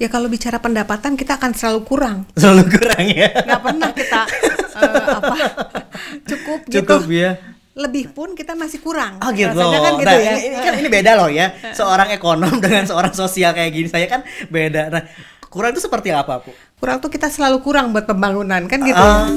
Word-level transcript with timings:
Ya 0.00 0.08
kalau 0.08 0.32
bicara 0.32 0.56
pendapatan 0.56 1.12
kita 1.12 1.36
akan 1.36 1.52
selalu 1.52 1.84
kurang. 1.84 2.24
Selalu 2.40 2.72
kurang 2.72 3.04
ya. 3.04 3.28
Nggak 3.36 3.60
pernah 3.60 3.90
kita 3.92 4.20
eh, 4.80 5.04
apa 5.12 5.34
cukup, 6.24 6.58
Cukup 6.80 7.00
gitu. 7.04 7.20
ya. 7.20 7.30
Lebih 7.76 8.16
pun 8.16 8.32
kita 8.32 8.56
masih 8.56 8.80
kurang. 8.80 9.20
Oh 9.20 9.28
gitu. 9.28 9.52
Rasanya 9.52 9.78
kan 9.84 9.92
gitu 10.00 10.08
nah, 10.08 10.16
ya. 10.16 10.32
ini, 10.40 10.56
kan 10.56 10.74
ini 10.80 10.88
beda 10.88 11.10
loh 11.20 11.28
ya. 11.28 11.52
Seorang 11.78 12.16
ekonom 12.16 12.64
dengan 12.64 12.88
seorang 12.88 13.12
sosial 13.12 13.52
kayak 13.52 13.76
gini 13.76 13.92
saya 13.92 14.08
kan 14.08 14.24
beda. 14.48 14.88
Nah, 14.88 15.04
kurang 15.52 15.76
itu 15.76 15.84
seperti 15.84 16.16
apa, 16.16 16.48
Bu? 16.48 16.50
Kurang 16.80 17.04
tuh 17.04 17.12
kita 17.12 17.28
selalu 17.28 17.60
kurang 17.60 17.92
buat 17.92 18.08
pembangunan 18.08 18.64
kan 18.72 18.80
gitu. 18.80 18.96
Ah. 18.96 19.28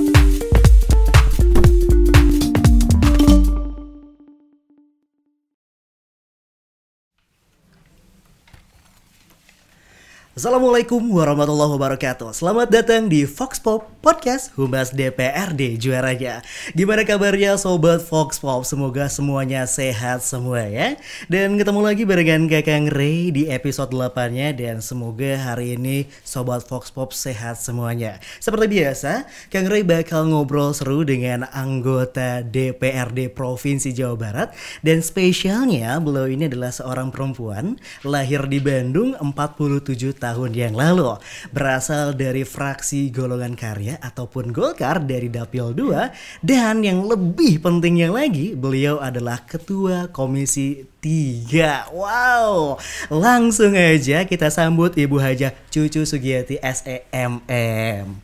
Assalamualaikum 10.33 11.13
warahmatullahi 11.13 11.77
wabarakatuh. 11.77 12.33
Selamat 12.33 12.65
datang 12.65 13.05
di 13.05 13.21
Fox 13.21 13.61
Pop 13.61 13.85
Podcast 14.01 14.49
Humas 14.57 14.89
DPRD 14.89 15.77
juaranya. 15.77 16.41
Gimana 16.73 17.05
kabarnya 17.05 17.53
Sobat 17.53 18.01
Fox 18.01 18.41
Pop? 18.41 18.65
Semoga 18.65 19.13
semuanya 19.13 19.69
sehat 19.69 20.25
semua 20.25 20.65
ya. 20.65 20.97
Dan 21.29 21.61
ketemu 21.61 21.85
lagi 21.85 22.01
barengan 22.09 22.49
Kakang 22.49 22.89
Ray 22.89 23.29
di 23.29 23.45
episode 23.45 23.93
8 23.93 24.33
nya 24.33 24.49
Dan 24.57 24.81
semoga 24.81 25.37
hari 25.37 25.77
ini 25.77 26.09
Sobat 26.25 26.65
Fox 26.65 26.89
Pop 26.89 27.13
sehat 27.13 27.61
semuanya. 27.61 28.17
Seperti 28.41 28.73
biasa 28.73 29.29
Kang 29.53 29.69
Ray 29.69 29.85
bakal 29.85 30.33
ngobrol 30.33 30.73
seru 30.73 31.05
dengan 31.05 31.45
anggota 31.53 32.41
DPRD 32.41 33.29
Provinsi 33.29 33.93
Jawa 33.93 34.17
Barat. 34.17 34.49
Dan 34.81 35.05
spesialnya 35.05 36.01
beliau 36.01 36.25
ini 36.25 36.49
adalah 36.49 36.73
seorang 36.73 37.13
perempuan 37.13 37.77
Lahir 38.01 38.49
di 38.49 38.57
Bandung 38.57 39.13
47 39.13 40.22
tahun 40.23 40.55
yang 40.55 40.71
lalu. 40.79 41.19
Berasal 41.51 42.15
dari 42.15 42.47
fraksi 42.47 43.11
golongan 43.11 43.59
karya 43.59 43.99
ataupun 43.99 44.55
Golkar 44.55 45.03
dari 45.03 45.27
Dapil 45.27 45.75
2 45.75 46.39
dan 46.39 46.79
yang 46.79 47.03
lebih 47.03 47.59
pentingnya 47.59 48.07
lagi 48.07 48.55
beliau 48.55 49.03
adalah 49.03 49.43
ketua 49.43 50.07
komisi 50.07 50.87
3 51.03 51.91
wow. 51.91 52.79
Langsung 53.11 53.75
aja 53.75 54.23
kita 54.23 54.47
sambut 54.47 54.95
Ibu 54.95 55.19
Haja 55.19 55.51
Cucu 55.67 56.07
Sugiyati 56.07 56.55
SEMM 56.63 58.15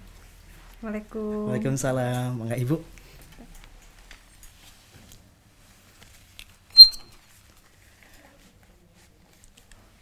Waalaikumsalam. 0.80 1.44
Waalaikumsalam. 1.52 2.30
Enggak 2.40 2.60
Ibu 2.64 2.76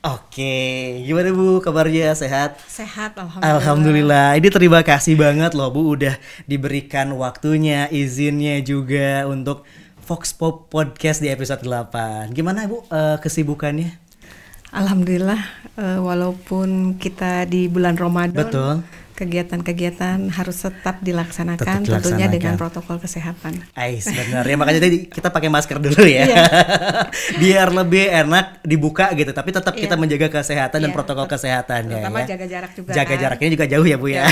Oke, 0.06 1.02
gimana 1.10 1.34
Bu 1.34 1.58
kabarnya 1.58 2.14
sehat? 2.14 2.62
Sehat 2.70 3.18
alhamdulillah. 3.18 3.58
Alhamdulillah, 3.58 4.28
ini 4.38 4.50
terima 4.54 4.86
kasih 4.86 5.18
banget 5.18 5.58
loh 5.58 5.74
Bu 5.74 5.98
udah 5.98 6.14
diberikan 6.46 7.10
waktunya, 7.18 7.90
izinnya 7.90 8.62
juga 8.62 9.26
untuk 9.26 9.66
Fox 10.06 10.38
Pop 10.38 10.70
Podcast 10.70 11.20
di 11.20 11.34
episode 11.34 11.66
8. 11.66 12.30
Gimana 12.30 12.70
Bu 12.70 12.86
eh, 12.94 13.18
kesibukannya? 13.18 13.98
Alhamdulillah 14.70 15.42
eh, 15.82 16.00
walaupun 16.00 17.02
kita 17.02 17.50
di 17.50 17.66
bulan 17.66 17.98
Ramadan 17.98 18.48
Betul. 18.48 18.76
Kegiatan-kegiatan 19.18 20.30
harus 20.30 20.58
tetap 20.62 21.02
dilaksanakan 21.02 21.58
Tetap 21.82 21.82
tentunya 21.82 22.30
dilaksanakan. 22.30 22.32
dengan 22.32 22.54
protokol 22.56 22.98
kesehatan. 22.98 23.54
Ais 23.74 24.06
benar 24.06 24.46
ya 24.46 24.56
makanya 24.56 24.80
tadi 24.80 24.98
kita 25.08 25.28
pakai 25.28 25.50
masker 25.50 25.82
dulu 25.82 26.06
ya. 26.06 26.24
Iya. 26.24 26.46
Biar 27.42 27.74
lebih 27.74 28.06
enak 28.08 28.62
dibuka 28.62 29.10
gitu, 29.12 29.32
tapi 29.32 29.50
tetap 29.50 29.74
Iya. 29.74 29.82
kita 29.84 29.96
menjaga 29.96 30.28
kesehatan 30.32 30.78
dan 30.80 30.90
Iya, 30.90 30.96
protokol 30.96 31.26
tet- 31.26 31.34
kesehatannya 31.36 31.98
terutama 31.98 32.20
ya. 32.20 32.28
jaga 32.30 32.46
jarak 32.46 32.72
juga 32.72 32.90
Jaga 32.94 33.10
kan. 33.10 33.18
jaraknya 33.20 33.50
juga 33.52 33.66
jauh 33.66 33.86
ya 33.86 33.98
Bu 33.98 34.08
ya. 34.08 34.24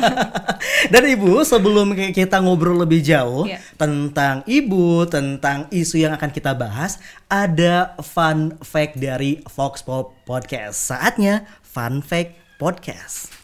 dan 0.92 1.02
Ibu, 1.06 1.32
sebelum 1.42 1.86
kita 2.10 2.36
ngobrol 2.38 2.80
lebih 2.80 3.00
jauh 3.00 3.46
tentang 3.76 4.42
Ibu, 4.44 5.06
tentang 5.06 5.70
isu 5.70 5.96
yang 5.98 6.12
akan 6.12 6.30
kita 6.30 6.52
bahas, 6.52 6.98
ada 7.26 7.94
fun 8.00 8.58
fact 8.60 8.96
dari 8.96 9.38
Fox 9.46 9.80
Pop 9.80 10.18
Podcast. 10.24 10.90
Saatnya 10.90 11.46
fun 11.62 12.02
fact 12.02 12.34
podcast. 12.56 13.39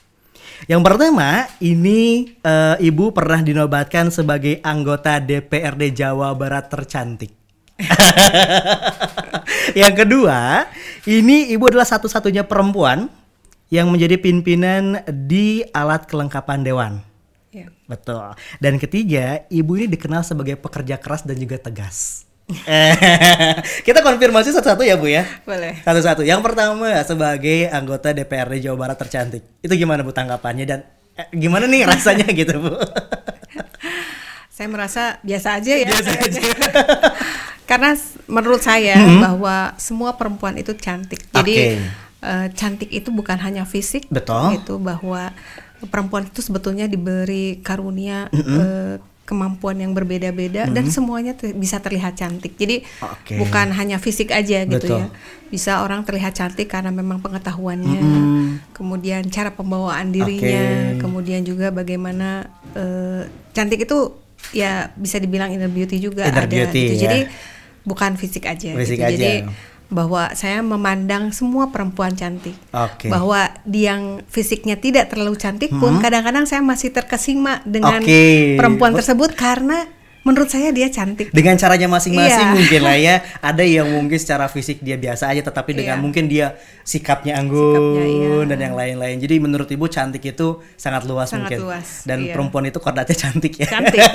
Yang 0.64 0.82
pertama, 0.82 1.44
ini 1.60 2.32
eh, 2.40 2.76
Ibu 2.80 3.12
pernah 3.12 3.44
dinobatkan 3.44 4.08
sebagai 4.08 4.64
anggota 4.64 5.20
DPRD 5.20 5.92
Jawa 5.92 6.32
Barat 6.32 6.72
tercantik. 6.72 7.36
yang 9.80 9.92
kedua, 9.92 10.64
ini 11.04 11.52
Ibu 11.52 11.68
adalah 11.68 11.84
satu-satunya 11.84 12.48
perempuan 12.48 13.12
yang 13.68 13.92
menjadi 13.92 14.16
pimpinan 14.16 15.04
di 15.06 15.60
alat 15.76 16.08
kelengkapan 16.08 16.64
dewan. 16.64 16.92
Iya. 17.52 17.72
Betul. 17.86 18.36
Dan 18.58 18.76
ketiga, 18.76 19.46
Ibu 19.48 19.80
ini 19.80 19.86
dikenal 19.92 20.26
sebagai 20.26 20.58
pekerja 20.58 20.98
keras 20.98 21.22
dan 21.22 21.38
juga 21.38 21.56
tegas. 21.56 22.25
Kita 23.86 24.00
konfirmasi 24.00 24.54
satu-satu 24.54 24.82
ya 24.82 24.94
Bu 24.94 25.10
ya. 25.10 25.26
Boleh. 25.42 25.82
Satu-satu. 25.82 26.22
Yang 26.22 26.40
pertama 26.46 26.94
sebagai 27.02 27.66
anggota 27.68 28.14
DPRD 28.14 28.62
Jawa 28.62 28.76
Barat 28.86 28.98
tercantik. 28.98 29.42
Itu 29.60 29.74
gimana 29.74 30.06
Bu 30.06 30.14
tanggapannya 30.14 30.64
dan 30.64 30.80
eh, 31.14 31.26
gimana 31.34 31.66
nih 31.66 31.82
rasanya 31.84 32.26
gitu 32.28 32.54
Bu? 32.60 32.72
Saya 34.56 34.68
merasa 34.72 35.20
biasa 35.20 35.60
aja 35.60 35.72
ya. 35.76 35.84
Biasa 35.84 36.10
aja. 36.16 36.40
Karena 37.68 37.92
menurut 38.24 38.62
saya 38.62 38.94
Mhm. 38.94 39.20
bahwa 39.20 39.56
semua 39.76 40.14
perempuan 40.14 40.54
itu 40.54 40.70
cantik. 40.72 41.18
Jadi 41.34 41.54
Oke. 41.76 41.82
eh, 42.22 42.46
cantik 42.54 42.88
itu 42.88 43.10
bukan 43.10 43.36
hanya 43.42 43.66
fisik, 43.66 44.06
Betul. 44.08 44.62
Itu 44.62 44.78
bahwa 44.78 45.34
perempuan 45.90 46.24
itu 46.24 46.40
sebetulnya 46.40 46.86
diberi 46.86 47.60
karunia 47.60 48.30
Mhm. 48.32 48.56
eh, 48.56 48.94
kemampuan 49.26 49.76
yang 49.76 49.90
berbeda-beda 49.90 50.70
dan 50.70 50.86
semuanya 50.86 51.34
te- 51.34 51.50
bisa 51.50 51.82
terlihat 51.82 52.14
cantik. 52.14 52.54
Jadi 52.54 52.86
Oke. 53.02 53.34
bukan 53.36 53.74
hanya 53.74 53.98
fisik 53.98 54.30
aja 54.30 54.62
gitu 54.62 54.78
Betul. 54.86 54.98
ya. 55.02 55.06
Bisa 55.46 55.82
orang 55.82 56.02
terlihat 56.02 56.32
cantik 56.32 56.66
karena 56.66 56.88
memang 56.88 57.18
pengetahuannya, 57.18 58.00
Mhm. 58.00 58.44
kemudian 58.70 59.26
cara 59.26 59.50
pembawaan 59.50 60.10
dirinya, 60.10 60.94
Oke. 60.94 61.02
kemudian 61.02 61.42
juga 61.42 61.68
bagaimana 61.68 62.46
eh, 62.72 63.26
cantik 63.50 63.82
itu 63.82 64.14
ya 64.52 64.94
bisa 64.94 65.16
dibilang 65.16 65.50
inner 65.50 65.66
beauty 65.66 65.98
juga 65.98 66.28
Inner 66.28 66.44
ada 66.44 66.50
beauty, 66.50 66.82
gitu. 66.86 66.94
ya. 66.94 67.02
Jadi 67.02 67.20
bukan 67.82 68.14
fisik 68.14 68.46
aja 68.46 68.74
Fisik 68.74 68.98
gitu. 68.98 69.06
aja. 69.06 69.16
Jadi 69.16 69.32
bahwa 69.86 70.34
saya 70.34 70.60
memandang 70.60 71.30
semua 71.30 71.70
perempuan 71.70 72.10
cantik. 72.12 72.58
Oke. 72.70 73.06
Bahwa 73.06 73.54
yang 73.64 74.26
fisiknya 74.26 74.74
tidak 74.74 75.14
terlalu 75.14 75.38
cantik 75.38 75.70
pun 75.70 76.02
kadang-kadang 76.02 76.42
saya 76.42 76.58
masih 76.58 76.90
terkesima 76.90 77.62
dengan 77.62 78.02
Hmm. 78.02 78.06
Oke. 78.06 78.58
perempuan 78.58 78.92
tersebut 78.92 79.30
karena 79.32 79.86
menurut 80.26 80.50
saya 80.50 80.74
dia 80.74 80.90
cantik. 80.90 81.30
Dengan 81.30 81.54
caranya 81.54 81.86
masing-masing 81.86 82.50
Iya. 82.50 82.56
mungkin 82.58 82.80
lah 82.82 82.98
ya. 82.98 83.14
Ada 83.46 83.62
yang 83.62 83.86
mungkin 83.86 84.18
secara 84.18 84.50
fisik 84.50 84.82
dia 84.82 84.98
biasa 84.98 85.30
aja 85.30 85.38
tetapi 85.38 85.70
dengan 85.70 85.98
Iya. 85.98 86.02
mungkin 86.02 86.26
dia 86.26 86.58
sikapnya 86.86 87.34
anggun 87.34 87.74
Sikapnya, 87.74 88.04
iya. 88.06 88.46
dan 88.46 88.58
yang 88.62 88.74
lain-lain. 88.74 89.18
Jadi 89.18 89.34
menurut 89.36 89.66
Ibu 89.66 89.90
cantik 89.90 90.22
itu 90.22 90.62
sangat 90.74 91.02
luas 91.02 91.26
Sangat 91.26 91.50
mungkin. 91.50 91.58
luas, 91.66 92.06
Dan 92.06 92.18
iya. 92.22 92.32
perempuan 92.32 92.62
itu 92.64 92.78
kodratnya 92.78 93.18
cantik 93.18 93.58
ya. 93.58 93.66
Cantik. 93.66 93.98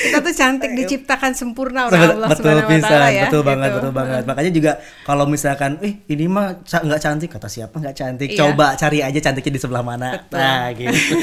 Kita 0.00 0.18
tuh 0.18 0.32
cantik 0.32 0.70
diciptakan 0.72 1.30
sempurna 1.30 1.86
oleh 1.86 1.94
Sebet- 1.94 2.14
Allah 2.16 2.28
betul 2.32 2.56
bisa, 2.66 2.96
ya. 3.06 3.28
betul 3.28 3.42
banget, 3.44 3.68
gitu. 3.68 3.76
betul 3.78 3.92
banget. 3.92 4.22
Makanya 4.24 4.50
juga 4.50 4.72
kalau 5.04 5.24
misalkan, 5.28 5.76
eh 5.78 6.00
ini 6.08 6.24
mah 6.26 6.64
nggak 6.64 6.98
cantik, 6.98 7.28
kata 7.28 7.46
siapa 7.46 7.76
nggak 7.76 7.94
cantik? 7.94 8.28
Iya. 8.32 8.38
Coba 8.40 8.74
cari 8.74 9.04
aja 9.04 9.20
cantiknya 9.20 9.52
di 9.52 9.60
sebelah 9.60 9.84
mana. 9.84 10.16
Betul. 10.16 10.40
Nah 10.40 10.64
gitu. 10.72 11.14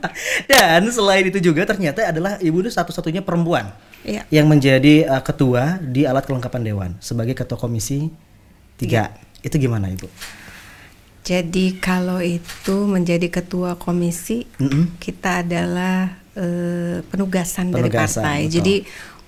Dan 0.50 0.86
selain 0.88 1.26
itu 1.26 1.42
juga 1.42 1.66
ternyata 1.66 2.06
adalah 2.06 2.38
ibu 2.38 2.62
itu 2.62 2.70
satu-satunya 2.70 3.20
perempuan 3.20 3.74
Iya. 4.00 4.24
yang 4.32 4.48
menjadi 4.48 5.04
uh, 5.10 5.20
ketua 5.20 5.76
di 5.76 6.08
alat 6.08 6.24
kelengkapan 6.24 6.62
dewan 6.64 6.90
sebagai 7.02 7.34
ketua 7.34 7.58
komisi 7.58 8.08
tiga. 8.78 9.10
Iya. 9.10 9.28
Itu 9.40 9.56
gimana 9.56 9.88
ibu? 9.88 10.06
Jadi 11.20 11.76
kalau 11.76 12.18
itu 12.18 12.88
menjadi 12.88 13.28
ketua 13.28 13.76
komisi, 13.76 14.48
Mm-mm. 14.56 14.96
kita 14.96 15.44
adalah 15.44 16.16
eh, 16.32 17.04
penugasan, 17.04 17.68
dari 17.70 17.86
Penugasan, 17.86 18.24
partai. 18.24 18.38
betul. 18.42 18.54
Jadi 18.56 18.74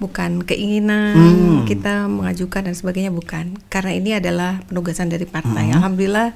bukan 0.00 0.30
keinginan 0.42 1.14
Hmm. 1.14 1.58
kita 1.62 2.08
mengajukan 2.08 2.66
dan 2.66 2.74
sebagainya 2.74 3.10
bukan. 3.10 3.54
Karena 3.68 3.92
ini 3.92 4.10
adalah 4.12 4.58
penugasan 4.66 5.06
dari 5.06 5.22
partai. 5.24 5.70
Hmm. 5.70 5.78
Alhamdulillah 5.78 6.28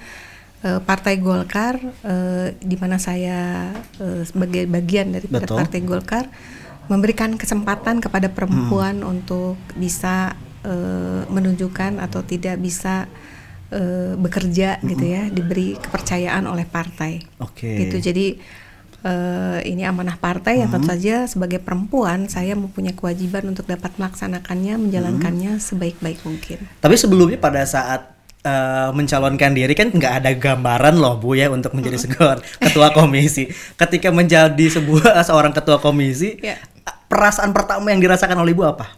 eh, 0.63 0.81
Partai 0.81 1.19
Golkar 1.19 1.75
eh, 1.83 2.55
di 2.61 2.77
mana 2.77 2.99
saya 2.99 3.71
eh, 3.99 4.23
sebagai 4.23 4.67
bagian 4.67 5.11
dari 5.11 5.27
Betul. 5.27 5.57
Partai 5.57 5.81
Golkar 5.81 6.29
memberikan 6.87 7.35
kesempatan 7.35 7.99
kepada 7.99 8.29
perempuan 8.29 9.01
Hmm. 9.01 9.19
untuk 9.19 9.57
bisa 9.75 10.37
menunjukkan 11.31 12.03
atau 12.03 12.27
tidak 12.27 12.59
bisa 12.59 13.07
eh, 13.73 14.15
bekerja 14.19 14.79
gitu 14.83 15.05
ya, 15.05 15.29
diberi 15.31 15.79
kepercayaan 15.79 16.45
oleh 16.47 16.67
partai. 16.67 17.23
Oke. 17.43 17.87
Gitu. 17.87 17.97
Jadi 17.99 18.27
eh, 19.07 19.59
ini 19.67 19.83
amanah 19.87 20.19
partai 20.19 20.63
yang 20.63 20.71
tentu 20.71 20.91
saja 20.91 21.31
sebagai 21.31 21.63
perempuan 21.63 22.27
saya 22.27 22.55
mempunyai 22.59 22.95
kewajiban 22.95 23.47
untuk 23.51 23.67
dapat 23.71 23.95
melaksanakannya, 23.99 24.79
menjalankannya 24.79 25.59
sebaik-baik 25.63 26.23
mungkin. 26.27 26.59
Tapi 26.83 26.95
sebelumnya 26.99 27.39
pada 27.39 27.63
saat 27.67 28.17
uh, 28.47 28.91
mencalonkan 28.95 29.53
diri 29.53 29.75
kan 29.75 29.91
nggak 29.91 30.15
ada 30.23 30.31
gambaran 30.33 30.95
loh 30.97 31.19
Bu 31.19 31.35
ya 31.35 31.51
untuk 31.51 31.75
menjadi 31.75 31.99
sebuah 32.07 32.41
ketua 32.63 32.95
komisi. 32.95 33.51
Ketika 33.75 34.15
menjadi 34.15 34.67
sebuah 34.71 35.19
seorang 35.27 35.51
ketua 35.53 35.83
komisi, 35.83 36.39
Ya. 36.41 36.63
perasaan 37.11 37.51
pertama 37.51 37.91
yang 37.91 37.99
dirasakan 37.99 38.39
oleh 38.39 38.55
Ibu 38.55 38.63
apa? 38.63 38.95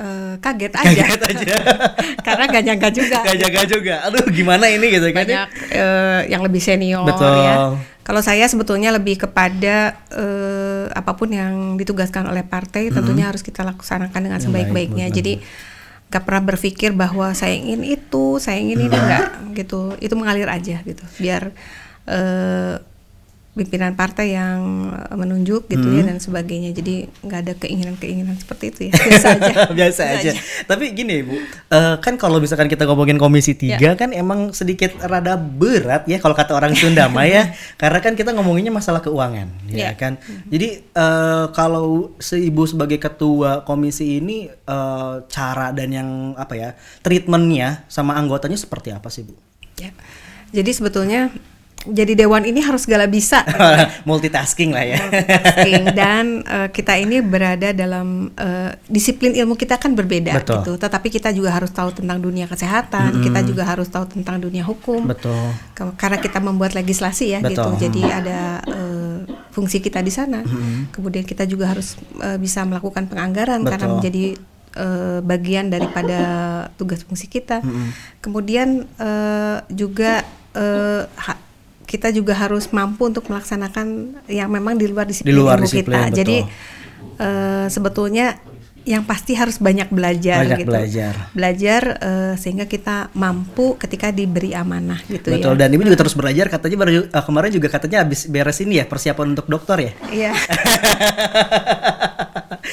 Eh, 0.00 0.34
kaget 0.40 0.72
aja. 0.72 1.02
Kaget 1.04 1.22
aja. 1.28 1.54
Karena 2.26 2.44
gak 2.48 2.62
nyangka 2.64 2.88
juga. 2.88 3.18
Gak 3.20 3.36
jaga 3.36 3.60
juga. 3.68 3.94
Aduh 4.08 4.24
gimana 4.32 4.64
ini 4.72 4.86
gitu 4.88 5.12
kan? 5.12 5.28
banyak 5.28 5.48
eh, 5.76 6.20
yang 6.32 6.40
lebih 6.40 6.62
senior 6.64 7.04
Betul. 7.04 7.36
ya. 7.44 7.76
Kalau 8.00 8.24
saya 8.24 8.48
sebetulnya 8.48 8.96
lebih 8.96 9.20
kepada 9.20 10.00
eh, 10.08 10.86
apa 10.88 11.12
pun 11.12 11.28
yang 11.28 11.76
ditugaskan 11.76 12.32
oleh 12.32 12.40
partai 12.40 12.88
tentunya 12.88 13.28
harus 13.28 13.44
kita 13.44 13.60
laksanakan 13.60 14.20
dengan 14.24 14.40
sebaik-baiknya. 14.40 15.12
baik, 15.12 15.16
Jadi 15.20 15.32
gak 16.08 16.24
pernah 16.24 16.42
berpikir 16.48 16.96
bahwa 16.96 17.36
saya 17.36 17.54
ingin 17.60 17.84
itu, 17.84 18.40
saya 18.40 18.56
ingin 18.56 18.88
ini 18.88 18.96
enggak 18.96 19.28
gitu. 19.52 20.00
Itu 20.00 20.16
mengalir 20.16 20.48
aja 20.48 20.80
gitu. 20.80 21.04
Biar 21.20 21.52
eh, 22.08 22.74
pimpinan 23.50 23.98
partai 23.98 24.38
yang 24.38 24.60
eh, 24.94 25.16
menunjuk 25.18 25.66
gitu 25.66 25.86
ya 25.90 26.06
dan 26.06 26.22
sebagainya. 26.22 26.70
Jadi 26.70 27.10
nggak 27.26 27.40
ada 27.42 27.52
keinginan-keinginan 27.58 28.38
seperti 28.38 28.64
itu 28.70 28.80
ya. 28.88 28.92
Biasa 29.10 29.26
aja. 29.34 29.52
biasa 29.78 30.02
aja. 30.06 30.30
Tapi 30.64 30.84
gini 30.94 31.26
Bu, 31.26 31.34
eh, 31.34 31.96
kan 31.98 32.14
kalau 32.14 32.38
misalkan 32.38 32.70
kita 32.70 32.86
ngomongin 32.86 33.18
komisi 33.18 33.52
Ya. 33.60 33.76
tiga 33.76 33.90
kan 33.98 34.14
emang 34.14 34.54
sedikit 34.54 34.94
rada 35.02 35.34
berat 35.34 36.06
ya 36.06 36.22
kalau 36.22 36.32
kata 36.32 36.54
orang 36.54 36.72
Sunda 36.78 37.10
mah 37.10 37.26
ya, 37.26 37.50
karena 37.82 37.98
kan 37.98 38.14
kita 38.14 38.30
ngomonginnya 38.30 38.70
masalah 38.70 39.02
keuangan, 39.02 39.50
ya 39.66 39.90
Ya. 39.90 39.98
kan. 39.98 40.16
Jadi 40.46 40.86
eh, 40.86 41.44
kalau 41.50 42.14
seibu 42.22 42.64
sebagai 42.64 43.02
ketua 43.02 43.66
komisi 43.66 44.22
ini 44.22 44.46
eh, 44.46 45.14
cara 45.26 45.74
dan 45.74 45.90
yang 45.90 46.08
apa 46.38 46.54
ya 46.54 46.70
treatmentnya 47.02 47.82
sama 47.90 48.14
anggotanya 48.14 48.54
seperti 48.54 48.94
apa 48.94 49.10
sih 49.10 49.26
Bu? 49.26 49.34
Ya. 49.76 49.90
Jadi 50.50 50.70
sebetulnya 50.70 51.30
jadi 51.88 52.12
dewan 52.12 52.44
ini 52.44 52.60
harus 52.60 52.84
segala 52.84 53.08
bisa 53.08 53.40
Multitasking 54.08 54.76
lah 54.76 54.84
ya. 54.84 55.00
multitasking. 55.00 55.84
dan 56.00 56.24
eh, 56.44 56.68
kita 56.68 57.00
ini 57.00 57.24
berada 57.24 57.72
dalam 57.72 58.28
eh, 58.36 58.76
disiplin 58.84 59.32
ilmu 59.32 59.56
kita 59.56 59.80
kan 59.80 59.96
berbeda 59.96 60.44
Betul. 60.44 60.60
gitu. 60.60 60.72
Tetapi 60.76 61.08
kita 61.08 61.32
juga 61.32 61.56
harus 61.56 61.72
tahu 61.72 61.88
tentang 61.96 62.20
dunia 62.20 62.44
kesehatan, 62.44 63.24
kita 63.24 63.40
juga 63.48 63.64
harus 63.64 63.88
tahu 63.88 64.04
tentang 64.12 64.36
dunia 64.44 64.60
hukum. 64.60 65.08
Betul. 65.08 65.56
Karena 65.96 66.20
kita 66.20 66.36
membuat 66.44 66.76
legislasi 66.76 67.32
ya 67.32 67.40
gitu. 67.40 67.56
Betul. 67.56 67.80
Jadi 67.80 68.02
ada 68.04 68.60
eh, 68.60 69.18
fungsi 69.48 69.80
kita 69.80 70.04
di 70.04 70.12
sana. 70.12 70.44
Kemudian 70.92 71.24
kita 71.24 71.48
juga 71.48 71.72
harus 71.72 71.96
eh, 72.20 72.36
bisa 72.36 72.60
melakukan 72.68 73.08
penganggaran 73.08 73.64
karena 73.64 73.86
Betul. 73.88 73.96
menjadi 73.96 74.24
eh, 74.76 75.18
bagian 75.24 75.72
daripada 75.72 76.18
tugas 76.76 77.00
fungsi 77.08 77.24
kita. 77.24 77.64
Kemudian 78.20 78.84
eh, 79.00 79.58
juga 79.72 80.28
ha- 81.16 81.40
kita 81.90 82.14
juga 82.14 82.38
harus 82.38 82.70
mampu 82.70 83.10
untuk 83.10 83.26
melaksanakan 83.26 84.14
yang 84.30 84.46
memang 84.46 84.78
di 84.78 84.86
luar 84.86 85.10
disiplin 85.10 85.34
luar 85.34 85.58
ilmu 85.58 85.66
disiplin, 85.66 85.90
kita. 85.90 86.06
betul. 86.06 86.18
Jadi 86.22 86.36
eh, 87.18 87.66
sebetulnya 87.66 88.26
yang 88.90 89.06
pasti 89.06 89.38
harus 89.38 89.62
banyak 89.62 89.86
belajar 89.88 90.42
Banyak 90.42 90.58
gitu. 90.66 90.70
belajar. 90.74 91.12
Belajar 91.30 91.82
eh, 92.02 92.34
sehingga 92.34 92.66
kita 92.66 93.14
mampu 93.14 93.78
ketika 93.78 94.10
diberi 94.10 94.50
amanah 94.50 94.98
gitu 95.06 95.30
Betul. 95.30 95.54
ya. 95.54 95.58
Dan 95.62 95.70
ibu 95.70 95.86
juga 95.86 95.98
terus 96.02 96.18
belajar. 96.18 96.50
Katanya 96.50 96.76
baru 96.76 96.90
eh, 97.06 97.22
kemarin 97.22 97.50
juga 97.54 97.68
katanya 97.70 98.02
habis 98.02 98.26
beres 98.26 98.58
ini 98.58 98.82
ya 98.82 98.84
persiapan 98.84 99.32
untuk 99.32 99.46
dokter 99.46 99.78
ya. 99.78 99.92
Iya. 100.10 100.32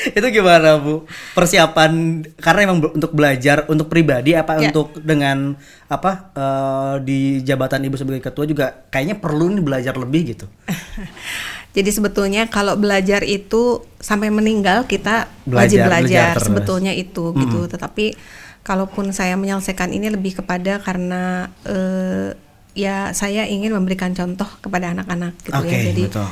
itu 0.07 0.27
gimana 0.29 0.77
bu 0.77 1.05
persiapan 1.33 2.21
karena 2.37 2.59
emang 2.69 2.79
untuk 2.93 3.11
belajar 3.13 3.65
untuk 3.67 3.87
pribadi 3.87 4.33
apa 4.33 4.57
Ya. 4.57 4.69
untuk 4.69 4.97
dengan 4.97 5.53
apa 5.85 6.31
eh, 6.33 6.95
di 7.05 7.19
jabatan 7.41 7.85
ibu 7.85 7.95
sebagai 7.95 8.21
ketua 8.21 8.45
juga 8.45 8.89
kayaknya 8.89 9.17
perlu 9.17 9.53
nih 9.53 9.63
belajar 9.63 9.93
lebih 9.93 10.33
gitu 10.33 10.45
Jadi 11.77 11.89
sebetulnya 11.94 12.50
kalau 12.50 12.74
belajar 12.74 13.21
itu 13.21 13.85
sampai 14.01 14.33
meninggal 14.33 14.89
kita 14.89 15.29
Belajar, 15.45 15.62
wajib 15.62 15.77
belajar 15.85 16.25
belajar, 16.33 16.41
sebetulnya 16.41 16.94
itu 16.97 17.38
gitu. 17.38 17.69
Tetapi 17.69 18.18
kalaupun 18.65 19.13
saya 19.13 19.38
menyelesaikan 19.38 19.94
ini 19.94 20.09
lebih 20.09 20.41
kepada 20.41 20.81
karena 20.81 21.53
eh, 21.69 22.33
ya 22.74 23.13
saya 23.13 23.45
ingin 23.45 23.77
memberikan 23.77 24.12
contoh 24.12 24.50
kepada 24.57 24.89
anak-anak 24.97 25.38
gitu 25.45 25.53
Oke, 25.53 25.69
ya. 25.69 25.94
Jadi 25.94 26.03
betul. 26.09 26.27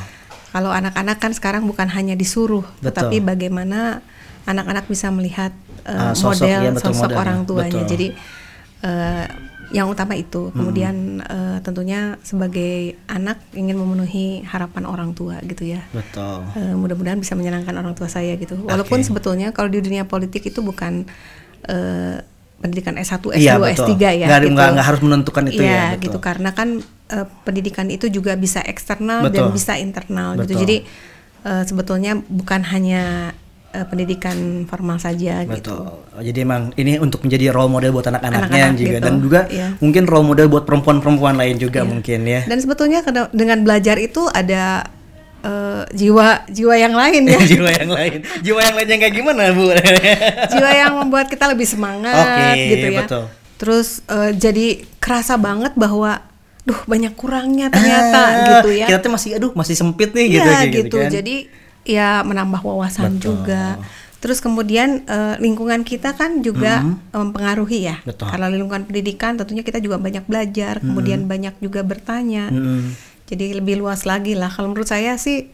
kalau 0.50 0.74
anak-anak 0.74 1.18
kan 1.21 1.31
sekarang 1.31 1.63
bukan 1.65 1.89
hanya 1.94 2.18
disuruh, 2.18 2.65
Betul. 2.81 2.86
tetapi 2.89 3.18
bagaimana 3.21 4.01
anak-anak 4.45 4.86
bisa 4.86 5.13
melihat 5.13 5.53
eh, 5.86 5.94
Ah, 5.94 6.13
sosok, 6.18 6.45
model 6.45 6.62
ya, 6.65 6.71
betul, 6.74 6.89
sosok 6.89 7.01
modelnya. 7.13 7.21
orang 7.21 7.39
tuanya. 7.45 7.81
Betul. 7.86 7.89
Jadi 7.94 8.07
eh, 8.81 9.25
yang 9.71 9.88
utama 9.88 10.13
itu. 10.13 10.51
Kemudian 10.51 10.95
eh, 11.19 11.57
tentunya 11.59 12.17
sebagai 12.21 13.00
anak 13.06 13.41
ingin 13.51 13.75
memenuhi 13.75 14.44
harapan 14.44 14.83
orang 14.83 15.12
tua 15.12 15.41
gitu 15.41 15.65
ya. 15.67 15.81
betul 15.89 16.45
Eh, 16.53 16.73
mudah-mudahan 16.73 17.17
bisa 17.17 17.33
menyenangkan 17.33 17.73
orang 17.73 17.94
tua 17.94 18.06
saya 18.06 18.35
gitu. 18.35 18.56
Walaupun 18.59 19.00
Oke. 19.00 19.06
sebetulnya 19.06 19.50
kalau 19.50 19.67
di 19.67 19.79
dunia 19.79 20.03
politik 20.03 20.44
itu 20.44 20.59
bukan 20.59 21.09
eh, 21.63 22.17
pendidikan 22.56 22.95
S1, 22.95 23.19
S2, 23.19 23.35
Iya, 23.35 23.57
betul. 23.57 23.85
S3 23.89 23.94
ya 24.15 24.25
Nggak- 24.25 24.41
gitu. 24.41 24.53
nggak- 24.53 24.71
nggak 24.73 24.88
harus 24.88 25.01
menentukan 25.01 25.44
itu 25.45 25.59
ya, 25.59 25.68
Iya, 25.68 25.83
betul. 25.91 26.01
gitu 26.03 26.18
karena 26.19 26.50
kan 26.51 26.69
eh, 27.06 27.27
pendidikan 27.41 27.88
itu 27.88 28.06
juga 28.07 28.33
bisa 28.33 28.61
eksternal 28.61 29.25
Betul. 29.25 29.35
dan 29.35 29.45
bisa 29.51 29.73
internal 29.77 30.33
gitu. 30.35 30.56
Betul. 30.56 30.61
Jadi 30.61 30.77
eh, 31.44 31.63
sebetulnya 31.63 32.18
bukan 32.21 32.61
hanya 32.65 33.33
eh, 33.75 33.86
pendidikan 33.86 34.33
formal 34.63 34.98
saja 34.98 35.44
gitu. 35.44 35.51
betul 35.51 35.86
jadi 36.18 36.39
emang 36.42 36.72
ini 36.74 36.95
untuk 36.98 37.22
menjadi 37.22 37.51
role 37.51 37.68
model 37.68 37.92
buat 37.92 38.07
anak-anaknya 38.07 38.48
Anak-anak 38.48 38.80
juga 38.80 38.89
gitu, 38.92 39.04
dan 39.04 39.13
juga 39.19 39.39
iya. 39.48 39.68
mungkin 39.77 40.04
role 40.06 40.25
model 40.25 40.48
buat 40.48 40.63
perempuan-perempuan 40.63 41.36
lain 41.36 41.56
juga 41.57 41.83
mungkin 41.83 42.19
ya 42.24 42.42
Dan 42.45 42.57
sebetulnya 42.57 43.04
dengan 43.30 43.60
belajar 43.62 43.95
itu 43.98 44.25
ada 44.27 44.88
eh, 45.42 45.83
jiwa 45.92 46.48
jiwa 46.48 46.74
yang 46.75 46.94
lain 46.94 47.22
ya. 47.27 47.39
jiwa 47.51 47.69
yang 47.69 47.92
lain 47.92 48.18
jiwa 48.42 48.60
yang 48.62 48.75
lain 48.75 48.88
yang 48.89 49.00
kayak 49.00 49.13
gimana 49.13 49.42
bu 49.51 49.69
jiwa 50.51 50.69
yang 50.71 50.92
membuat 50.95 51.28
kita 51.28 51.45
lebih 51.45 51.68
semangat 51.68 52.16
Oke, 52.16 52.50
gitu 52.71 52.88
ya. 52.89 53.00
betul. 53.04 53.24
Terus 53.56 53.88
eh, 54.06 54.31
jadi 54.33 54.68
kerasa 54.98 55.36
banget 55.36 55.75
bahwa 55.75 56.19
duh 56.66 56.81
banyak 56.83 57.13
kurangnya 57.13 57.69
ternyata 57.69 58.21
Ah, 58.25 58.30
gitu 58.57 58.74
ya. 58.74 58.89
kita 58.89 59.00
tuh 59.00 59.13
masih 59.13 59.38
aduh 59.38 59.51
masih 59.54 59.78
sempit 59.78 60.10
nih 60.12 60.25
gitu 60.33 60.44
Iya 60.44 60.57
kayak 60.57 60.74
gitu. 60.81 60.98
kan. 60.98 61.10
Jadi 61.13 61.36
ya 61.85 62.25
menambah 62.25 62.65
wawasan 62.65 63.21
Betul. 63.21 63.45
juga. 63.45 63.79
Terus 64.19 64.41
kemudian 64.41 65.05
eh, 65.05 65.37
lingkungan 65.37 65.85
kita 65.85 66.17
kan 66.17 66.41
juga 66.41 66.81
mempengaruhi 67.13 67.85
ya. 67.85 68.01
Betul. 68.01 68.25
Karena 68.33 68.49
lingkungan 68.49 68.89
pendidikan 68.89 69.37
tentunya 69.37 69.61
kita 69.61 69.77
juga 69.77 70.01
banyak 70.01 70.25
belajar, 70.25 70.81
kemudian 70.81 71.29
banyak 71.29 71.53
juga 71.61 71.85
bertanya. 71.85 72.49
Mm-mm. 72.49 72.97
Jadi 73.29 73.53
lebih 73.61 73.77
luas 73.77 74.01
lagi 74.09 74.33
lah. 74.33 74.49
Kalau 74.49 74.73
menurut 74.73 74.89
saya 74.89 75.13
sih 75.21 75.54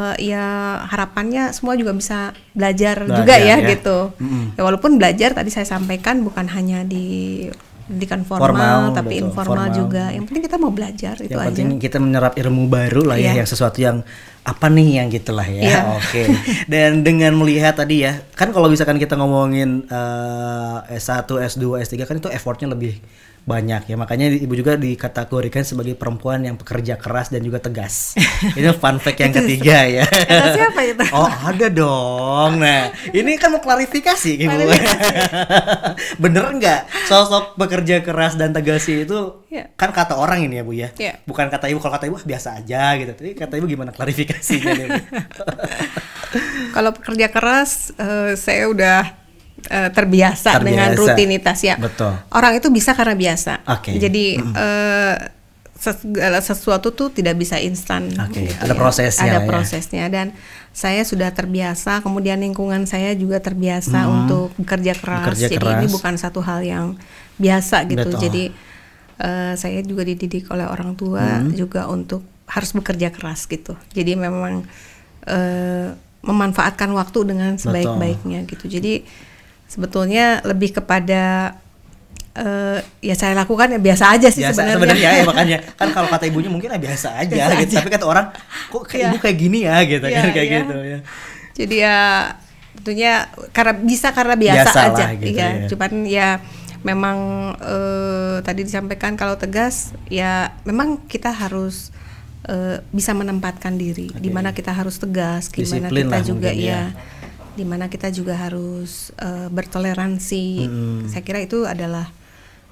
eh, 0.00 0.16
ya 0.24 0.44
harapannya 0.88 1.52
semua 1.52 1.76
juga 1.76 1.92
bisa 1.92 2.32
belajar, 2.56 3.04
Belajar, 3.04 3.18
juga 3.20 3.34
ya, 3.36 3.56
ya. 3.60 3.68
gitu. 3.76 3.98
Mm-mm. 4.16 4.56
Ya 4.56 4.62
walaupun 4.64 4.96
belajar 4.96 5.36
tadi 5.36 5.52
saya 5.52 5.68
sampaikan 5.68 6.24
bukan 6.24 6.48
hanya 6.48 6.88
di 6.88 7.44
pendidikan 7.88 8.20
formal, 8.20 8.44
Formal, 8.44 8.80
tapi 8.92 9.14
betul, 9.16 9.26
informal 9.26 9.48
formal. 9.64 9.74
juga. 9.74 10.04
Yang 10.08 10.24
penting 10.28 10.42
kita 10.44 10.56
mau 10.56 10.70
belajar 10.70 11.14
itu 11.16 11.26
yang 11.26 11.40
aja. 11.40 11.48
penting 11.48 11.68
kita 11.78 11.96
menyerap 11.96 12.32
ilmu 12.36 12.62
baru 12.68 13.02
lah 13.02 13.16
ya, 13.16 13.32
Iya. 13.32 13.40
yang 13.40 13.48
sesuatu 13.48 13.78
yang 13.78 13.96
apa 14.44 14.66
nih 14.68 14.88
yang 14.96 15.06
gitulah 15.08 15.44
ya. 15.44 15.62
Iya. 15.62 15.80
Oke. 15.96 16.22
Dan 16.68 17.00
dengan 17.00 17.32
melihat 17.34 17.74
tadi 17.74 18.04
ya, 18.04 18.20
kan 18.32 18.48
kalau 18.48 18.68
misalkan 18.68 18.96
kita 18.96 19.12
ngomongin 19.14 19.84
eh, 19.84 20.76
S1, 20.94 21.24
S2, 21.26 21.64
S3 21.80 22.04
kan 22.04 22.16
itu 22.16 22.28
effortnya 22.28 22.68
lebih 22.68 23.00
banyak 23.48 23.88
ya. 23.88 23.96
Makanya 23.96 24.28
ibu 24.28 24.52
juga 24.52 24.76
dikategorikan 24.76 25.64
sebagai 25.64 25.96
perempuan 25.96 26.44
yang 26.44 26.60
pekerja 26.60 27.00
keras 27.00 27.32
dan 27.32 27.40
juga 27.40 27.64
tegas. 27.64 28.12
Ini 28.58 28.76
fun 28.76 29.00
fact 29.00 29.24
yang 29.24 29.32
ketiga 29.32 29.88
ya. 29.88 30.04
Siapa 30.52 30.80
itu? 30.84 31.04
Oh 31.16 31.24
ada 31.24 31.72
dong. 31.72 32.60
Nah 32.60 32.92
ini 33.16 33.40
kan 33.40 33.48
mau 33.48 33.64
klarifikasi 33.64 34.36
ibu. 34.44 34.52
Bener 36.22 36.44
nggak 36.52 37.08
sosok 37.08 37.56
pekerja 37.56 38.04
keras 38.04 38.36
dan 38.36 38.52
tegas 38.52 38.84
itu 38.86 39.40
Iya. 39.48 39.72
kan 39.80 39.96
kata 39.96 40.20
orang 40.20 40.44
ini 40.44 40.60
ya 40.60 40.62
bu 40.68 40.76
ya. 40.76 40.92
Iya. 40.92 41.24
Bukan 41.24 41.48
kata 41.48 41.72
ibu. 41.72 41.80
Kalau 41.80 41.96
kata 41.96 42.04
ibu 42.12 42.20
ah, 42.20 42.24
biasa 42.28 42.60
aja 42.60 42.92
gitu. 43.00 43.16
Tapi 43.16 43.32
kata 43.32 43.56
ibu 43.56 43.64
gimana 43.64 43.88
klarifikasinya? 43.96 44.84
Kalau 46.76 46.92
pekerja 46.92 47.32
keras, 47.32 47.96
eh, 47.96 48.36
saya 48.36 48.68
udah 48.68 49.16
eh, 49.60 49.90
terbiasa, 49.90 50.62
dengan 50.62 50.94
Terbiasa. 50.94 51.00
rutinitas 51.14 51.58
ya. 51.60 51.74
Betul. 51.76 52.14
Orang 52.30 52.54
itu 52.54 52.68
bisa 52.68 52.94
karena 52.94 53.14
biasa. 53.14 53.66
Oke. 53.66 53.94
Jadi 53.94 54.24
eh, 54.38 55.16
segala 55.74 56.38
sesuatu 56.38 56.90
tuh 56.90 57.08
tidak 57.08 57.38
bisa 57.38 57.54
instan. 57.58 58.10
Oke, 58.18 58.50
gitu 58.50 58.58
ada 58.58 58.74
prosesnya 58.74 59.30
Ada 59.30 59.38
ya. 59.38 59.46
prosesnya 59.46 60.04
dan 60.06 60.26
saya 60.74 61.02
sudah 61.02 61.30
terbiasa. 61.30 62.02
Kemudian 62.02 62.38
lingkungan 62.38 62.82
saya 62.82 63.14
juga 63.14 63.38
terbiasa 63.38 63.94
Mhm. 64.02 64.10
untuk 64.12 64.48
bekerja 64.58 64.94
keras. 64.94 65.22
Bekerja 65.22 65.46
Jadi 65.46 65.56
keras. 65.56 65.78
ini 65.78 65.86
bukan 65.88 66.14
satu 66.14 66.40
hal 66.42 66.62
yang 66.62 66.86
biasa 67.36 67.86
gitu. 67.86 68.10
Betul. 68.10 68.20
Jadi 68.20 68.44
eh, 69.18 69.54
saya 69.54 69.82
juga 69.82 70.02
dididik 70.02 70.46
oleh 70.48 70.62
orang 70.62 70.94
tua 70.94 71.42
Mhm. 71.42 71.54
juga 71.54 71.86
untuk 71.86 72.22
harus 72.46 72.70
bekerja 72.70 73.10
keras 73.10 73.46
gitu. 73.46 73.74
Jadi 73.90 74.14
memang 74.14 74.62
eh, 75.26 75.90
memanfaatkan 76.18 76.88
waktu 76.90 77.18
dengan 77.24 77.54
sebaik-baiknya 77.54 78.46
gitu. 78.46 78.64
Jadi 78.66 79.02
sebetulnya 79.68 80.40
lebih 80.42 80.72
kepada 80.74 81.54
eh, 82.34 82.78
ya 83.00 83.14
saya 83.14 83.36
lakukan 83.36 83.68
ya 83.68 83.78
biasa 83.78 84.04
aja 84.16 84.28
sih 84.30 84.42
biasa 84.42 84.56
sebenarnya. 84.56 84.74
sebenarnya 84.78 85.08
ya 85.12 85.24
makanya 85.26 85.58
kan 85.80 85.88
kalau 85.92 86.08
kata 86.08 86.24
ibunya 86.24 86.48
mungkin 86.48 86.72
ah, 86.72 86.80
biasa 86.80 87.20
aja 87.20 87.34
Biasa 87.34 87.52
gitu 87.60 87.68
aja. 87.68 87.76
tapi 87.78 87.90
kata 87.92 88.06
orang 88.06 88.26
kok 88.68 88.82
kayak 88.84 88.98
Iya. 88.98 89.08
ibu 89.10 89.16
kayak 89.20 89.36
gini 89.36 89.58
ya 89.62 89.76
gitu 89.84 90.06
Iya, 90.06 90.18
kan 90.18 90.30
kayak 90.32 90.46
iya. 90.48 90.58
gitu 90.58 90.76
ya 90.80 90.98
Jadi 91.58 91.76
ya 91.76 91.98
tentunya 92.78 93.12
karena 93.50 93.74
bisa 93.74 94.08
karena 94.14 94.34
biasa 94.34 94.62
Biasa 94.62 94.78
lah 94.78 94.88
aja, 94.94 95.06
gitu 95.12 95.26
iya. 95.34 95.48
ya. 95.50 95.66
Cuman 95.66 95.92
ya 96.06 96.28
memang 96.80 97.18
eh, 97.58 98.36
tadi 98.40 98.62
disampaikan 98.62 99.18
kalau 99.18 99.34
tegas 99.34 99.90
ya 100.06 100.54
memang 100.62 101.02
kita 101.04 101.34
harus 101.34 101.90
eh, 102.46 102.78
bisa 102.94 103.10
menempatkan 103.12 103.74
diri 103.74 104.14
di 104.14 104.30
mana 104.30 104.54
kita 104.54 104.70
harus 104.70 104.94
tegas, 104.96 105.50
gimana 105.50 105.90
kita 105.90 106.06
lah 106.06 106.22
juga 106.22 106.48
mungkin 106.54 106.62
ya. 106.70 106.80
ya 106.94 107.17
di 107.58 107.66
mana 107.66 107.86
kita 107.86 108.08
juga 108.08 108.38
harus 108.38 109.10
eh, 109.18 109.50
bertoleransi. 109.50 110.46
Saya 111.04 111.22
kira 111.22 111.42
itu 111.42 111.66
adalah 111.66 112.06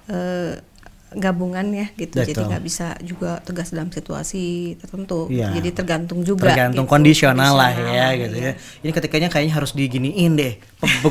eh, 0.07 0.63
gabungan 1.09 1.65
ya 1.71 1.87
gitu. 1.95 2.19
Jadi 2.19 2.35
Betul. 2.35 2.47
nggak 2.47 2.63
bisa 2.63 2.93
juga 3.01 3.39
tegas 3.41 3.71
dalam 3.71 3.89
situasi 3.89 4.75
tertentu. 4.77 5.27
Iya. 5.27 5.55
Jadi 5.55 5.71
tergantung 5.73 6.21
juga. 6.21 6.51
tergantung 6.51 6.85
gitu. 6.85 6.93
kondisional 6.93 7.53
lah 7.53 7.71
ya 7.71 7.79
Kondisional, 7.79 8.11
gitu 8.19 8.37
iya. 8.37 8.45
ya 8.45 8.53
ini 8.83 8.91
ketikanya 8.93 9.29
kayaknya 9.29 9.55
harus 9.55 9.71
diginiin 9.73 10.33
deh 10.35 10.55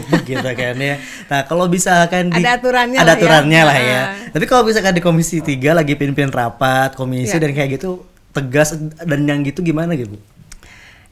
bek 0.05 0.23
gitu 0.25 0.45
kan 0.45 0.75
ya 0.77 0.95
nah 1.25 1.41
kalau 1.43 1.65
misalkan 1.65 2.29
di, 2.29 2.37
Ada 2.37 2.59
aturannya 2.59 2.99
ada 2.99 3.01
lah 3.01 3.11
ya. 3.11 3.17
aturannya 3.17 3.61
lah 3.63 3.77
ya 3.79 3.97
Ah. 3.97 4.05
tapi 4.29 4.45
kalau 4.45 4.61
misalkan 4.63 4.93
di 4.93 5.01
komisi 5.01 5.39
3 5.39 5.57
lagi 5.73 5.95
pimpin 5.95 6.29
rapat 6.29 6.93
komisi 6.93 7.33
Iya. 7.33 7.41
dan 7.41 7.51
kayak 7.51 7.69
gitu 7.73 7.89
tegas 8.29 8.75
dan 8.99 9.19
yang 9.23 9.41
gitu 9.41 9.63
gimana 9.63 9.95
gitu 9.95 10.19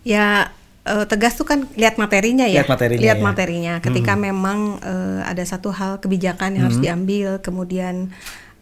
Ya 0.03 0.51
eh, 0.86 1.06
tegas 1.06 1.34
tuh 1.34 1.44
kan 1.44 1.66
lihat 1.74 1.96
materinya 1.96 2.44
ya. 2.44 2.60
Lihat 2.60 2.70
materinya, 2.70 3.02
Lihat 3.02 3.20
ya. 3.20 3.24
materinya. 3.24 3.74
Ketika 3.80 4.13
memang 4.13 4.60
eh, 4.80 5.22
ada 5.24 5.44
satu 5.44 5.70
hal 5.70 5.98
kebijakan 5.98 6.54
yang 6.54 6.63
harus 6.68 6.78
diambil, 6.78 7.40
kemudian 7.40 8.12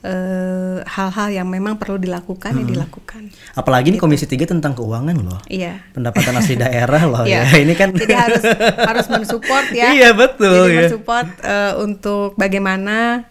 eh, 0.01 0.77
hal-hal 0.83 1.29
yang 1.29 1.45
memang 1.45 1.77
perlu 1.77 1.95
dilakukan 1.95 2.51
ya 2.51 2.65
dilakukan. 2.65 3.29
apalagi 3.53 3.93
ini 3.93 3.99
komisi 3.99 4.25
3 4.25 4.49
tentang 4.49 4.73
keuangan 4.73 5.13
loh 5.13 5.37
Iya. 5.45 5.77
pendapatan 5.91 6.33
asli 6.35 6.57
daerah 6.57 7.05
loh 7.05 7.21
Iya. 7.29 7.45
ya 7.45 7.61
ini 7.61 7.73
kan 7.73 7.93
Jadi 8.01 8.09
harus 8.09 8.41
harus 8.81 9.05
mensupport 9.07 9.69
ya. 9.69 9.93
Iya, 9.95 10.09
betul, 10.13 10.49
Jadi 10.63 10.73
ya. 10.73 10.79
mensupport 10.81 11.27
eh, 11.43 11.73
untuk 11.77 12.33
bagaimana 12.33 13.29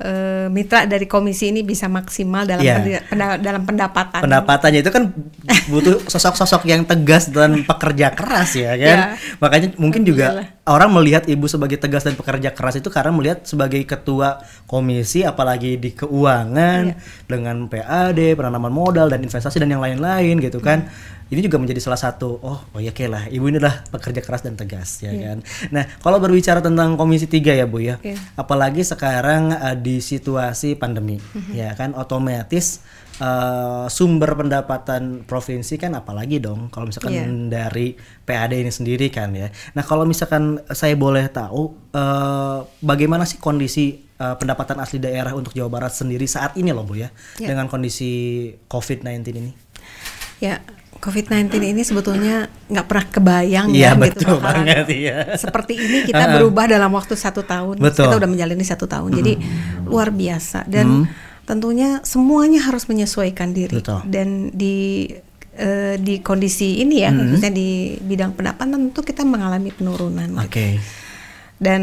eh, 0.00 0.48
mitra 0.48 0.84
dari 0.84 1.04
komisi 1.04 1.52
ini 1.52 1.60
bisa 1.60 1.84
maksimal 1.84 2.48
dalam 2.48 2.64
Iya. 2.64 2.76
pendi- 2.80 3.04
penda- 3.06 3.36
dalam 3.36 3.62
pendapatan. 3.62 4.20
pendapatannya 4.24 4.80
itu 4.80 4.88
kan 4.88 5.12
butuh 5.68 6.00
sosok-sosok 6.04 6.64
yang 6.64 6.82
tegas 6.82 7.28
dan 7.28 7.62
pekerja 7.62 8.10
keras 8.10 8.56
ya 8.56 8.72
kan. 8.74 8.96
Ya. 8.96 9.04
Makanya 9.38 9.76
mungkin 9.76 10.02
juga 10.02 10.32
Iyalah. 10.32 10.46
orang 10.66 10.90
melihat 10.90 11.28
ibu 11.28 11.44
sebagai 11.44 11.76
tegas 11.76 12.02
dan 12.02 12.16
pekerja 12.16 12.50
keras 12.50 12.74
itu 12.74 12.88
karena 12.88 13.12
melihat 13.12 13.44
sebagai 13.44 13.84
ketua 13.84 14.40
komisi 14.64 15.20
apalagi 15.22 15.76
di 15.76 15.92
keuangan 15.92 16.96
dengan 17.26 17.68
PAD, 17.68 18.34
penanaman 18.34 18.72
modal 18.72 19.06
dan 19.06 19.20
investasi 19.20 19.60
dan 19.60 19.68
yang 19.68 19.84
lain-lain 19.84 20.40
gitu 20.40 20.58
kan. 20.58 20.88
Ini 21.30 21.40
juga 21.40 21.62
menjadi 21.62 21.78
salah 21.78 21.96
satu 21.96 22.42
oh 22.42 22.58
oh 22.74 22.80
ya 22.82 22.90
lah 23.06 23.30
ibu 23.30 23.46
ini 23.46 23.56
adalah 23.56 23.86
pekerja 23.86 24.18
keras 24.18 24.42
dan 24.42 24.58
tegas 24.58 24.98
ya 24.98 25.14
kan. 25.14 25.38
Nah, 25.70 25.86
kalau 26.02 26.18
berbicara 26.18 26.58
tentang 26.58 26.98
komisi 26.98 27.30
3 27.30 27.54
ya 27.54 27.70
Bu 27.70 27.78
ya. 27.78 28.02
Iya. 28.02 28.18
Apalagi 28.34 28.82
sekarang 28.82 29.54
eh, 29.54 29.76
di 29.78 30.02
situasi 30.02 30.74
pandemi 30.74 31.22
ya 31.54 31.70
kan 31.72 31.94
otomatis 31.94 32.82
eh, 33.16 33.86
sumber 33.86 34.34
pendapatan 34.34 35.22
provinsi 35.22 35.78
kan 35.78 35.94
apalagi 35.94 36.42
dong 36.42 36.66
kalau 36.66 36.90
misalkan 36.90 37.14
Iya. 37.14 37.26
dari 37.46 37.94
PAD 38.26 38.52
ini 38.58 38.72
sendiri 38.74 39.06
kan 39.08 39.30
ya. 39.30 39.54
Nah 39.72 39.86
kalau 39.86 40.02
misalkan 40.02 40.58
saya 40.74 40.98
boleh 40.98 41.30
tahu 41.30 41.78
eh, 41.94 42.58
bagaimana 42.82 43.22
sih 43.22 43.38
kondisi 43.38 44.02
eh, 44.18 44.34
pendapatan 44.34 44.82
asli 44.82 44.98
daerah 44.98 45.30
untuk 45.38 45.54
Jawa 45.54 45.70
Barat 45.70 45.94
sendiri 45.94 46.26
saat 46.26 46.58
ini 46.58 46.74
loh 46.74 46.82
bu 46.82 46.98
ya 46.98 47.14
Ya. 47.38 47.54
dengan 47.54 47.70
kondisi 47.70 48.10
COVID-19 48.66 49.06
ini. 49.38 49.52
Ya, 50.40 50.64
COVID-19 51.00 51.48
ini 51.64 51.80
sebetulnya 51.80 52.46
nggak 52.68 52.86
pernah 52.86 53.06
kebayang 53.08 53.72
ya 53.72 53.96
betul 53.96 54.36
gitu 54.36 54.36
bakalan 54.36 54.68
banget 54.68 54.86
iya. 54.92 55.18
seperti 55.40 55.80
ini 55.80 55.98
kita 56.04 56.36
berubah 56.36 56.68
dalam 56.68 56.92
waktu 56.92 57.16
satu 57.16 57.40
tahun. 57.42 57.80
Betul. 57.80 58.06
Kita 58.06 58.16
udah 58.20 58.28
menjalani 58.28 58.64
satu 58.64 58.84
tahun, 58.84 59.10
jadi 59.16 59.32
luar 59.88 60.12
biasa 60.12 60.68
dan 60.68 61.08
tentunya 61.48 61.98
semuanya 62.06 62.62
harus 62.62 62.86
menyesuaikan 62.86 63.50
diri 63.50 63.80
Betul. 63.80 64.06
dan 64.06 64.54
di 64.54 65.08
eh, 65.56 65.96
di 65.98 66.20
kondisi 66.22 66.84
ini 66.84 67.02
ya, 67.02 67.10
khususnya 67.10 67.50
di 67.50 67.96
bidang 67.98 68.36
pendapatan 68.36 68.92
tentu 68.92 69.00
kita 69.02 69.26
mengalami 69.26 69.74
penurunan. 69.74 70.36
Oke. 70.38 70.78
gitu. 70.78 70.84
Dan 71.60 71.82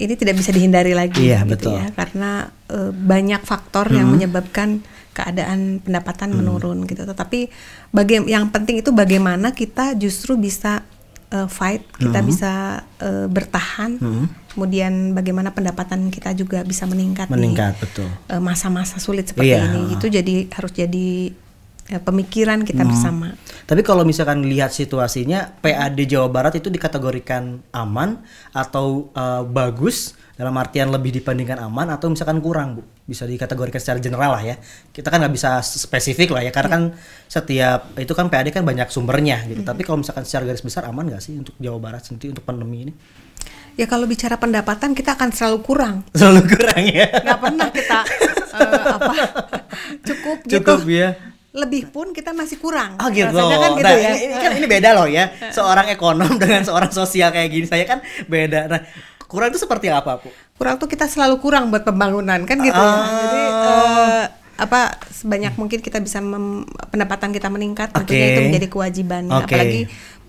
ini 0.00 0.16
tidak 0.16 0.40
bisa 0.40 0.48
dihindari 0.48 0.96
lagi, 0.96 1.28
Iya, 1.28 1.44
gitu 1.44 1.68
betul. 1.68 1.76
ya, 1.76 1.92
karena 1.92 2.48
eh, 2.72 2.92
banyak 2.92 3.42
faktor 3.44 3.92
yang 3.92 4.08
menyebabkan 4.08 4.80
keadaan 5.12 5.58
pendapatan 5.80 6.30
menurun 6.32 6.84
gitu. 6.84 7.02
Tetapi 7.02 7.50
baga- 7.90 8.26
yang 8.26 8.48
penting 8.48 8.78
itu 8.78 8.90
bagaimana 8.90 9.50
kita 9.50 9.94
justru 9.94 10.34
bisa 10.34 10.82
eh, 11.28 11.46
fight, 11.46 11.86
kita 11.96 12.20
bisa 12.20 12.52
eh, 12.98 13.26
bertahan, 13.26 13.98
kemudian 14.48 14.92
bagaimana 15.12 15.50
pendapatan 15.50 16.08
kita 16.08 16.30
juga 16.32 16.62
bisa 16.62 16.82
meningkat, 16.84 17.26
di, 17.26 17.34
Meningkat 17.36 17.78
betul. 17.78 18.06
eh, 18.26 18.38
masa-masa 18.38 18.98
sulit 18.98 19.26
seperti 19.26 19.50
Iya. 19.52 19.66
ini. 19.68 19.94
Itu 19.94 20.06
jadi 20.06 20.50
harus 20.50 20.72
jadi 20.72 21.30
eh, 21.86 21.98
pemikiran 21.98 22.62
kita 22.62 22.82
bersama. 22.82 23.34
Tapi 23.62 23.82
kalau 23.82 24.02
misalkan 24.02 24.42
lihat 24.42 24.70
situasinya, 24.70 25.54
PAD 25.56 26.02
Jawa 26.04 26.26
Barat 26.26 26.54
itu 26.54 26.66
dikategorikan 26.66 27.62
aman 27.70 28.18
atau 28.50 29.10
eh, 29.12 29.42
bagus 29.44 30.14
dalam 30.40 30.56
artian 30.56 30.88
lebih 30.88 31.20
dibandingkan 31.20 31.60
aman 31.60 31.92
atau 31.92 32.08
misalkan 32.08 32.40
kurang, 32.40 32.80
Bu? 32.80 32.82
Bisa 33.04 33.28
dikategorikan 33.28 33.76
secara 33.76 34.00
general 34.00 34.32
lah 34.32 34.42
ya. 34.42 34.56
Kita 34.88 35.12
kan 35.12 35.20
nggak 35.20 35.34
bisa 35.36 35.60
spesifik 35.60 36.32
lah 36.32 36.40
ya, 36.40 36.48
karena 36.48 36.70
kan 36.72 36.82
setiap 37.28 37.92
itu 38.00 38.16
kan 38.16 38.32
PAD 38.32 38.48
kan 38.56 38.64
banyak 38.64 38.88
sumbernya 38.88 39.44
gitu. 39.44 39.60
Tapi 39.60 39.84
kalau 39.84 40.00
misalkan 40.00 40.24
secara 40.24 40.48
garis 40.48 40.64
besar 40.64 40.88
aman 40.88 41.12
nggak 41.12 41.20
sih 41.20 41.36
untuk 41.36 41.52
Jawa 41.60 41.76
Barat 41.76 42.08
sendiri 42.08 42.32
untuk 42.32 42.48
pandemi 42.48 42.88
ini? 42.88 42.92
Ya 43.78 43.86
kalau 43.86 44.04
bicara 44.08 44.36
pendapatan 44.40 44.96
kita 44.96 45.14
akan 45.14 45.30
selalu 45.30 45.58
kurang. 45.60 45.96
Selalu 46.18 46.40
kurang 46.48 46.82
ya. 46.88 47.06
nggak 47.06 47.38
pernah 47.38 47.68
kita 47.70 47.98
eh, 48.60 48.84
apa 48.96 49.12
cukup, 50.04 50.36
Cukup 50.48 50.78
gitu 50.84 51.00
ya. 51.00 51.08
lebih 51.50 51.90
pun 51.90 52.14
kita 52.14 52.30
masih 52.30 52.62
kurang 52.62 52.94
Oh 53.02 53.10
gitu. 53.10 53.26
Rasanya 53.26 53.58
kan 53.58 53.70
gitu 53.74 53.90
nah, 53.90 53.96
ya 53.98 54.10
ini, 54.14 54.18
ini 54.30 54.36
kan 54.38 54.52
ini 54.54 54.66
beda 54.68 54.90
loh 54.94 55.08
ya. 55.10 55.24
Seorang 55.56 55.86
ekonom 55.90 56.34
dengan 56.38 56.62
seorang 56.66 56.90
sosial 56.90 57.30
kayak 57.30 57.48
gini 57.50 57.66
saya 57.66 57.84
kan 57.86 57.98
beda. 58.26 58.70
Nah, 58.70 58.80
kurang 59.30 59.48
itu 59.48 59.58
seperti 59.58 59.86
apa, 59.88 60.18
Bu? 60.18 60.28
kurang 60.54 60.76
tuh 60.76 60.84
kita 60.86 61.06
selalu 61.06 61.38
kurang 61.38 61.70
buat 61.70 61.80
pembangunan 61.80 62.42
kan 62.42 62.58
gitu 62.58 62.74
ya 62.74 62.92
Ah. 62.92 63.08
jadi 63.24 63.40
eh, 63.64 64.24
apa 64.60 64.80
sebanyak 65.08 65.56
mungkin 65.56 65.80
kita 65.80 65.96
bisa 65.98 66.20
mem- 66.20 66.62
pendapatan 66.86 67.32
kita 67.32 67.48
meningkat 67.48 67.88
tentunya 67.90 68.26
Oke. 68.26 68.32
itu 68.34 68.40
menjadi 68.44 68.66
kewajiban 68.68 69.24
Oke. 69.30 69.48
apalagi 69.48 69.80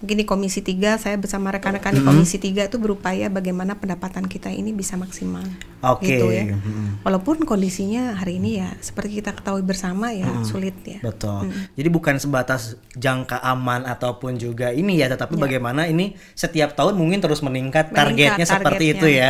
mungkin 0.01 0.17
di 0.17 0.25
komisi 0.25 0.59
3 0.59 0.97
saya 0.97 1.15
bersama 1.15 1.49
rekan-rekan 1.49 1.93
di 1.93 2.01
komisi 2.01 2.35
3 2.35 2.65
itu 2.65 2.75
berupaya 2.75 3.29
bagaimana 3.29 3.73
pendapatan 3.73 4.25
kita 4.25 4.49
ini 4.49 4.69
bisa 4.71 4.97
maksimal 4.97 5.45
Oke. 5.79 6.09
gitu 6.09 6.27
ya 6.27 6.49
Mm-mm. 6.49 7.01
walaupun 7.01 7.41
kondisinya 7.41 8.13
hari 8.13 8.37
ini 8.37 8.57
ya 8.57 8.73
seperti 8.77 9.17
kita 9.17 9.31
ketahui 9.31 9.61
bersama 9.61 10.09
ya 10.09 10.25
sulit 10.41 10.73
ya 10.81 10.99
Betul. 11.01 11.53
Jadi 11.73 11.87
bukan 11.87 12.17
sebatas 12.17 12.61
jangka 12.93 13.41
aman 13.41 13.83
ataupun 13.83 14.35
juga 14.35 14.69
ini 14.69 14.95
ya, 14.95 15.05
tetapi 15.05 15.33
bagaimana 15.35 15.85
ini 15.85 16.13
setiap 16.31 16.73
tahun 16.73 16.93
mungkin 16.93 17.17
terus 17.17 17.41
meningkat, 17.41 17.89
Meningkat 17.89 17.97
targetnya 18.37 18.45
seperti 18.45 18.85
targetnya. 18.89 18.97
itu 18.97 19.07
ya. 19.11 19.29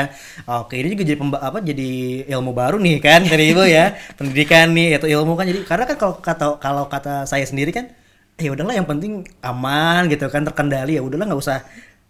Oke, 0.60 0.76
ini 0.76 0.88
juga 0.90 1.04
jadi 1.04 1.18
pemba- 1.18 1.42
apa 1.42 1.60
jadi 1.60 1.90
ilmu 2.28 2.52
baru 2.52 2.78
nih 2.78 2.98
kan 3.00 3.22
dari 3.24 3.52
Ibu 3.52 3.64
ya. 3.66 3.96
Pendidikan 4.18 4.72
nih 4.72 4.96
itu 4.96 5.08
ilmu 5.10 5.34
kan 5.34 5.46
jadi 5.46 5.60
karena 5.64 5.84
kan 5.86 5.98
kalau 5.98 6.16
kata 6.18 6.46
kalau 6.58 6.84
kata 6.86 7.26
saya 7.26 7.44
sendiri 7.44 7.72
kan 7.72 7.92
ya 8.38 8.50
udahlah 8.54 8.76
yang 8.76 8.88
penting 8.88 9.26
aman 9.42 10.08
gitu 10.08 10.28
kan 10.32 10.46
terkendali. 10.46 11.00
Ya 11.00 11.04
udahlah 11.04 11.26
nggak 11.28 11.42
usah 11.42 11.66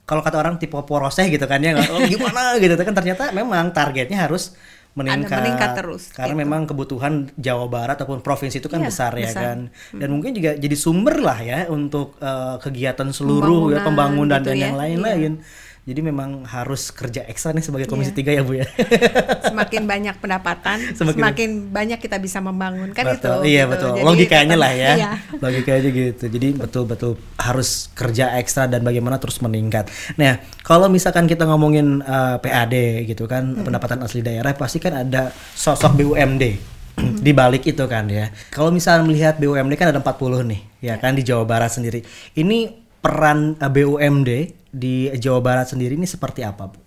kalau 0.05 0.21
kata 0.25 0.37
orang 0.41 0.59
tipe 0.59 0.75
poroseh 0.75 1.31
gitu 1.31 1.45
kan 1.47 1.63
ya 1.63 1.77
oh, 1.77 2.03
gimana? 2.05 2.55
gitu 2.63 2.75
kan. 2.75 2.93
Ternyata 2.93 3.31
memang 3.31 3.71
targetnya 3.71 4.27
harus 4.27 4.53
meningkat, 4.91 5.39
meningkat 5.39 5.71
terus, 5.79 6.11
karena 6.11 6.35
gitu. 6.35 6.43
memang 6.43 6.61
kebutuhan 6.67 7.31
Jawa 7.39 7.71
Barat 7.71 7.95
ataupun 7.95 8.19
provinsi 8.19 8.59
itu 8.59 8.67
kan 8.67 8.83
Iya, 8.83 8.91
besar 8.91 9.11
ya 9.15 9.31
besar. 9.31 9.39
kan. 9.39 9.59
Dan 9.95 10.09
mungkin 10.11 10.35
juga 10.35 10.51
jadi 10.59 10.75
sumber 10.75 11.23
lah 11.23 11.39
ya 11.39 11.59
untuk 11.71 12.19
eh, 12.19 12.59
kegiatan 12.59 13.07
seluruh 13.15 13.71
ya 13.71 13.87
pembangunan 13.87 14.35
Pembangunan 14.35 14.39
gitu 14.43 14.51
dan 14.51 14.55
ya, 14.59 14.63
yang 14.67 14.75
lain-lain 14.75 15.33
jadi 15.81 15.97
memang 15.99 16.45
harus 16.45 16.89
kerja 16.89 17.25
ekstra 17.25 17.51
nih 17.51 17.61
sebagai 17.61 17.85
komisi 17.85 18.09
Iya. 18.09 18.17
tiga 18.17 18.31
ya 18.31 18.41
bu 18.41 18.53
ya. 18.53 18.67
Semakin 19.49 19.83
banyak 19.83 20.15
pendapatan, 20.17 20.77
Semakin- 20.97 21.17
semakin, 21.17 21.49
banyak 21.67 21.97
kita 21.97 22.17
bisa 22.17 22.37
membangun 22.37 22.93
kan 22.93 23.09
betul. 23.09 23.41
itu. 23.41 23.49
iya 23.49 23.63
gitu. 23.65 23.71
betul. 23.73 23.91
Jadi 23.95 24.05
logikanya 24.05 24.55
lah 24.55 24.71
ya. 24.71 24.91
Iya. 24.99 25.11
logikanya 25.37 25.89
gitu. 25.89 26.25
Jadi 26.27 26.47
betul-betul 26.53 27.11
harus 27.35 27.69
kerja 27.91 28.37
ekstra 28.37 28.65
dan 28.65 28.81
bagaimana 28.81 29.17
terus 29.17 29.41
meningkat. 29.41 29.89
Nah 30.15 30.37
kalau 30.61 30.85
misalkan 30.85 31.25
kita 31.25 31.43
ngomongin 31.43 31.99
eh, 31.99 32.37
PAD 32.37 32.75
gitu 33.07 33.25
kan 33.25 33.43
Hmm. 33.51 33.65
pendapatan 33.65 33.99
asli 34.01 34.21
daerah 34.21 34.53
pasti 34.53 34.77
kan 34.77 34.93
ada 34.93 35.33
sosok 35.51 35.97
BUMD 35.97 36.43
di 37.25 37.31
balik 37.31 37.65
itu 37.65 37.83
kan 37.85 38.05
ya. 38.05 38.29
Kalau 38.47 38.69
misalnya 38.69 39.01
melihat 39.01 39.35
BUMD 39.35 39.73
kan 39.73 39.89
ada 39.89 39.97
40 39.97 40.45
nih 40.45 40.61
ya 40.77 40.97
kan 40.97 41.13
di 41.13 41.21
Jawa 41.21 41.41
Barat 41.41 41.73
sendiri. 41.73 42.05
Ini 42.31 42.80
peran 43.01 43.57
eh, 43.57 43.67
BUMD 43.67 44.29
di 44.71 45.09
Jawa 45.11 45.41
Barat 45.41 45.67
sendiri 45.67 45.93
ini 45.93 46.05
seperti 46.05 46.41
apa 46.41 46.69
bu? 46.69 46.79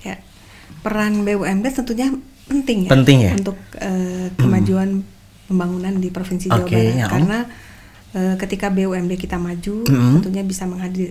Ya. 0.00 0.16
Peran 0.80 1.22
BUMD 1.22 1.66
tentunya 1.68 2.08
penting 2.46 2.86
ya, 2.86 2.90
Penting 2.90 3.18
ya? 3.20 3.32
untuk 3.36 3.58
eh, 3.76 4.32
kemajuan 4.34 5.04
pembangunan 5.44 5.94
di 5.94 6.08
provinsi 6.08 6.48
Jawa 6.48 6.62
Oke, 6.62 6.72
Barat 6.72 6.94
ya. 6.96 7.06
karena 7.06 7.38
eh, 8.10 8.34
ketika 8.38 8.70
BUMD 8.70 9.12
kita 9.14 9.36
maju 9.36 9.84
Mm-mm. 9.84 10.12
tentunya 10.18 10.42
bisa 10.42 10.64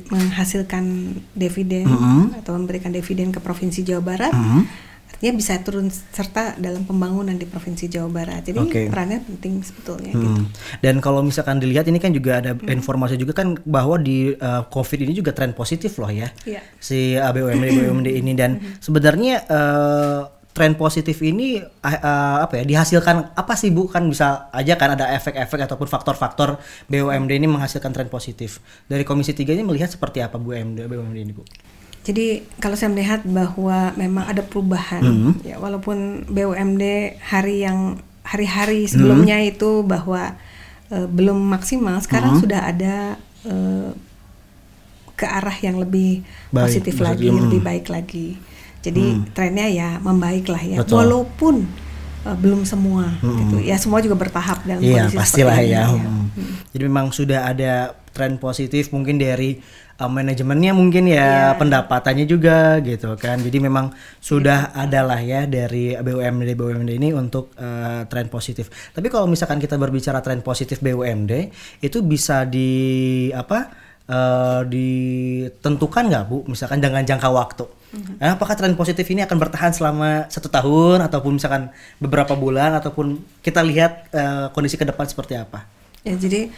menghasilkan 0.09 0.83
dividen 1.31 1.85
Mm-mm. 1.85 2.39
atau 2.39 2.55
memberikan 2.55 2.89
dividen 2.89 3.29
ke 3.29 3.39
provinsi 3.39 3.83
Jawa 3.83 4.01
Barat 4.01 4.33
Mhm. 4.33 4.88
Artinya 5.19 5.35
bisa 5.35 5.59
turun 5.59 5.91
serta 5.91 6.55
dalam 6.55 6.87
pembangunan 6.87 7.35
di 7.35 7.43
provinsi 7.43 7.91
Jawa 7.91 8.07
Barat 8.07 8.39
jadi 8.39 8.63
Oke. 8.63 8.87
perannya 8.87 9.19
penting 9.19 9.59
sebetulnya 9.59 10.15
gitu. 10.15 10.31
Hmm. 10.31 10.47
Dan 10.79 11.03
kalau 11.03 11.19
misalkan 11.19 11.59
dilihat 11.59 11.91
ini 11.91 11.99
kan 11.99 12.15
juga 12.15 12.39
ada 12.39 12.55
informasi 12.55 13.19
juga 13.19 13.35
kan 13.35 13.59
bahwa 13.67 13.99
di 13.99 14.31
uh, 14.39 14.63
COVID 14.71 15.03
ini 15.03 15.11
juga 15.11 15.35
tren 15.35 15.51
positif 15.51 15.99
loh 15.99 16.07
ya. 16.07 16.31
Iya. 16.47 16.63
Si 16.79 17.19
uh, 17.19 17.35
BUMD 17.35 17.67
BUMD 17.67 18.07
ini 18.23 18.31
dan 18.31 18.63
sebenarnya 18.79 19.43
uh, 19.51 20.31
tren 20.55 20.79
positif 20.79 21.19
ini 21.19 21.59
uh, 21.59 22.37
apa 22.39 22.59
ya 22.59 22.63
dihasilkan 22.63 23.35
apa 23.35 23.53
sih 23.59 23.75
Bu 23.75 23.91
kan 23.91 24.07
bisa 24.07 24.47
aja 24.55 24.79
kan 24.79 24.95
ada 24.95 25.11
efek-efek 25.19 25.67
ataupun 25.67 25.91
faktor-faktor 25.91 26.63
BUMD 26.87 27.35
ini 27.35 27.51
menghasilkan 27.51 27.91
tren 27.91 28.07
positif. 28.07 28.63
Dari 28.87 29.03
Komisi 29.03 29.35
3 29.35 29.51
ini 29.51 29.67
melihat 29.67 29.91
seperti 29.91 30.23
apa 30.23 30.39
BUMD 30.39 30.87
BUMD 30.87 31.19
ini 31.19 31.35
Bu? 31.35 31.43
Jadi 32.09 32.41
kalau 32.57 32.73
saya 32.73 32.89
melihat 32.89 33.21
bahwa 33.21 33.93
memang 33.93 34.25
ada 34.25 34.41
perubahan 34.41 35.05
Mhm. 35.05 35.31
ya 35.45 35.61
walaupun 35.61 36.25
BUMD 36.25 36.81
hari 37.21 37.61
yang 37.61 38.01
hari-hari 38.25 38.89
sebelumnya 38.89 39.37
Mhm. 39.37 39.49
itu 39.53 39.71
bahwa 39.85 40.33
eh, 40.89 41.05
belum 41.05 41.37
maksimal 41.37 42.01
sekarang 42.01 42.33
Mhm. 42.33 42.41
sudah 42.41 42.61
ada 42.65 42.95
eh, 43.45 43.93
ke 45.13 45.21
arah 45.23 45.53
yang 45.61 45.77
lebih 45.77 46.25
Baik, 46.49 46.65
positif 46.65 46.97
lagi, 46.97 47.29
mhm. 47.29 47.45
lebih 47.45 47.61
baik 47.61 47.85
lagi. 47.93 48.41
Jadi 48.81 49.29
trennya 49.37 49.67
ya 49.69 49.89
membaik 50.01 50.49
lah 50.49 50.59
ya 50.59 50.81
Betul. 50.81 51.05
walaupun 51.05 51.55
eh, 52.25 52.35
belum 52.35 52.65
semua 52.65 53.15
gitu. 53.21 53.61
Ya 53.61 53.77
semua 53.77 54.01
juga 54.01 54.17
bertahap 54.17 54.65
dalam 54.65 54.81
Iya 54.81 55.07
kondisi 55.07 55.17
pastilah 55.21 55.55
seperti 55.55 55.71
ini, 55.71 55.77
ya. 55.77 55.85
ya. 55.93 56.09
Hmm. 56.09 56.27
Jadi 56.73 56.83
memang 56.83 57.07
sudah 57.13 57.39
ada 57.47 57.73
tren 58.11 58.35
positif 58.35 58.89
mungkin 58.89 59.15
dari 59.15 59.61
uh, 59.99 60.07
manajemennya 60.09 60.71
mungkin 60.71 61.11
ya 61.11 61.51
Iya. 61.53 61.59
pendapatannya 61.59 62.25
juga 62.25 62.79
gitu 62.79 63.13
kan. 63.19 63.43
Jadi 63.43 63.57
memang 63.59 63.91
sudah 64.23 64.71
ada 64.71 65.03
lah 65.03 65.19
ya 65.19 65.43
dari 65.45 65.93
BUMD 65.99 66.55
BUMD 66.55 66.89
ini 66.95 67.11
untuk 67.11 67.51
uh, 67.59 68.07
tren 68.07 68.31
positif. 68.31 68.71
Tapi 68.95 69.11
kalau 69.11 69.27
misalkan 69.27 69.59
kita 69.59 69.75
berbicara 69.75 70.23
tren 70.23 70.39
positif 70.39 70.79
BUMD 70.79 71.51
itu 71.83 71.99
bisa 72.01 72.47
di 72.47 72.71
apa? 73.35 73.89
uh, 74.09 74.61
ditentukan 74.65 76.03
nggak 76.09 76.23
bu 76.25 76.37
misalkan 76.49 76.81
dengan 76.81 77.05
jangka 77.05 77.29
waktu 77.29 77.65
Nah, 77.89 78.37
apakah 78.37 78.53
tren 78.53 78.77
positif 78.77 79.01
ini 79.09 79.25
akan 79.25 79.33
bertahan 79.41 79.73
selama 79.73 80.29
satu 80.29 80.45
tahun 80.45 81.01
ataupun 81.09 81.41
misalkan 81.41 81.73
beberapa 81.97 82.37
bulan 82.37 82.77
ataupun 82.77 83.17
kita 83.41 83.65
lihat 83.65 84.13
uh, 84.13 84.53
kondisi 84.53 84.77
ke 84.77 84.85
depan 84.85 85.09
seperti 85.09 85.33
apa 85.33 85.65
Ya 86.05 86.13
jadi 86.13 86.53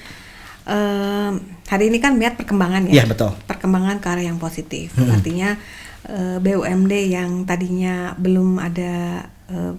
em, 0.64 1.34
hari 1.66 1.90
ini 1.90 1.98
kan 1.98 2.14
melihat 2.14 2.36
perkembangan 2.36 2.88
ya. 2.88 3.02
Iya, 3.02 3.06
betul. 3.08 3.32
Perkembangan 3.46 3.98
ke 3.98 4.08
arah 4.08 4.26
yang 4.26 4.38
positif. 4.38 4.94
Artinya 4.98 5.56
eh, 6.02 6.38
BUMD 6.38 6.94
yang 7.08 7.46
tadinya 7.46 8.18
belum 8.18 8.58
ada 8.58 9.26
eh, 9.48 9.74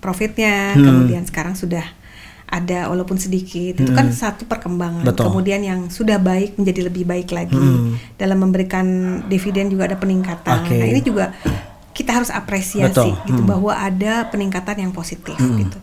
profitnya, 0.00 0.72
Hmm. 0.74 0.84
kemudian 0.86 1.22
sekarang 1.24 1.52
sudah 1.52 1.84
ada 2.46 2.90
walaupun 2.90 3.14
sedikit. 3.14 3.78
Itu 3.78 3.92
kan 3.92 4.10
satu 4.10 4.46
perkembangan. 4.46 5.02
Hmm. 5.02 5.10
Betul. 5.12 5.24
Kemudian 5.30 5.60
yang 5.60 5.80
sudah 5.86 6.18
baik 6.18 6.58
menjadi 6.58 6.90
lebih 6.90 7.04
baik 7.06 7.30
lagi. 7.30 7.54
Hmm. 7.54 7.94
Dalam 8.16 8.38
memberikan 8.40 8.86
dividen 9.26 9.70
juga 9.70 9.86
ada 9.86 9.94
peningkatan. 9.94 10.66
Oke. 10.66 10.74
Nah, 10.74 10.86
ini 10.88 11.00
juga 11.00 11.30
kita 11.90 12.16
harus 12.16 12.30
apresiasi 12.32 12.90
Betul. 12.90 13.12
gitu 13.28 13.42
Hmm. 13.44 13.50
bahwa 13.50 13.72
ada 13.76 14.26
peningkatan 14.26 14.82
yang 14.82 14.90
positif 14.90 15.36
gitu. 15.36 15.78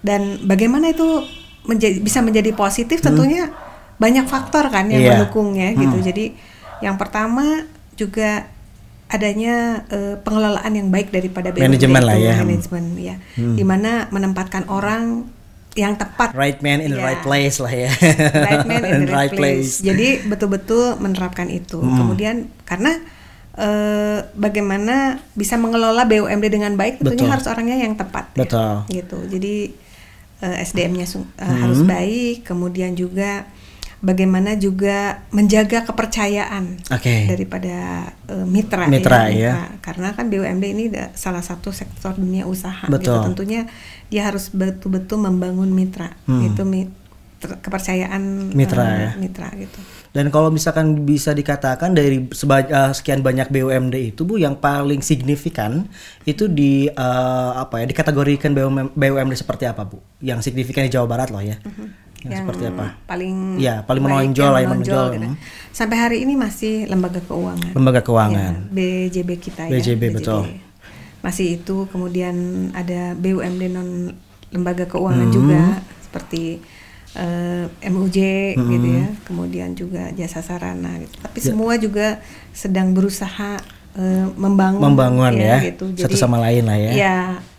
Dan 0.00 0.46
bagaimana 0.46 0.88
itu 0.88 1.26
menjadi 1.62 1.96
bisa 1.98 2.20
menjadi 2.20 2.50
positif 2.50 3.00
tentunya 3.00 3.52
banyak 3.96 4.24
faktor 4.24 4.66
kan 4.66 4.86
yang 4.86 4.96
Hmm. 4.96 5.04
Iya. 5.04 5.12
mendukungnya 5.14 5.68
gitu. 5.74 5.96
Hmm. 5.96 6.06
Jadi 6.06 6.24
yang 6.80 6.96
pertama 6.96 7.68
juga 7.94 8.48
adanya 9.06 9.84
eh, 9.86 10.16
pengelolaan 10.16 10.72
yang 10.72 10.88
baik 10.88 11.10
daripada 11.10 11.50
BUMD 11.50 11.66
Manajemen 11.66 12.02
lah 12.02 12.16
ya. 12.16 12.34
manajemen 12.38 12.84
ya. 12.96 13.16
Di 13.34 13.60
mana 13.62 14.08
menempatkan 14.08 14.64
orang 14.66 15.26
yang 15.72 15.94
tepat 15.94 16.32
right 16.32 16.58
man 16.60 16.78
in 16.78 16.90
the 16.90 16.98
Ya. 16.98 17.06
right 17.06 17.22
place 17.22 17.58
lah 17.58 17.70
ya 17.70 17.94
right 18.34 18.66
man 18.66 18.82
in 18.82 19.00
the 19.04 19.14
right 19.14 19.30
place. 19.30 19.78
Jadi 19.80 20.24
betul-betul 20.24 20.96
menerapkan 20.96 21.46
itu. 21.46 21.78
Hmm. 21.78 21.94
Kemudian 21.96 22.36
karena 22.64 22.96
eh, 23.52 24.18
bagaimana 24.32 25.20
bisa 25.32 25.54
mengelola 25.54 26.02
BUMD 26.04 26.46
dengan 26.48 26.72
baik 26.74 26.98
tentunya 26.98 27.18
Betul. 27.20 27.34
harus 27.34 27.46
orangnya 27.46 27.76
yang 27.76 27.94
tepat 27.94 28.32
ya. 28.32 28.38
Betul. 28.40 28.72
Gitu. 28.88 29.18
Jadi 29.28 29.54
eh, 30.40 30.60
SDM-nya 30.60 31.04
sung- 31.04 31.28
eh, 31.34 31.42
Hmm. 31.42 31.60
harus 31.60 31.80
baik, 31.82 32.44
kemudian 32.44 32.92
juga 32.92 33.44
bagaimana 34.00 34.56
juga 34.56 35.20
menjaga 35.28 35.84
kepercayaan 35.84 36.80
Oke. 36.88 37.28
daripada 37.28 38.08
eh, 38.24 38.46
mitra, 38.46 38.88
Mitra, 38.88 39.28
ya, 39.28 39.36
ya. 39.36 39.54
Karena 39.78 40.12
kan 40.12 40.26
BUMD 40.26 40.64
ini 40.66 40.84
salah 41.12 41.42
satu 41.42 41.68
sektor 41.70 42.14
dunia 42.14 42.44
usaha 42.44 42.80
gitu. 42.82 42.96
Betul. 42.96 43.20
Tentunya 43.28 43.68
dia 44.08 44.24
harus 44.24 44.48
betul-betul 44.48 45.20
membangun 45.20 45.68
mitra. 45.68 46.16
Hmm. 46.24 46.48
Itu 46.48 46.64
mi- 46.64 46.88
ter- 47.36 47.60
kepercayaan 47.60 48.52
Mitra, 48.52 48.84
eh, 48.84 48.96
ya. 49.00 49.10
mitra 49.16 49.48
gitu. 49.54 49.80
Dan 50.10 50.26
kalau 50.28 50.50
misalkan 50.50 51.06
bisa 51.06 51.30
dikatakan 51.30 51.94
dari 51.94 52.26
eh, 52.26 52.92
sekian 52.92 53.22
banyak 53.22 53.46
BUMD 53.46 53.94
itu 54.10 54.26
Bu 54.26 54.36
yang 54.36 54.58
paling 54.58 55.00
signifikan 55.00 55.86
itu 56.24 56.46
di 56.46 56.86
eh, 56.86 57.50
apa 57.54 57.78
ya 57.78 57.86
dikategorikan 57.86 58.50
BUMD, 58.50 58.90
BUMD 58.92 59.34
seperti 59.34 59.64
apa 59.64 59.86
Bu? 59.86 60.02
Yang 60.18 60.50
signifikan 60.50 60.82
di 60.82 60.90
Jawa 60.90 61.06
Barat 61.06 61.30
loh 61.30 61.38
ya. 61.38 61.62
Yang, 62.20 62.44
seperti 62.44 62.64
apa? 62.68 63.00
Paling 63.06 63.56
Iya, 63.56 63.80
paling 63.80 64.02
menonjol 64.02 64.50
lah, 64.50 64.60
yang 64.60 64.72
menonjol. 64.76 65.04
gitu. 65.14 65.26
Hmm. 65.30 65.38
Sampai 65.72 65.96
hari 65.96 66.16
ini 66.20 66.36
masih 66.36 66.84
lembaga 66.84 67.22
keuangan. 67.24 67.72
Lembaga 67.72 68.00
keuangan. 68.04 68.52
Ya, 68.68 68.74
BJB 69.08 69.30
kita 69.40 69.62
ya. 69.64 69.72
BJB, 69.72 70.02
betul. 70.20 70.42
Masih 71.22 71.56
itu 71.56 71.88
kemudian 71.88 72.34
ada 72.74 73.14
BUMD 73.14 73.62
non 73.72 74.12
lembaga 74.50 74.84
keuangan 74.84 75.30
Hmm. 75.30 75.32
juga 75.32 75.60
seperti 76.02 76.58
eh, 77.12 77.66
MUJ 77.84 78.18
gitu 78.54 78.86
Hmm. 78.86 78.96
ya. 78.96 79.06
Kemudian 79.24 79.70
juga 79.72 80.10
jasa 80.12 80.40
sarana 80.40 80.94
gitu. 80.96 81.14
Tapi 81.18 81.38
Ya. 81.38 81.44
semua 81.44 81.72
juga 81.76 82.06
sedang 82.52 82.90
berusaha 82.90 83.58
eh, 83.90 84.26
membangun 84.38 84.86
Membangun 84.86 85.34
ya, 85.34 85.58
gitu. 85.66 85.90
satu 85.98 86.14
sama 86.14 86.38
lain 86.38 86.62
lah 86.62 86.78
ya. 86.78 86.90
Ya, 86.94 87.18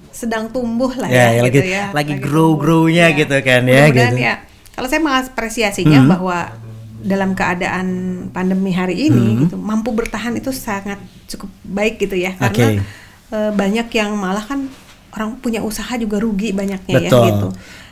sedang 0.09 0.47
tumbuh 0.47 0.87
lah 0.89 1.11
Ya, 1.11 1.27
ya, 1.27 1.43
ya, 1.43 1.51
gitu 1.51 1.59
lagi- 1.59 1.67
ya. 1.69 1.85
lagi 1.91 2.13
grow-grow-nya 2.17 3.05
tumbuh. 3.11 3.19
gitu 3.19 3.37
kan 3.43 3.61
ya, 3.67 3.83
gitu. 3.91 4.15
ya. 4.15 4.33
Kalau 4.71 4.87
saya 4.87 5.03
mengapresiasinya 5.03 5.99
Hmm. 5.99 6.07
bahwa 6.07 6.37
dalam 7.01 7.35
keadaan 7.35 7.87
pandemi 8.29 8.71
hari 8.71 9.09
ini 9.09 9.27
Hmm. 9.27 9.39
gitu 9.43 9.55
mampu 9.57 9.91
bertahan 9.91 10.31
itu 10.33 10.53
sangat 10.53 11.03
cukup 11.27 11.51
baik 11.65 11.99
gitu 11.99 12.15
ya 12.15 12.31
karena 12.37 12.79
Oke. 12.79 12.87
eh, 13.31 13.51
banyak 13.51 13.91
yang 13.91 14.15
malah 14.15 14.45
kan 14.45 14.71
orang 15.11 15.35
punya 15.35 15.59
usaha 15.59 15.91
juga 15.97 16.15
rugi 16.15 16.53
banyaknya 16.53 16.95
Betul. 16.95 17.19
ya 17.19 17.27
gitu. 17.27 17.47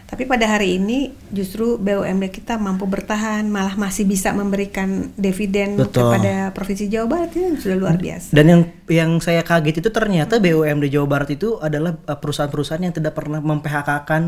Tapi 0.09 0.25
pada 0.25 0.49
hari 0.49 0.81
ini 0.81 1.13
justru 1.29 1.77
BUMD 1.77 2.33
kita 2.33 2.57
mampu 2.57 2.89
bertahan 2.89 3.45
malah 3.45 3.77
masih 3.77 4.09
bisa 4.09 4.33
memberikan 4.33 5.13
dividen 5.13 5.77
Betul. 5.77 6.09
kepada 6.09 6.49
provinsi 6.49 6.89
Jawa 6.89 7.05
Barat 7.05 7.29
itu 7.37 7.61
sudah 7.61 7.77
luar 7.77 7.95
biasa. 8.01 8.33
Dan 8.33 8.45
yang 8.49 8.61
yang 8.89 9.11
saya 9.21 9.45
kaget 9.45 9.85
itu 9.85 9.89
ternyata 9.93 10.41
BUMD 10.41 10.89
Jawa 10.89 11.05
Barat 11.05 11.29
itu 11.29 11.61
adalah 11.61 11.93
uh, 12.09 12.17
perusahaan-perusahaan 12.17 12.81
yang 12.81 12.95
tidak 12.97 13.13
pernah 13.13 13.37
mem-PHK-kan 13.37 14.23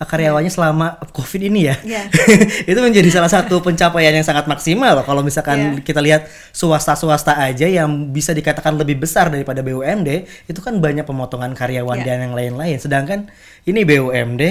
uh, 0.00 0.06
karyawannya 0.08 0.48
selama 0.48 0.96
Covid 1.12 1.44
ini 1.44 1.68
ya. 1.68 1.76
Iya. 1.84 2.02
itu 2.72 2.80
menjadi 2.80 3.12
salah 3.12 3.28
satu 3.28 3.60
pencapaian 3.60 4.16
yang 4.16 4.24
sangat 4.24 4.48
maksimal 4.48 4.96
loh 4.96 5.04
kalau 5.04 5.20
misalkan 5.20 5.76
Iya. 5.76 5.84
kita 5.84 6.00
lihat 6.00 6.24
swasta-swasta 6.56 7.36
aja 7.36 7.68
yang 7.68 8.08
bisa 8.16 8.32
dikatakan 8.32 8.80
lebih 8.80 8.96
besar 9.04 9.28
daripada 9.28 9.60
BUMD, 9.60 10.24
itu 10.48 10.60
kan 10.64 10.80
banyak 10.80 11.04
pemotongan 11.04 11.52
karyawan 11.52 12.00
Iya. 12.00 12.06
dan 12.08 12.18
yang 12.24 12.34
lain-lain. 12.34 12.80
Sedangkan 12.80 13.28
ini 13.68 13.84
BUMD 13.84 14.42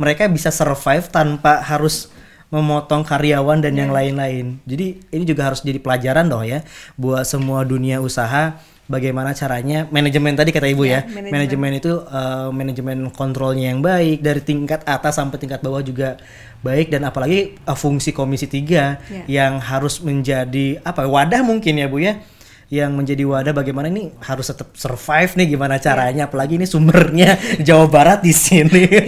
mereka 0.00 0.24
bisa 0.26 0.48
survive 0.48 1.04
tanpa 1.06 1.60
harus 1.60 2.08
memotong 2.48 3.04
karyawan 3.04 3.60
dan 3.60 3.72
Iya. 3.72 3.80
yang 3.80 3.92
lain-lain. 3.92 4.46
Jadi 4.64 4.86
ini 5.06 5.22
juga 5.22 5.46
harus 5.46 5.60
jadi 5.60 5.76
pelajaran 5.76 6.26
doh 6.26 6.42
ya 6.42 6.64
buat 6.96 7.22
semua 7.22 7.62
dunia 7.62 8.00
usaha 8.00 8.58
bagaimana 8.90 9.30
caranya 9.30 9.86
manajemen 9.86 10.34
tadi 10.34 10.50
kata 10.50 10.66
Ibu 10.66 10.82
ya. 10.82 10.90
Ya, 10.90 11.00
manajemen. 11.06 11.30
manajemen 11.30 11.72
itu 11.76 11.92
uh, 12.02 12.50
manajemen 12.50 12.98
kontrolnya 13.12 13.70
yang 13.70 13.78
baik 13.78 14.18
dari 14.18 14.40
tingkat 14.40 14.82
atas 14.82 15.14
sampai 15.14 15.38
tingkat 15.38 15.60
bawah 15.60 15.78
juga 15.78 16.18
baik 16.60 16.90
dan 16.90 17.06
apalagi 17.06 17.54
uh, 17.62 17.78
fungsi 17.78 18.10
komisi 18.10 18.50
3 18.50 18.66
Ya. 18.66 18.90
yang 19.28 19.62
harus 19.62 20.00
menjadi 20.00 20.82
apa 20.82 21.06
wadah 21.06 21.46
mungkin 21.46 21.76
ya 21.76 21.86
Bu 21.86 22.00
ya 22.00 22.18
yang 22.66 22.94
menjadi 22.94 23.22
wadah 23.22 23.50
bagaimana 23.52 23.86
ini 23.86 24.10
harus 24.20 24.46
tetap 24.46 24.74
survive 24.74 25.34
nih 25.34 25.54
gimana 25.54 25.78
caranya 25.78 26.26
apalagi 26.26 26.54
ini 26.54 26.66
sumbernya 26.66 27.38
Jawa 27.62 27.86
Barat 27.86 28.22
di 28.22 28.30
sini. 28.32 28.90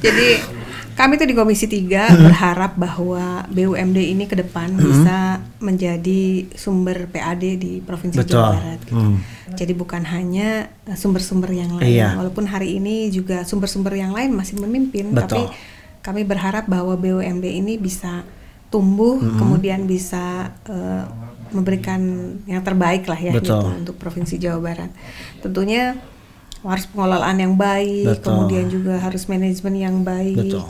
Jadi 0.00 0.28
Kami 0.90 1.16
tuh 1.16 1.24
di 1.24 1.32
Komisi 1.32 1.64
3 1.64 1.88
berharap 2.28 2.76
bahwa 2.76 3.48
BUMD 3.48 4.04
ini 4.04 4.28
ke 4.28 4.36
depan 4.36 4.68
bisa 4.76 5.40
menjadi 5.56 6.44
sumber 6.52 7.08
PAD 7.08 7.56
di 7.56 7.80
Provinsi 7.80 8.20
Betul. 8.20 8.36
Jawa 8.36 8.52
Barat. 8.52 8.78
gitu. 8.84 8.92
Hmm. 8.92 9.16
Jadi 9.56 9.72
bukan 9.72 10.04
hanya 10.04 10.68
uh, 10.84 10.92
sumber-sumber 10.92 11.56
yang 11.56 11.80
lain, 11.80 11.88
Iya. 11.88 12.20
walaupun 12.20 12.44
hari 12.44 12.76
ini 12.76 13.08
juga 13.08 13.48
sumber-sumber 13.48 13.96
yang 13.96 14.12
lain 14.12 14.36
masih 14.36 14.60
memimpin, 14.60 15.16
Betul. 15.16 15.24
tapi 15.24 15.42
kami 16.04 16.28
berharap 16.28 16.68
bahwa 16.68 16.92
BUMD 17.00 17.48
ini 17.48 17.80
bisa 17.80 18.20
tumbuh, 18.68 19.16
kemudian 19.40 19.88
bisa 19.88 20.52
uh, 20.68 21.04
memberikan 21.50 21.98
yang 22.44 22.60
terbaik 22.60 23.08
lah 23.08 23.16
ya 23.16 23.32
gitu 23.34 23.56
untuk 23.56 23.96
Provinsi 23.96 24.36
Jawa 24.36 24.60
Barat. 24.60 24.92
Tentunya 25.40 25.96
harus 26.60 26.84
pengelolaan 26.88 27.36
yang 27.40 27.54
baik, 27.56 28.20
Betul. 28.20 28.24
kemudian 28.26 28.66
juga 28.68 28.94
harus 29.00 29.24
manajemen 29.26 29.74
yang 29.76 29.96
baik, 30.04 30.36
Betul. 30.36 30.64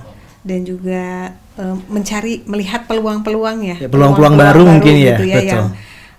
dan 0.46 0.61
juga 0.62 1.03
eh, 1.59 1.76
mencari 1.90 2.46
melihat 2.46 2.87
peluang-peluang 2.87 3.59
ya, 3.66 3.76
Ya, 3.83 3.88
peluang-peluang 3.90 4.37
baru 4.38 4.62
mungkin 4.66 4.94
ya, 4.94 5.18
gitu 5.18 5.24
betul. 5.26 5.48
yang 5.50 5.66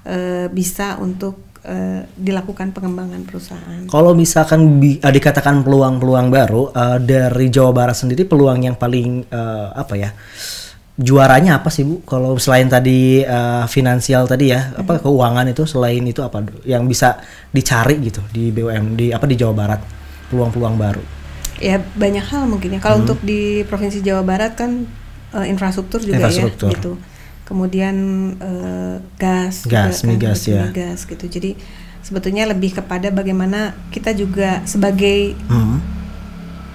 eh, 0.04 0.46
bisa 0.52 1.00
untuk 1.00 1.40
eh, 1.64 2.04
dilakukan 2.18 2.74
pengembangan 2.76 3.22
perusahaan. 3.24 3.82
Kalau 3.88 4.12
misalkan 4.12 4.82
bi- 4.82 5.00
dikatakan 5.00 5.64
peluang-peluang 5.64 6.28
baru 6.28 6.74
eh, 6.74 6.98
dari 7.00 7.48
Jawa 7.48 7.72
Barat 7.72 7.96
sendiri 7.96 8.28
peluang 8.28 8.66
yang 8.66 8.76
paling 8.76 9.24
eh, 9.30 9.68
apa 9.72 9.94
ya? 9.96 10.12
Juaranya 11.02 11.58
apa 11.58 11.74
sih 11.74 11.82
Bu? 11.82 12.06
Kalau 12.06 12.38
selain 12.38 12.70
tadi 12.70 13.26
eh, 13.26 13.66
finansial 13.66 14.30
tadi 14.30 14.54
ya, 14.54 14.70
apa 14.78 14.96
Hmm. 14.96 15.04
keuangan 15.04 15.50
itu 15.50 15.66
selain 15.66 16.06
itu 16.06 16.22
apa 16.22 16.46
yang 16.62 16.86
bisa 16.86 17.18
dicari 17.50 17.98
gitu 18.00 18.22
di 18.30 18.54
BUM 18.54 18.94
di 18.94 19.10
apa 19.10 19.26
di 19.26 19.34
Jawa 19.34 19.54
Barat? 19.58 19.82
Peluang-peluang 20.30 20.78
baru. 20.78 21.04
Ya 21.58 21.82
banyak 21.82 22.22
hal 22.24 22.46
mungkin 22.46 22.72
ya. 22.72 22.78
Hmm. 22.78 22.86
Kalau 22.86 22.98
untuk 23.02 23.20
di 23.20 23.66
Provinsi 23.66 24.00
Jawa 24.00 24.22
Barat 24.22 24.54
kan 24.54 24.86
eh, 25.34 25.46
infrastruktur 25.50 26.00
juga 26.00 26.22
Infrastruktur. 26.22 26.70
ya 26.70 26.78
gitu. 26.78 26.92
Kemudian 27.44 27.96
eh, 28.38 28.96
gas, 29.18 29.66
Gas, 29.66 30.06
juga 30.06 30.08
migas, 30.08 30.40
gitu, 30.46 30.54
ya. 30.54 30.64
migas 30.70 31.00
gitu. 31.04 31.26
Jadi 31.28 31.52
sebetulnya 32.02 32.46
lebih 32.46 32.74
kepada 32.74 33.10
bagaimana 33.10 33.74
kita 33.90 34.14
juga 34.14 34.62
sebagai 34.64 35.34
Hmm. 35.50 35.82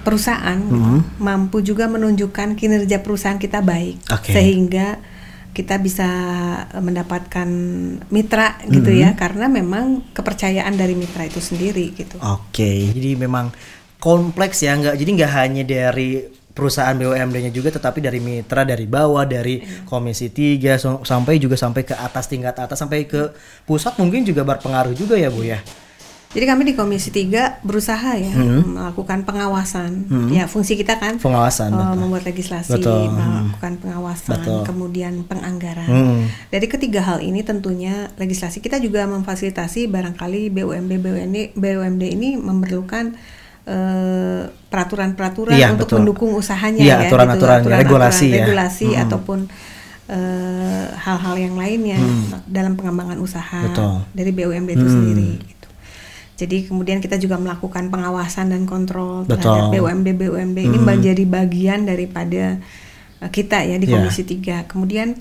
Perusahaan 0.07 0.55
Hmm. 0.57 1.03
mampu 1.19 1.59
juga 1.59 1.85
menunjukkan 1.85 2.55
kinerja 2.55 3.03
perusahaan 3.03 3.35
kita 3.35 3.59
baik 3.59 4.07
Oke. 4.07 4.31
sehingga 4.31 5.03
kita 5.51 5.75
bisa 5.77 6.07
eh, 6.65 6.79
mendapatkan 6.79 7.49
mitra 8.07 8.61
gitu 8.65 8.87
Hmm. 8.87 9.01
ya 9.03 9.09
karena 9.13 9.49
memang 9.49 10.07
kepercayaan 10.13 10.71
dari 10.73 10.95
mitra 10.95 11.27
itu 11.27 11.43
sendiri 11.43 11.91
gitu. 11.91 12.15
Oke, 12.21 12.93
jadi 12.93 13.17
memang 13.17 13.51
kompleks 13.97 14.61
ya, 14.61 14.73
nggak 14.73 14.95
jadi 14.95 15.11
nggak 15.11 15.33
hanya 15.33 15.63
dari 15.65 16.23
perusahaan 16.53 16.93
BUMD-nya 16.93 17.49
juga, 17.49 17.69
tetapi 17.69 17.99
dari 17.99 18.17
mitra 18.17 18.63
dari 18.63 18.85
bawah, 18.85 19.25
dari 19.25 19.61
Komisi 19.83 20.29
3 20.29 20.77
so- 20.77 21.01
sampai 21.01 21.37
juga 21.37 21.53
sampai 21.53 21.83
ke 21.83 21.93
atas 21.93 22.25
tingkat 22.25 22.53
atas 22.55 22.77
sampai 22.77 23.05
ke 23.05 23.29
pusat 23.61 23.93
mungkin 23.97 24.23
juga 24.23 24.41
berpengaruh 24.41 24.93
juga 24.93 25.13
ya 25.13 25.29
bu 25.29 25.43
ya. 25.43 25.61
Jadi 26.37 26.45
kami 26.45 26.69
di 26.69 26.77
Komisi 26.77 27.09
3 27.09 27.65
berusaha 27.65 28.13
ya 28.13 28.29
Hmm. 28.29 28.77
melakukan 28.77 29.25
pengawasan. 29.25 30.05
Ya 30.29 30.45
fungsi 30.45 30.77
kita 30.77 31.01
kan 31.01 31.17
Pengawasan, 31.17 31.73
betul. 31.73 31.97
membuat 31.97 32.23
legislasi, 32.23 32.77
Betul, 32.77 33.09
melakukan 33.09 33.73
pengawasan, 33.81 34.37
Betul. 34.37 34.61
kemudian 34.61 35.25
penganggaran. 35.25 35.89
Hmm. 35.89 36.29
Dari 36.53 36.69
ketiga 36.69 37.01
hal 37.01 37.19
ini 37.19 37.41
tentunya 37.41 38.13
legislasi 38.15 38.61
kita 38.61 38.77
juga 38.77 39.09
memfasilitasi 39.09 39.89
barangkali 39.89 40.53
BUMD 40.53 40.91
BUMD 40.95 41.37
BUMD 41.57 42.03
ini 42.05 42.37
memerlukan 42.37 43.17
eh, 43.65 44.47
peraturan-peraturan 44.71 45.51
Iya, 45.51 45.73
untuk 45.73 45.91
betul. 45.91 45.97
mendukung 45.99 46.31
usahanya 46.31 46.79
Iya, 46.79 46.95
ya, 46.95 47.11
aturan-aturan, 47.11 47.65
Aturan-aturan, 47.65 47.79
regulasi 47.83 48.25
ya. 48.29 48.35
regulasi 48.39 48.87
Hmm. 48.93 49.03
ataupun 49.03 49.39
eh, 50.07 50.87
hal-hal 50.95 51.35
yang 51.35 51.59
lainnya 51.59 51.99
dalam 52.47 52.79
pengembangan 52.79 53.19
usaha 53.19 53.59
Betul. 53.67 54.07
dari 54.13 54.31
BUMD 54.31 54.69
itu 54.71 54.85
Hmm. 54.85 54.95
sendiri. 54.95 55.29
Jadi 56.37 56.63
kemudian 56.63 56.97
kita 56.97 57.17
juga 57.17 57.35
melakukan 57.35 57.89
pengawasan 57.89 58.49
dan 58.49 58.63
kontrol 58.63 59.25
terhadap 59.25 59.73
BUMD 59.73 60.07
BUMD 60.13 60.57
ini 60.61 60.77
Hmm. 60.77 60.85
menjadi 60.87 61.23
bagian 61.23 61.83
daripada 61.83 62.61
uh, 63.17 63.27
kita 63.27 63.61
ya 63.63 63.75
di 63.75 63.85
Ya. 63.85 63.97
Komisi 63.97 64.21
3. 64.21 64.63
Kemudian 64.63 65.17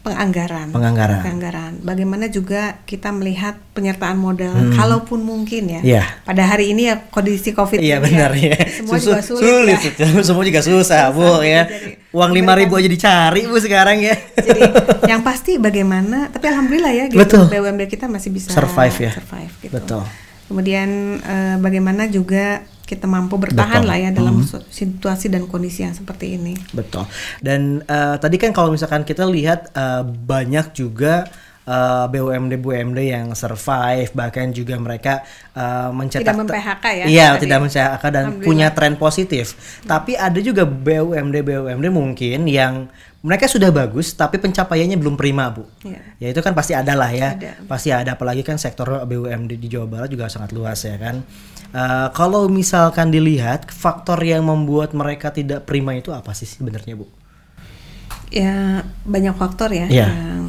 penganggaran. 0.00 0.70
Penganggaran. 0.70 1.18
Penganggaran. 1.20 1.72
Bagaimana 1.82 2.24
juga 2.28 2.78
kita 2.84 3.10
melihat 3.10 3.58
penyertaan 3.74 4.14
modal 4.14 4.54
kalaupun 4.72 5.20
mungkin 5.20 5.66
ya. 5.68 5.80
Hmm. 5.82 5.90
Iya. 5.92 6.02
Pada 6.22 6.42
hari 6.46 6.70
ini 6.70 6.86
ya 6.86 7.04
kondisi 7.04 7.50
Covid 7.50 7.76
Iya 7.76 7.98
ini 7.98 8.04
benar 8.06 8.30
ya. 8.32 8.54
Semua 8.70 8.96
Susu- 8.96 9.10
juga 9.10 9.20
sulit, 9.20 9.78
ya. 9.92 10.06
Semua 10.26 10.42
juga 10.42 10.60
susah 10.62 11.10
bu 11.10 11.42
ya. 11.42 11.66
Jadi, 11.66 12.06
Uang 12.14 12.32
lima 12.32 12.56
ribu 12.56 12.72
aja 12.74 12.86
dicari 12.86 13.44
bu 13.44 13.58
sekarang 13.58 14.00
ya. 14.00 14.16
Jadi 14.32 14.62
yang 15.10 15.20
pasti 15.20 15.58
bagaimana, 15.58 16.30
tapi 16.30 16.48
alhamdulillah 16.48 16.92
ya 16.94 17.04
gitu, 17.06 17.20
Betul. 17.20 17.44
BUMD 17.50 17.82
kita 17.84 18.06
masih 18.06 18.30
bisa 18.30 18.48
Survive 18.48 18.96
ya. 19.02 19.12
survive 19.12 19.52
gitu. 19.60 19.74
Betul. 19.74 20.00
Kemudian 20.46 21.20
eh, 21.20 21.56
bagaimana 21.58 22.06
juga 22.06 22.62
kita 22.86 23.10
mampu 23.10 23.34
bertahan 23.34 23.82
Betul. 23.82 23.90
lah 23.90 23.98
ya 23.98 24.10
dalam 24.14 24.46
su- 24.46 24.62
situasi 24.62 25.26
dan 25.26 25.50
kondisi 25.50 25.82
yang 25.82 25.92
seperti 25.92 26.38
ini. 26.38 26.54
Betul. 26.70 27.02
Dan 27.42 27.82
eh, 27.82 28.16
tadi 28.22 28.36
kan 28.38 28.54
kalau 28.54 28.70
misalkan 28.70 29.02
kita 29.02 29.26
lihat 29.26 29.74
eh, 29.74 30.02
banyak 30.06 30.70
juga 30.70 31.26
eh, 31.66 32.04
BUMD 32.06 32.56
BUMD 32.56 32.98
yang 33.02 33.26
survive 33.32 34.08
bahkan 34.12 34.48
juga 34.50 34.74
mereka 34.76 35.20
eh, 35.52 35.90
mencetak 35.90 36.24
Tidak 36.24 36.38
mem-PHK 36.38 36.84
ya, 36.86 37.04
Iya, 37.04 37.28
tadi. 37.32 37.40
tidak 37.42 37.58
mem-PHK 37.60 38.04
dan 38.06 38.24
Alhamdulillah. 38.24 38.46
punya 38.46 38.68
tren 38.70 38.94
positif. 38.94 39.46
Tapi 39.82 40.14
ada 40.14 40.38
juga 40.38 40.62
BUMD 40.62 41.36
BUMD 41.42 41.86
mungkin 41.88 42.46
yang 42.46 42.86
mereka 43.20 43.50
sudah 43.50 43.74
bagus 43.74 44.14
tapi 44.14 44.38
pencapaiannya 44.38 44.94
belum 44.94 45.18
prima, 45.18 45.50
Bu. 45.50 45.66
Iya. 45.82 45.98
Ya 46.16 46.28
itu 46.30 46.38
kan 46.40 46.54
pasti 46.54 46.72
ada 46.72 46.94
lah 46.94 47.10
ya. 47.10 47.34
Ada. 47.34 47.66
Pasti 47.66 47.90
ada 47.90 48.14
apalagi 48.14 48.40
kan 48.40 48.54
sektor 48.54 48.86
BUMD 49.02 49.58
di 49.58 49.66
Jawa 49.66 49.84
Barat 49.84 50.06
juga 50.06 50.30
sangat 50.30 50.54
luas 50.54 50.78
ya 50.80 50.94
kan. 50.94 51.26
Eh, 51.66 52.08
kalau 52.14 52.46
misalkan 52.46 53.10
dilihat 53.10 53.66
faktor 53.66 54.22
yang 54.22 54.46
membuat 54.46 54.94
mereka 54.94 55.34
tidak 55.34 55.66
prima 55.66 55.92
itu 55.92 56.14
apa 56.14 56.30
sih 56.30 56.46
sebenarnya, 56.46 56.94
Bu? 56.94 57.10
Ya 58.26 58.82
banyak 59.02 59.34
faktor 59.34 59.70
ya 59.70 59.86
Iya. 59.86 60.06
yang 60.10 60.45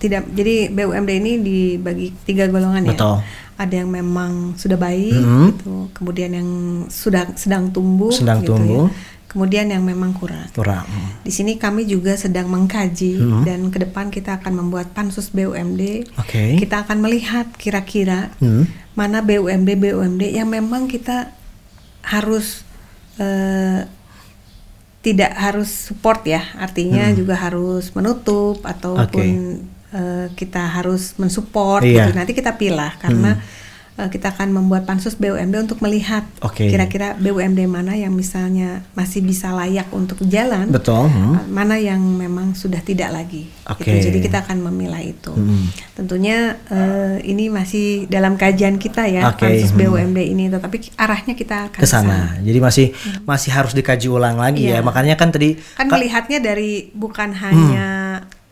tidak. 0.00 0.24
Jadi 0.32 0.72
BUMD 0.72 1.10
ini 1.12 1.32
dibagi 1.38 2.10
tiga 2.24 2.48
golongan 2.48 2.88
ya. 2.88 2.96
Betul. 2.96 3.16
Ada 3.54 3.74
yang 3.84 3.92
memang 3.92 4.56
sudah 4.56 4.74
baik, 4.74 5.20
Mhm. 5.20 5.44
gitu. 5.52 5.74
Kemudian 5.92 6.32
yang 6.32 6.48
sudah 6.88 7.28
sedang 7.36 7.68
tumbuh, 7.68 8.08
Sedang 8.08 8.40
gitu 8.40 8.56
tumbuh. 8.56 8.88
Ya. 8.88 9.18
Kemudian 9.30 9.70
yang 9.70 9.86
memang 9.86 10.10
kurang. 10.10 10.50
Kurang. 10.50 10.88
Di 11.22 11.30
sini 11.30 11.54
kami 11.54 11.86
juga 11.86 12.18
sedang 12.18 12.50
mengkaji 12.50 13.14
Mhm. 13.20 13.42
dan 13.46 13.60
ke 13.70 13.78
depan 13.78 14.10
kita 14.10 14.42
akan 14.42 14.64
membuat 14.64 14.90
pansus 14.90 15.30
BUMD. 15.30 16.02
Oke. 16.18 16.58
Kita 16.58 16.82
akan 16.82 16.98
melihat 16.98 17.46
kira-kira 17.54 18.34
Hmm. 18.42 18.66
mana 18.98 19.22
BUMD 19.22 19.78
BUMD 19.78 20.34
yang 20.34 20.50
memang 20.50 20.88
kita 20.88 21.30
harus 22.02 22.66
eh, 23.20 23.84
tidak 25.00 25.32
harus 25.36 25.68
support 25.92 26.24
ya, 26.24 26.40
artinya 26.56 27.08
Hmm. 27.08 27.16
juga 27.16 27.36
harus 27.36 27.92
menutup 27.92 28.64
ataupun 28.64 29.60
eh, 29.94 30.26
kita 30.34 30.62
harus 30.80 31.14
mensupport. 31.18 31.82
Iya. 31.82 32.10
gitu. 32.10 32.10
Nanti 32.16 32.32
kita 32.32 32.54
pilah 32.54 32.94
karena 32.98 33.36
eh, 33.98 34.08
kita 34.08 34.32
akan 34.32 34.48
membuat 34.54 34.88
pansus 34.88 35.18
BUMD 35.18 35.68
untuk 35.68 35.82
melihat 35.84 36.24
Oke. 36.40 36.70
kira-kira 36.70 37.18
BUMD 37.20 37.68
mana 37.68 37.92
yang 37.98 38.16
misalnya 38.16 38.80
masih 38.96 39.20
bisa 39.20 39.52
layak 39.52 39.90
untuk 39.92 40.22
jalan, 40.24 40.72
Betul. 40.72 41.10
hmm. 41.10 41.52
mana 41.52 41.76
yang 41.76 42.00
memang 42.00 42.56
sudah 42.56 42.80
tidak 42.80 43.12
lagi. 43.12 43.50
Oke. 43.68 43.84
Gitu. 43.84 44.08
Jadi 44.08 44.18
kita 44.24 44.46
akan 44.46 44.64
memilah 44.70 45.02
itu. 45.04 45.34
Hmm. 45.34 45.68
Tentunya 45.98 46.56
eh, 46.70 47.20
ini 47.28 47.52
masih 47.52 48.08
dalam 48.08 48.40
kajian 48.40 48.80
kita 48.80 49.04
ya 49.10 49.28
Oke, 49.28 49.44
pansus 49.44 49.74
hmm. 49.74 49.80
BUMD 49.84 50.18
ini, 50.22 50.44
tetapi 50.48 50.96
arahnya 50.96 51.34
kita 51.36 51.68
ke 51.74 51.84
sana. 51.84 52.40
Jadi 52.40 52.58
masih 52.62 52.86
masih 53.28 53.50
harus 53.52 53.76
dikaji 53.76 54.08
ulang 54.08 54.40
lagi 54.40 54.70
ya. 54.70 54.80
Iya. 54.80 54.86
Makanya 54.86 55.14
kan 55.20 55.28
tadi 55.28 55.60
Kan 55.76 55.92
melihatnya 55.92 56.40
dari 56.40 56.88
bukan 56.96 57.36
hanya 57.36 57.88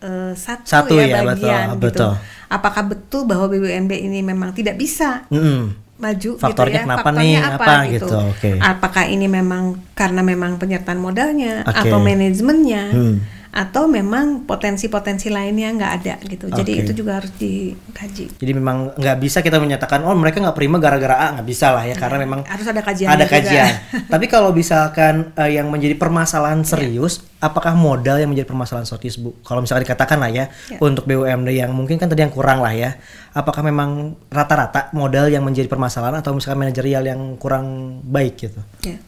eh, 0.01 0.33
satu, 0.33 0.63
Hmm. 0.63 0.69
Satu 0.69 0.93
ya, 0.95 1.05
ya, 1.05 1.07
betul, 1.19 1.29
bagian 1.29 1.67
gitu. 1.69 1.79
betul. 1.81 2.13
Apakah 2.49 2.83
betul 2.83 3.23
bahwa 3.25 3.47
BUMD 3.47 3.93
ini 3.95 4.21
memang 4.21 4.51
tidak 4.51 4.75
bisa 4.75 5.29
Mm-mm. 5.29 5.77
maju 5.95 6.31
Faktornya 6.35 6.49
gitu 6.73 6.81
ya? 6.81 6.85
kenapa 6.87 7.01
Faktornya 7.05 7.27
nih? 7.29 7.37
apa, 7.37 7.55
Apa 7.61 7.75
gitu? 7.85 8.07
gitu, 8.07 8.17
oke. 8.17 8.51
Apakah 8.59 9.05
ini 9.07 9.27
memang 9.27 9.63
karena 9.93 10.23
memang 10.23 10.57
penyertaan 10.57 10.97
modalnya 10.97 11.61
Oke. 11.63 11.77
atau 11.85 11.99
manajemennya 11.99 12.83
Hmm. 12.89 13.17
Atau 13.49 13.89
memang 13.89 14.45
potensi-potensi 14.45 15.33
lainnya 15.33 15.73
nggak 15.73 15.93
ada 16.05 16.15
gitu. 16.29 16.53
Jadi 16.53 16.73
Oke. 16.77 16.83
itu 16.85 16.93
juga 16.93 17.17
harus 17.17 17.33
dikaji. 17.35 18.37
Jadi 18.37 18.53
memang 18.53 18.93
nggak 18.93 19.17
bisa 19.19 19.41
kita 19.41 19.57
menyatakan 19.57 20.05
oh 20.05 20.13
mereka 20.13 20.45
nggak 20.45 20.53
prima 20.53 20.77
gara-gara 20.77 21.17
A 21.17 21.27
nggak 21.41 21.49
bisa 21.49 21.73
lah 21.73 21.89
ya 21.89 21.97
karena 21.97 22.21
memang 22.21 22.45
Harus 22.45 22.69
ada 22.69 22.85
kajian 22.85 23.09
ada 23.09 23.25
juga. 23.25 23.33
kajian. 23.41 23.73
Tapi 24.13 24.27
kalau 24.29 24.53
misalkan 24.53 25.33
eh, 25.33 25.57
yang 25.57 25.73
menjadi 25.73 25.97
permasalahan 25.97 26.61
serius, 26.61 27.25
apakah 27.41 27.73
modal 27.73 28.21
yang 28.21 28.29
menjadi 28.29 28.53
permasalahan 28.53 28.85
serius 28.85 29.17
bu? 29.17 29.33
Kalau 29.41 29.65
misalkan 29.65 29.89
dikatakan 29.89 30.19
lah 30.21 30.29
ya, 30.29 30.45
Ya. 30.69 30.79
untuk 30.85 31.09
BUMD 31.09 31.49
yang 31.49 31.73
mungkin 31.73 31.97
kan 31.97 32.13
tadi 32.13 32.21
yang 32.21 32.35
kurang 32.35 32.61
lah 32.61 32.77
ya, 32.77 33.01
apakah 33.33 33.65
memang 33.65 34.13
rata-rata 34.29 34.93
modal 34.93 35.33
yang 35.33 35.41
menjadi 35.41 35.67
permasalahan 35.73 36.21
atau 36.21 36.37
misalkan 36.37 36.69
manajerial 36.69 37.01
yang 37.01 37.41
kurang 37.41 37.99
baik 38.05 38.37
gitu? 38.45 38.61
Ya. 38.85 39.01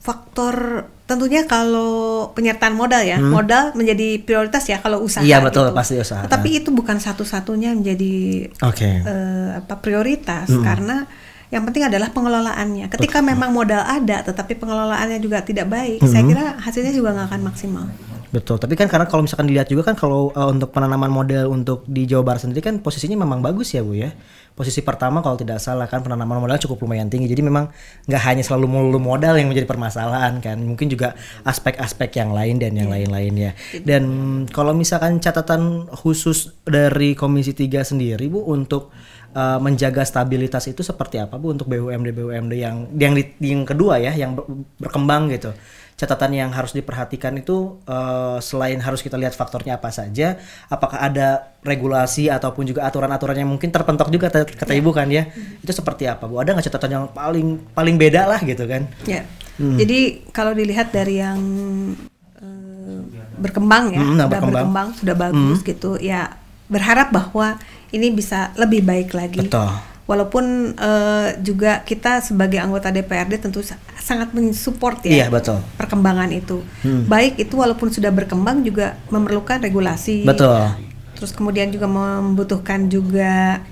Faktor 0.00 0.88
tentunya 1.10 1.42
kalau 1.50 2.30
penyertaan 2.30 2.78
modal 2.78 3.02
ya, 3.02 3.18
modal 3.18 3.74
menjadi 3.74 4.22
prioritas 4.22 4.62
ya 4.70 4.78
kalau 4.78 5.02
usaha. 5.02 5.18
Hmm. 5.18 5.30
Iya, 5.34 5.42
betul, 5.42 5.66
gitu. 5.68 5.74
pasti 5.74 5.94
usaha. 5.98 6.22
Tetapi 6.30 6.62
itu 6.62 6.70
bukan 6.70 7.02
satu-satunya 7.02 7.74
menjadi 7.74 8.14
Oke. 8.62 9.02
eh, 9.02 9.48
apa 9.58 9.74
prioritas 9.82 10.46
karena 10.62 11.10
yang 11.50 11.66
penting 11.66 11.82
adalah 11.82 12.14
pengelolaannya. 12.14 12.86
Ketika 12.94 13.18
memang 13.18 13.50
modal 13.50 13.82
ada, 13.82 14.22
tetapi 14.22 14.54
pengelolaannya 14.54 15.18
juga 15.18 15.42
tidak 15.42 15.66
baik, 15.66 15.98
saya 16.06 16.22
Hmm. 16.22 16.30
kira 16.30 16.44
hasilnya 16.62 16.94
juga 16.94 17.10
nggak 17.10 17.26
akan 17.26 17.42
maksimal. 17.42 17.86
Betul, 18.30 18.62
tapi 18.62 18.78
kan 18.78 18.86
karena 18.86 19.10
kalau 19.10 19.26
misalkan 19.26 19.50
dilihat 19.50 19.66
juga 19.66 19.90
kan 19.90 19.98
kalau 19.98 20.30
uh, 20.30 20.46
untuk 20.54 20.70
penanaman 20.70 21.10
modal 21.10 21.50
untuk 21.50 21.82
di 21.90 22.06
Jawa 22.06 22.22
Barat 22.22 22.46
sendiri 22.46 22.62
kan 22.62 22.78
posisinya 22.78 23.18
memang 23.18 23.42
bagus 23.42 23.74
ya 23.74 23.82
Bu 23.82 23.98
ya. 23.98 24.14
Posisi 24.60 24.84
pertama 24.84 25.24
kalau 25.24 25.40
tidak 25.40 25.56
salah 25.56 25.88
kan 25.88 26.04
penanaman 26.04 26.36
modal 26.36 26.60
cukup 26.60 26.84
lumayan 26.84 27.08
tinggi. 27.08 27.32
Jadi 27.32 27.40
memang 27.40 27.72
nggak 28.04 28.22
hanya 28.28 28.44
selalu 28.44 28.68
melulu 28.68 29.00
modal 29.00 29.40
yang 29.40 29.48
menjadi 29.48 29.64
permasalahan 29.64 30.36
kan. 30.44 30.60
Mungkin 30.60 30.92
juga 30.92 31.16
aspek-aspek 31.48 32.20
yang 32.20 32.36
lain 32.36 32.60
dan 32.60 32.76
yang 32.76 32.92
lain-lainnya. 32.92 33.56
Dan 33.80 34.04
kalau 34.52 34.76
misalkan 34.76 35.16
catatan 35.16 35.88
khusus 35.88 36.52
dari 36.68 37.16
Komisi 37.16 37.56
3 37.56 37.88
sendiri 37.88 38.28
Bu 38.28 38.44
untuk 38.52 38.92
uh, 39.32 39.56
menjaga 39.56 40.04
stabilitas 40.04 40.68
itu 40.68 40.84
seperti 40.84 41.16
apa 41.16 41.40
Bu 41.40 41.56
untuk 41.56 41.64
BUMD 41.72 42.12
BUMD 42.12 42.52
yang 42.52 42.76
yang 43.00 43.16
di- 43.16 43.32
yang 43.40 43.64
kedua 43.64 43.96
ya 43.96 44.12
yang 44.12 44.36
ber- 44.36 44.46
berkembang 44.76 45.32
gitu 45.32 45.56
catatan 46.00 46.32
yang 46.32 46.48
harus 46.48 46.72
diperhatikan 46.72 47.36
itu 47.36 47.76
eh, 47.84 48.40
selain 48.40 48.80
harus 48.80 49.04
kita 49.04 49.20
lihat 49.20 49.36
faktornya 49.36 49.76
apa 49.76 49.92
saja, 49.92 50.40
apakah 50.72 50.96
ada 50.96 51.52
regulasi 51.60 52.32
ataupun 52.32 52.64
juga 52.64 52.88
aturan-aturan 52.88 53.36
yang 53.36 53.50
mungkin 53.52 53.68
terpentok 53.68 54.08
juga 54.08 54.32
kata, 54.32 54.48
kata 54.48 54.72
ibu 54.72 54.88
kan 54.96 55.12
ya, 55.12 55.28
itu 55.60 55.68
seperti 55.68 56.08
apa 56.08 56.24
bu? 56.24 56.40
Ada 56.40 56.56
nggak 56.56 56.66
catatan 56.72 56.90
yang 56.90 57.04
paling 57.12 57.60
paling 57.76 58.00
beda 58.00 58.24
lah 58.24 58.40
gitu 58.40 58.64
kan? 58.64 58.88
Ya. 59.04 59.28
Jadi 59.60 60.24
kalau 60.32 60.56
dilihat 60.56 60.88
dari 60.88 61.20
yang 61.20 61.36
eh, 62.40 63.00
berkembang 63.36 63.92
ya, 63.92 64.00
Hmm, 64.00 64.16
sudah 64.16 64.24
yang 64.24 64.30
berkembang. 64.32 64.52
berkembang, 64.56 64.88
sudah 64.96 65.14
bagus 65.20 65.58
gitu, 65.60 65.90
ya 66.00 66.32
berharap 66.72 67.12
bahwa 67.12 67.60
ini 67.90 68.08
bisa 68.08 68.56
lebih 68.56 68.80
baik 68.80 69.12
lagi. 69.12 69.44
Betul. 69.44 69.68
Walaupun 70.10 70.44
eh, 70.74 71.38
juga 71.38 71.80
kita 71.80 72.18
sebagai 72.18 72.58
anggota 72.58 72.90
DPRD 72.90 73.38
tentu 73.38 73.62
sa- 73.62 73.78
sangat 73.96 74.34
mensupport 74.34 74.98
ya 75.00 75.12
Iya 75.14 75.26
betul. 75.28 75.62
perkembangan 75.76 76.34
itu. 76.34 76.66
Baik 77.06 77.38
itu 77.38 77.54
walaupun 77.54 77.88
sudah 77.88 78.10
berkembang 78.10 78.60
juga 78.60 78.98
memerlukan 79.06 79.62
regulasi. 79.62 80.26
Betul. 80.26 80.74
Terus 81.14 81.30
kemudian 81.30 81.70
juga 81.70 81.86
membutuhkan 81.86 82.86
juga 82.86 83.62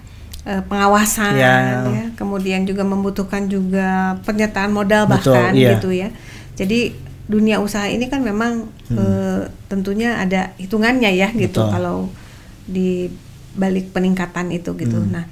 eh, 0.45 0.63
pengawasan, 0.63 1.35
Ya. 1.35 1.83
ya. 1.85 2.05
Kemudian 2.15 2.63
juga 2.63 2.81
membutuhkan 2.83 3.51
juga 3.51 3.89
penyertaan 4.23 4.71
modal 4.71 5.05
Betul, 5.05 5.35
bahkan 5.35 5.53
iya. 5.53 5.75
gitu 5.75 5.91
ya. 5.91 6.09
Jadi 6.55 6.95
dunia 7.27 7.59
usaha 7.59 7.85
ini 7.85 8.07
kan 8.07 8.23
memang 8.23 8.71
eh, 8.89 9.43
tentunya 9.67 10.17
ada 10.17 10.55
hitungannya 10.55 11.11
ya 11.13 11.29
gitu 11.31 11.61
Hmm. 11.61 11.67
Betul. 11.67 11.75
kalau 11.75 11.97
di 12.65 13.11
balik 13.53 13.91
peningkatan 13.91 14.49
itu 14.49 14.71
gitu. 14.75 14.97
Hmm. 14.97 15.13
Nah, 15.13 15.25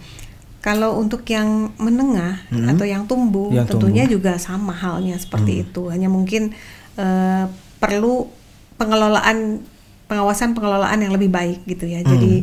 kalau 0.67 0.99
untuk 0.99 1.23
yang 1.31 1.71
menengah 1.79 2.43
atau 2.75 2.83
yang 2.83 3.07
tumbuh 3.07 3.55
Yang 3.55 3.71
tentunya 3.71 4.03
juga 4.11 4.35
sama 4.35 4.75
halnya 4.75 5.15
seperti 5.15 5.53
Hmm. 5.55 5.63
itu. 5.71 5.83
Hanya 5.95 6.11
mungkin 6.11 6.51
eh, 6.99 7.45
perlu 7.79 8.27
pengelolaan 8.75 9.63
pengawasan 10.11 10.59
pengelolaan 10.59 10.99
yang 10.99 11.15
lebih 11.15 11.31
baik 11.31 11.63
gitu 11.71 11.87
ya. 11.87 12.03
Jadi 12.03 12.43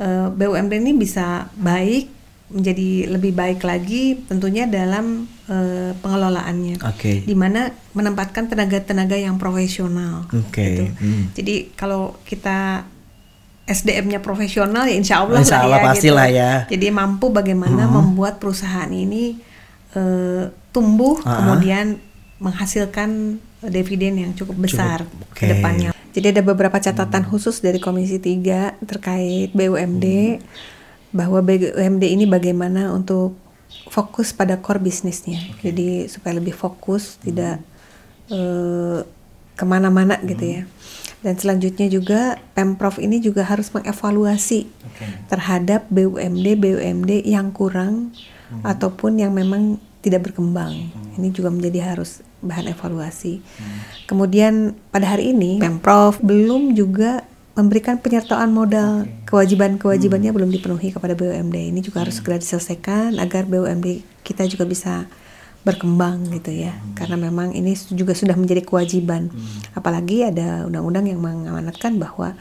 eh, 0.00 0.26
BUMD 0.32 0.72
ini 0.80 0.96
bisa 0.96 1.52
baik 1.52 2.08
menjadi 2.50 3.06
lebih 3.06 3.30
baik 3.30 3.60
lagi 3.62 4.18
tentunya 4.24 4.64
dalam 4.64 5.28
eh, 5.46 5.92
pengelolaannya. 6.00 6.80
Oke. 6.80 7.28
Di 7.28 7.36
mana 7.36 7.68
menempatkan 7.92 8.48
tenaga-tenaga 8.48 9.20
yang 9.20 9.36
profesional. 9.36 10.24
Oke. 10.32 10.64
gitu. 10.64 10.84
Hmm. 10.96 11.24
Jadi 11.36 11.76
kalau 11.76 12.16
kita 12.24 12.88
SDM-nya 13.70 14.18
profesional 14.18 14.82
ya 14.84 14.98
insya 14.98 15.22
Allah, 15.22 15.38
Insya 15.38 15.62
lah 15.62 15.64
Allah 15.70 15.78
ya, 15.78 15.86
pastilah 15.86 16.26
gitu. 16.26 16.40
ya. 16.42 16.52
Jadi 16.66 16.86
mampu 16.90 17.26
bagaimana 17.30 17.86
membuat 17.86 18.42
perusahaan 18.42 18.90
ini 18.90 19.38
eh, 19.94 20.44
tumbuh 20.70 21.22
Ah. 21.22 21.38
kemudian 21.38 22.02
menghasilkan 22.38 23.38
dividen 23.62 24.16
yang 24.16 24.32
cukup 24.34 24.56
besar 24.58 25.06
Oke. 25.30 25.44
ke 25.44 25.52
depannya. 25.54 25.92
Jadi 26.10 26.26
ada 26.32 26.42
beberapa 26.42 26.74
catatan 26.74 27.22
khusus 27.22 27.60
dari 27.60 27.78
Komisi 27.78 28.18
3 28.18 28.74
terkait 28.82 29.54
BUMD 29.54 30.06
bahwa 31.12 31.38
BUMD 31.38 32.02
ini 32.02 32.26
bagaimana 32.26 32.90
untuk 32.90 33.38
fokus 33.86 34.34
pada 34.34 34.58
core 34.58 34.82
bisnisnya. 34.82 35.38
Jadi 35.60 36.10
supaya 36.10 36.34
lebih 36.34 36.50
fokus, 36.50 37.20
tidak 37.22 37.62
eh, 38.26 38.98
ke 39.54 39.64
mana-mana 39.66 40.16
gitu 40.24 40.40
ya. 40.40 40.62
Dan 41.20 41.36
selanjutnya 41.36 41.86
juga 41.92 42.40
Pemprov 42.56 42.96
ini 42.96 43.20
juga 43.20 43.44
harus 43.44 43.68
mengevaluasi 43.76 44.68
terhadap 45.28 45.84
BUMD 45.92 46.46
BUMD 46.56 47.24
yang 47.28 47.52
kurang 47.52 48.16
ataupun 48.64 49.20
yang 49.20 49.36
memang 49.36 49.76
tidak 50.00 50.32
berkembang. 50.32 50.88
Ini 51.20 51.28
juga 51.28 51.52
menjadi 51.52 51.92
harus 51.92 52.24
bahan 52.40 52.72
evaluasi. 52.72 53.44
Kemudian 54.08 54.72
pada 54.88 55.12
hari 55.12 55.36
ini 55.36 55.60
Pemprov 55.60 56.18
belum 56.24 56.72
juga 56.72 57.28
memberikan 57.52 58.00
penyertaan 58.00 58.48
modal. 58.56 59.04
Kewajiban-kewajibannya 59.28 60.32
belum 60.32 60.48
dipenuhi 60.48 60.96
kepada 60.96 61.12
BUMD. 61.12 61.56
Ini 61.68 61.80
juga 61.84 62.08
harus 62.08 62.16
segera 62.16 62.40
diselesaikan 62.40 63.20
agar 63.20 63.44
BUMD 63.44 64.00
kita 64.24 64.48
juga 64.48 64.64
bisa 64.64 65.04
berkembang 65.60 66.32
gitu 66.32 66.52
ya. 66.52 66.72
Karena 66.96 67.20
memang 67.20 67.52
ini 67.52 67.76
juga 67.92 68.16
sudah 68.16 68.36
menjadi 68.36 68.64
kewajiban. 68.64 69.28
Apalagi 69.76 70.24
ada 70.24 70.64
undang-undang 70.66 71.08
yang 71.08 71.20
mengamanatkan 71.20 72.00
bahwa 72.00 72.32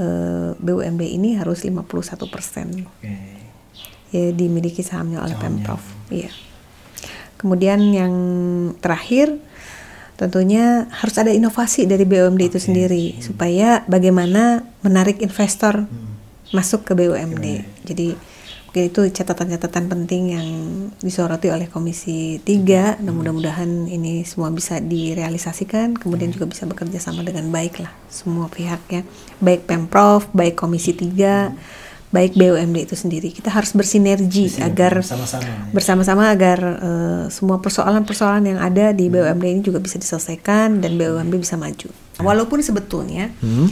eh, 0.00 0.56
BUMD 0.56 1.02
ini 1.04 1.36
harus 1.36 1.64
51% 1.66 2.24
ya, 4.12 4.28
dimiliki 4.32 4.80
sahamnya 4.80 5.20
oleh 5.20 5.36
Pemprov. 5.36 5.82
Iya. 6.08 6.32
Kemudian 7.38 7.94
yang 7.94 8.14
terakhir 8.82 9.38
tentunya 10.18 10.90
harus 10.90 11.14
ada 11.14 11.30
inovasi 11.30 11.86
dari 11.86 12.02
BUMD 12.02 12.50
itu 12.50 12.58
sendiri 12.58 13.22
supaya 13.22 13.86
bagaimana 13.86 14.66
menarik 14.82 15.22
investor 15.22 15.86
masuk 16.50 16.82
ke 16.82 16.92
BUMD. 16.98 17.62
Jadi 17.86 18.18
mungkin 18.68 18.84
itu 18.92 19.00
catatan-catatan 19.08 19.88
penting 19.88 20.22
yang 20.36 20.48
disoroti 21.00 21.48
oleh 21.48 21.72
Komisi 21.72 22.36
3 22.44 23.00
dan 23.00 23.12
mudah-mudahan 23.16 23.88
ini 23.88 24.28
semua 24.28 24.52
bisa 24.52 24.76
direalisasikan 24.76 25.96
kemudian 25.96 26.28
juga 26.28 26.44
bisa 26.44 26.68
bekerja 26.68 27.00
sama 27.00 27.24
dengan 27.24 27.48
baik 27.48 27.80
lah 27.80 27.88
semua 28.12 28.52
pihaknya 28.52 29.08
baik 29.40 29.64
Pemprov, 29.64 30.28
baik 30.36 30.60
Komisi 30.60 30.92
3 30.92 31.56
baik 32.08 32.36
BUMD 32.36 32.88
itu 32.88 32.96
sendiri 32.96 33.32
kita 33.32 33.48
harus 33.48 33.72
bersinergi 33.72 34.60
agar 34.60 35.00
Sama-sama. 35.00 35.72
bersama-sama 35.72 36.22
agar 36.28 36.58
eh, 36.60 37.24
semua 37.32 37.60
persoalan-persoalan 37.64 38.52
yang 38.52 38.60
ada 38.60 38.92
di 38.92 39.08
BUMD 39.08 39.44
ini 39.44 39.60
juga 39.64 39.80
bisa 39.80 39.96
diselesaikan 39.96 40.80
dan 40.80 40.96
BUMD 40.96 41.36
bisa 41.36 41.56
maju. 41.56 41.88
Walaupun 42.20 42.64
sebetulnya 42.64 43.28
Hmm. 43.40 43.68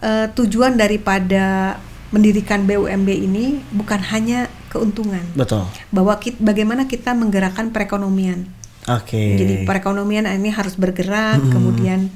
eh, 0.00 0.26
tujuan 0.32 0.76
daripada 0.76 1.76
mendirikan 2.16 2.64
BUMD 2.64 3.12
ini 3.12 3.44
bukan 3.70 4.00
hanya 4.08 4.48
keuntungan, 4.66 5.20
Betul. 5.32 5.68
bahwa 5.90 6.16
kit- 6.16 6.40
bagaimana 6.40 6.84
kita 6.84 7.12
menggerakkan 7.12 7.68
perekonomian. 7.68 8.48
Oke. 8.88 9.36
Jadi 9.36 9.54
perekonomian 9.62 10.24
ini 10.26 10.48
harus 10.48 10.72
bergerak. 10.74 11.44
Kemudian 11.44 12.08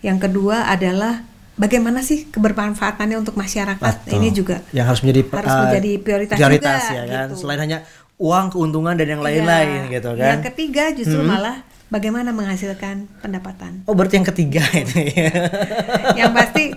yang 0.00 0.16
kedua 0.16 0.66
adalah 0.66 1.22
bagaimana 1.54 2.00
sih 2.00 2.26
kebermanfaatannya 2.26 3.14
untuk 3.16 3.36
masyarakat. 3.36 3.78
Betul. 3.78 4.12
Ini 4.16 4.28
juga 4.30 4.56
yang 4.70 4.88
harus 4.88 5.00
menjadi 5.00 5.20
harus 5.30 5.52
uh, 5.52 5.60
menjadi 5.64 5.90
prioritas, 6.00 6.34
prioritas 6.34 6.80
juga, 6.82 6.96
ya 6.96 7.04
kan 7.06 7.26
gitu. 7.28 7.38
selain 7.38 7.60
hanya 7.60 7.78
uang 8.16 8.46
keuntungan 8.48 8.94
dan 8.94 9.06
yang 9.08 9.20
lain-lain 9.20 9.80
Iya. 9.86 9.92
gitu 9.92 10.10
kan 10.14 10.28
Yang 10.34 10.42
ketiga 10.48 10.84
justru 10.92 11.20
malah 11.20 11.56
bagaimana 11.86 12.30
menghasilkan 12.30 13.06
pendapatan. 13.20 13.82
oh 13.84 13.92
berarti 13.92 14.14
yang 14.16 14.26
ketiga 14.26 14.62
itu 14.82 14.98
ya 15.14 15.30
yang 16.16 16.30
pasti 16.30 16.72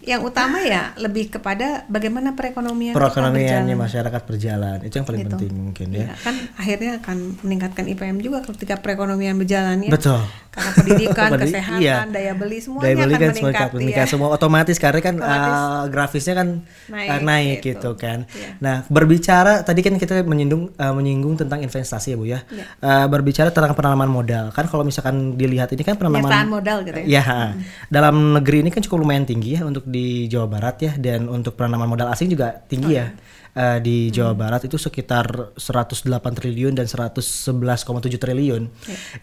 yang 0.00 0.20
utama 0.20 0.58
ya 0.58 0.96
lebih 0.96 1.28
kepada 1.28 1.84
bagaimana 1.86 2.32
perekonomian 2.32 2.92
perekonomiannya 2.92 3.68
berjalan. 3.68 3.84
masyarakat 3.84 4.22
berjalan 4.24 4.78
itu 4.80 4.94
yang 4.94 5.04
paling 5.04 5.20
Gitu. 5.20 5.30
penting 5.30 5.52
mungkin 5.52 5.88
ya 5.90 6.00
Ya, 6.00 6.14
kan 6.18 6.34
akhirnya 6.54 6.92
akan 6.98 7.16
meningkatkan 7.40 7.84
IPM 7.86 8.16
juga 8.18 8.40
ketika 8.42 8.74
perekonomian 8.76 9.36
berjalan 9.36 9.76
ya. 9.80 9.90
betul 9.90 10.20
Karena 10.50 10.70
pendidikan, 10.74 11.28
Pendidik- 11.30 11.54
kesehatan, 11.54 11.78
iya. 11.78 12.02
daya 12.10 12.32
beli 12.34 12.58
semuanya 12.58 12.88
Daya 12.88 12.96
beli 12.98 13.12
akan 13.12 13.20
kan 13.20 13.30
semua 13.30 13.38
meningkat, 13.44 13.62
akan 13.62 13.76
meningkat 13.76 14.02
ya. 14.02 14.10
semua 14.10 14.28
otomatis 14.30 14.76
karena 14.76 15.00
kan 15.00 15.14
Otomatis. 15.16 15.54
uh, 15.54 15.82
grafisnya 15.86 16.34
kan 16.34 16.48
Naik, 16.88 17.06
uh, 17.08 17.20
naik 17.22 17.56
gitu. 17.56 17.68
gitu 17.70 17.90
kan. 17.94 18.18
Iya. 18.26 18.48
Nah 18.58 18.76
berbicara 18.84 19.52
tadi 19.60 19.80
kan 19.80 19.94
kita 19.94 20.14
menyinggung 20.22 20.74
uh, 20.74 20.90
menyinggung 20.90 21.34
tentang 21.36 21.60
investasi 21.60 22.08
ya 22.08 22.16
bu 22.16 22.26
ya. 22.26 22.42
Iya. 22.46 22.64
Uh, 22.78 23.06
berbicara 23.06 23.48
tentang 23.48 23.72
penanaman 23.72 24.08
modal 24.08 24.50
kan 24.50 24.66
kalau 24.66 24.82
misalkan 24.82 25.34
dilihat 25.34 25.70
ini 25.70 25.82
kan 25.82 25.94
penanaman 25.94 26.50
modal 26.50 26.82
gitu 26.82 26.98
ya. 27.00 27.22
Ya, 27.22 27.54
dalam 27.88 28.14
negeri 28.34 28.62
ini 28.62 28.70
kan 28.70 28.80
cukup 28.80 29.00
lumayan 29.00 29.22
tinggi 29.22 29.54
ya 29.54 29.62
untuk 29.62 29.86
di 29.90 30.30
Jawa 30.30 30.46
Barat 30.46 30.76
ya 30.80 30.92
dan 30.96 31.26
untuk 31.26 31.58
penanaman 31.58 31.90
modal 31.90 32.08
asing 32.08 32.30
juga 32.30 32.62
tinggi 32.64 32.94
ya. 32.94 33.10
Eh, 33.50 33.78
di 33.82 34.14
Jawa 34.14 34.38
Barat 34.38 34.62
itu 34.70 34.78
sekitar 34.78 35.58
108 35.58 36.06
triliun 36.38 36.70
dan 36.78 36.86
111,7 36.86 38.22
triliun. 38.22 38.70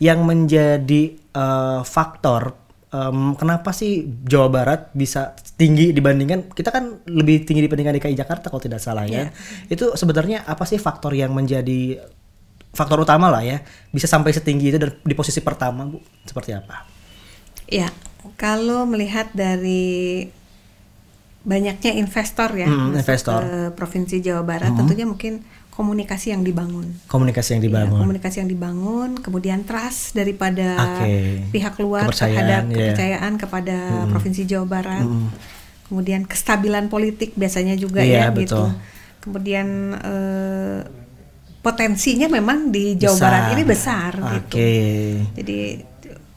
Yang 0.04 0.20
menjadi 0.20 1.04
eh, 1.16 1.82
faktor 1.88 2.68
em, 2.92 3.36
kenapa 3.40 3.72
sih 3.72 4.04
Jawa 4.28 4.52
Barat 4.52 4.92
bisa 4.92 5.32
tinggi 5.56 5.96
dibandingkan 5.96 6.52
kita 6.52 6.70
kan 6.76 7.08
lebih 7.08 7.48
tinggi 7.48 7.64
dibandingkan 7.64 7.96
DKI 8.00 8.16
Jakarta 8.20 8.52
kalau 8.52 8.64
tidak 8.64 8.84
salah 8.84 9.08
ya. 9.08 9.32
Itu 9.72 9.96
sebenarnya 9.96 10.44
apa 10.44 10.68
sih 10.68 10.80
faktor 10.80 11.16
yang 11.16 11.32
menjadi 11.32 12.04
faktor 12.76 13.02
utama 13.02 13.34
lah 13.34 13.42
ya 13.42 13.58
bisa 13.90 14.06
sampai 14.06 14.30
setinggi 14.36 14.70
itu 14.70 14.78
dan 14.78 14.94
di 15.02 15.16
posisi 15.18 15.42
pertama 15.42 15.88
Bu 15.90 15.98
seperti 16.28 16.54
apa? 16.54 16.86
Ya, 17.68 17.92
kalau 18.40 18.88
melihat 18.88 19.28
dari 19.36 20.28
banyaknya 21.48 21.96
investor 21.96 22.52
ya 22.54 22.68
Hmm, 22.68 22.92
investor. 22.92 23.40
ke 23.40 23.52
provinsi 23.72 24.20
Jawa 24.20 24.44
Barat, 24.44 24.76
tentunya 24.76 25.08
mungkin 25.08 25.40
komunikasi 25.72 26.34
yang 26.34 26.42
dibangun. 26.42 26.90
Komunikasi 27.08 27.56
yang 27.56 27.62
Ya, 27.62 27.68
dibangun. 27.70 28.00
komunikasi 28.02 28.36
yang 28.42 28.50
dibangun, 28.50 29.10
kemudian 29.16 29.64
trust 29.64 30.12
daripada 30.12 30.76
Oke. 31.00 31.48
pihak 31.50 31.78
luar 31.78 32.10
Kepercayaan, 32.10 32.34
terhadap 32.34 32.64
ya. 32.66 32.76
kepercayaan 32.76 33.34
kepada 33.38 33.78
provinsi 34.10 34.42
Jawa 34.44 34.66
Barat. 34.68 35.06
Kemudian 35.88 36.28
kestabilan 36.28 36.92
politik 36.92 37.32
biasanya 37.34 37.80
juga 37.80 38.04
Iya, 38.04 38.28
ya 38.28 38.36
gitu. 38.36 38.58
betul. 38.60 38.68
Kemudian 39.22 39.68
eh, 39.96 40.80
potensinya 41.60 42.28
memang 42.28 42.72
di 42.72 42.96
Jawa 42.96 43.14
Besar. 43.14 43.24
Barat 43.24 43.44
ini 43.50 43.64
besar 43.64 44.12
gitu. 44.16 44.58
Oke. 44.58 44.72
Jadi 45.36 45.58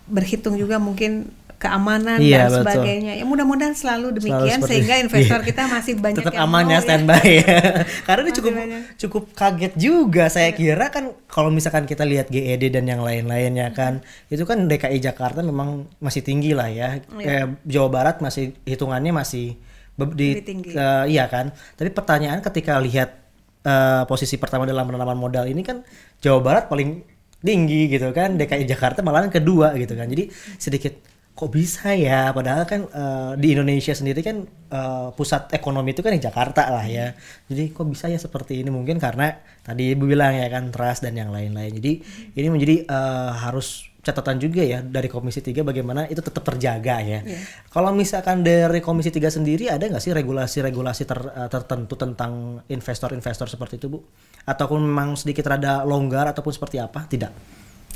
berhitung 0.04 0.54
juga 0.54 0.76
mungkin 0.76 1.30
keamanan 1.60 2.16
Iya, 2.16 2.48
dan 2.48 2.48
betul. 2.48 2.62
sebagainya. 2.64 3.12
Ya 3.14 3.24
mudah-mudahan 3.24 3.74
selalu 3.74 4.16
demikian 4.16 4.58
seperti- 4.58 4.68
sehingga 4.72 4.94
investor 4.98 5.38
iya. 5.38 5.46
kita 5.46 5.62
masih 5.68 5.92
banyak 5.94 6.24
tetap 6.24 6.32
yang 6.32 6.48
aman 6.48 6.62
mau 6.64 6.72
ya 6.72 6.78
standby 6.80 7.20
ya. 7.44 7.58
Karena 8.02 8.20
ini 8.22 8.32
cukup 8.32 8.52
banyak. 8.56 8.82
cukup 8.96 9.22
kaget 9.30 9.72
juga. 9.76 10.24
Saya 10.26 10.50
kira 10.50 10.88
kan 10.88 11.04
kalau 11.26 11.52
misalkan 11.52 11.84
kita 11.84 12.02
lihat 12.02 12.26
GED 12.26 12.72
dan 12.72 12.88
yang 12.88 13.00
lain-lainnya 13.00 13.70
kan, 13.70 14.00
itu 14.26 14.40
kan 14.42 14.64
DKI 14.64 14.98
Jakarta 14.98 15.40
memang 15.40 15.68
masih 15.98 16.20
tinggi 16.20 16.50
lah 16.50 16.66
ya. 16.66 16.96
Eh, 17.14 17.44
Jawa 17.62 17.88
Barat 17.88 18.18
masih 18.18 18.56
hitungannya 18.64 19.12
masih 19.12 19.60
di 19.92 20.32
Lebih 20.32 20.42
tinggi. 20.42 20.70
eh, 20.72 21.04
iya 21.08 21.28
kan. 21.28 21.52
Tapi 21.74 21.92
pertanyaan 21.92 22.40
ketika 22.40 22.80
lihat 22.80 23.20
eh, 23.60 24.02
posisi 24.06 24.34
pertama 24.34 24.64
dalam 24.64 24.82
penanaman 24.82 25.12
modal 25.14 25.44
ini 25.44 25.60
kan 25.60 25.84
Jawa 26.18 26.40
Barat 26.40 26.64
paling 26.66 27.04
tinggi 27.38 27.88
gitu 27.88 28.08
kan, 28.10 28.36
DKI 28.36 28.64
Jakarta 28.64 29.00
malahan 29.00 29.28
kedua 29.28 29.72
gitu 29.74 29.92
kan. 29.92 30.04
Jadi 30.04 30.28
sedikit 30.56 31.09
kok 31.40 31.48
bisa 31.48 31.96
ya? 31.96 32.36
Padahal 32.36 32.68
kan 32.68 32.84
eh, 32.84 33.32
di 33.40 33.56
Indonesia 33.56 33.96
sendiri 33.96 34.20
kan 34.20 34.44
eh, 34.44 35.08
pusat 35.16 35.48
ekonomi 35.56 35.96
itu 35.96 36.04
kan 36.04 36.12
di 36.12 36.20
Jakarta 36.20 36.68
lah 36.68 36.84
ya. 36.84 37.16
Jadi 37.48 37.72
kok 37.72 37.88
bisa 37.88 38.12
ya 38.12 38.20
seperti 38.20 38.60
ini? 38.60 38.68
Mungkin 38.68 39.00
karena 39.00 39.40
tadi 39.64 39.96
ibu 39.96 40.04
bilang 40.04 40.36
ya 40.36 40.52
kan 40.52 40.68
trust 40.68 41.00
dan 41.08 41.16
yang 41.16 41.32
lain-lain. 41.32 41.72
Jadi 41.72 41.92
ini 42.36 42.48
menjadi 42.52 42.76
eh, 42.84 43.32
harus 43.40 43.88
catatan 44.00 44.40
juga 44.40 44.64
ya 44.64 44.80
dari 44.80 45.12
Komisi 45.12 45.44
3 45.44 45.60
bagaimana 45.60 46.08
itu 46.08 46.24
tetap 46.24 46.40
terjaga 46.40 47.04
ya. 47.04 47.20
Kalau 47.68 47.92
misalkan 47.92 48.40
dari 48.40 48.80
Komisi 48.80 49.12
3 49.12 49.28
sendiri 49.40 49.68
ada 49.68 49.84
nggak 49.84 50.00
sih 50.00 50.12
regulasi-regulasi 50.16 51.02
ter- 51.04 51.32
tertentu 51.52 52.00
tentang 52.00 52.64
investor-investor 52.68 53.48
seperti 53.48 53.76
itu 53.76 53.92
bu? 53.92 54.00
Ataupun 54.48 54.80
memang 54.80 55.20
sedikit 55.20 55.52
rada 55.52 55.84
longgar 55.84 56.32
ataupun 56.32 56.48
seperti 56.48 56.80
apa? 56.80 57.04
Tidak. 57.04 57.32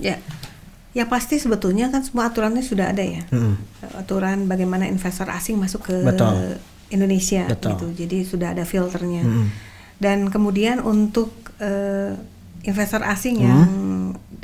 Ya, 0.04 0.20
ya 0.94 1.04
pasti 1.04 1.36
sebetulnya 1.36 1.90
kan 1.90 2.00
semua 2.00 2.30
aturannya 2.30 2.62
sudah 2.62 2.88
ada 2.88 3.02
ya. 3.02 3.26
Mm-mm. 3.28 3.54
Aturan 3.98 4.46
bagaimana 4.46 4.86
investor 4.86 5.26
asing 5.28 5.58
masuk 5.58 5.84
ke 5.84 5.96
Betul. 6.00 6.56
Indonesia 6.88 7.44
Betul. 7.44 7.70
gitu. 7.74 7.86
Jadi 8.00 8.18
sudah 8.22 8.54
ada 8.54 8.62
filternya. 8.62 9.22
Mm-mm. 9.22 9.46
Dan 9.96 10.30
kemudian 10.30 10.78
untuk 10.78 11.34
eh, 11.58 12.14
investor 12.62 13.02
asing 13.04 13.36
Hmm. 13.36 13.44
yang 13.44 13.60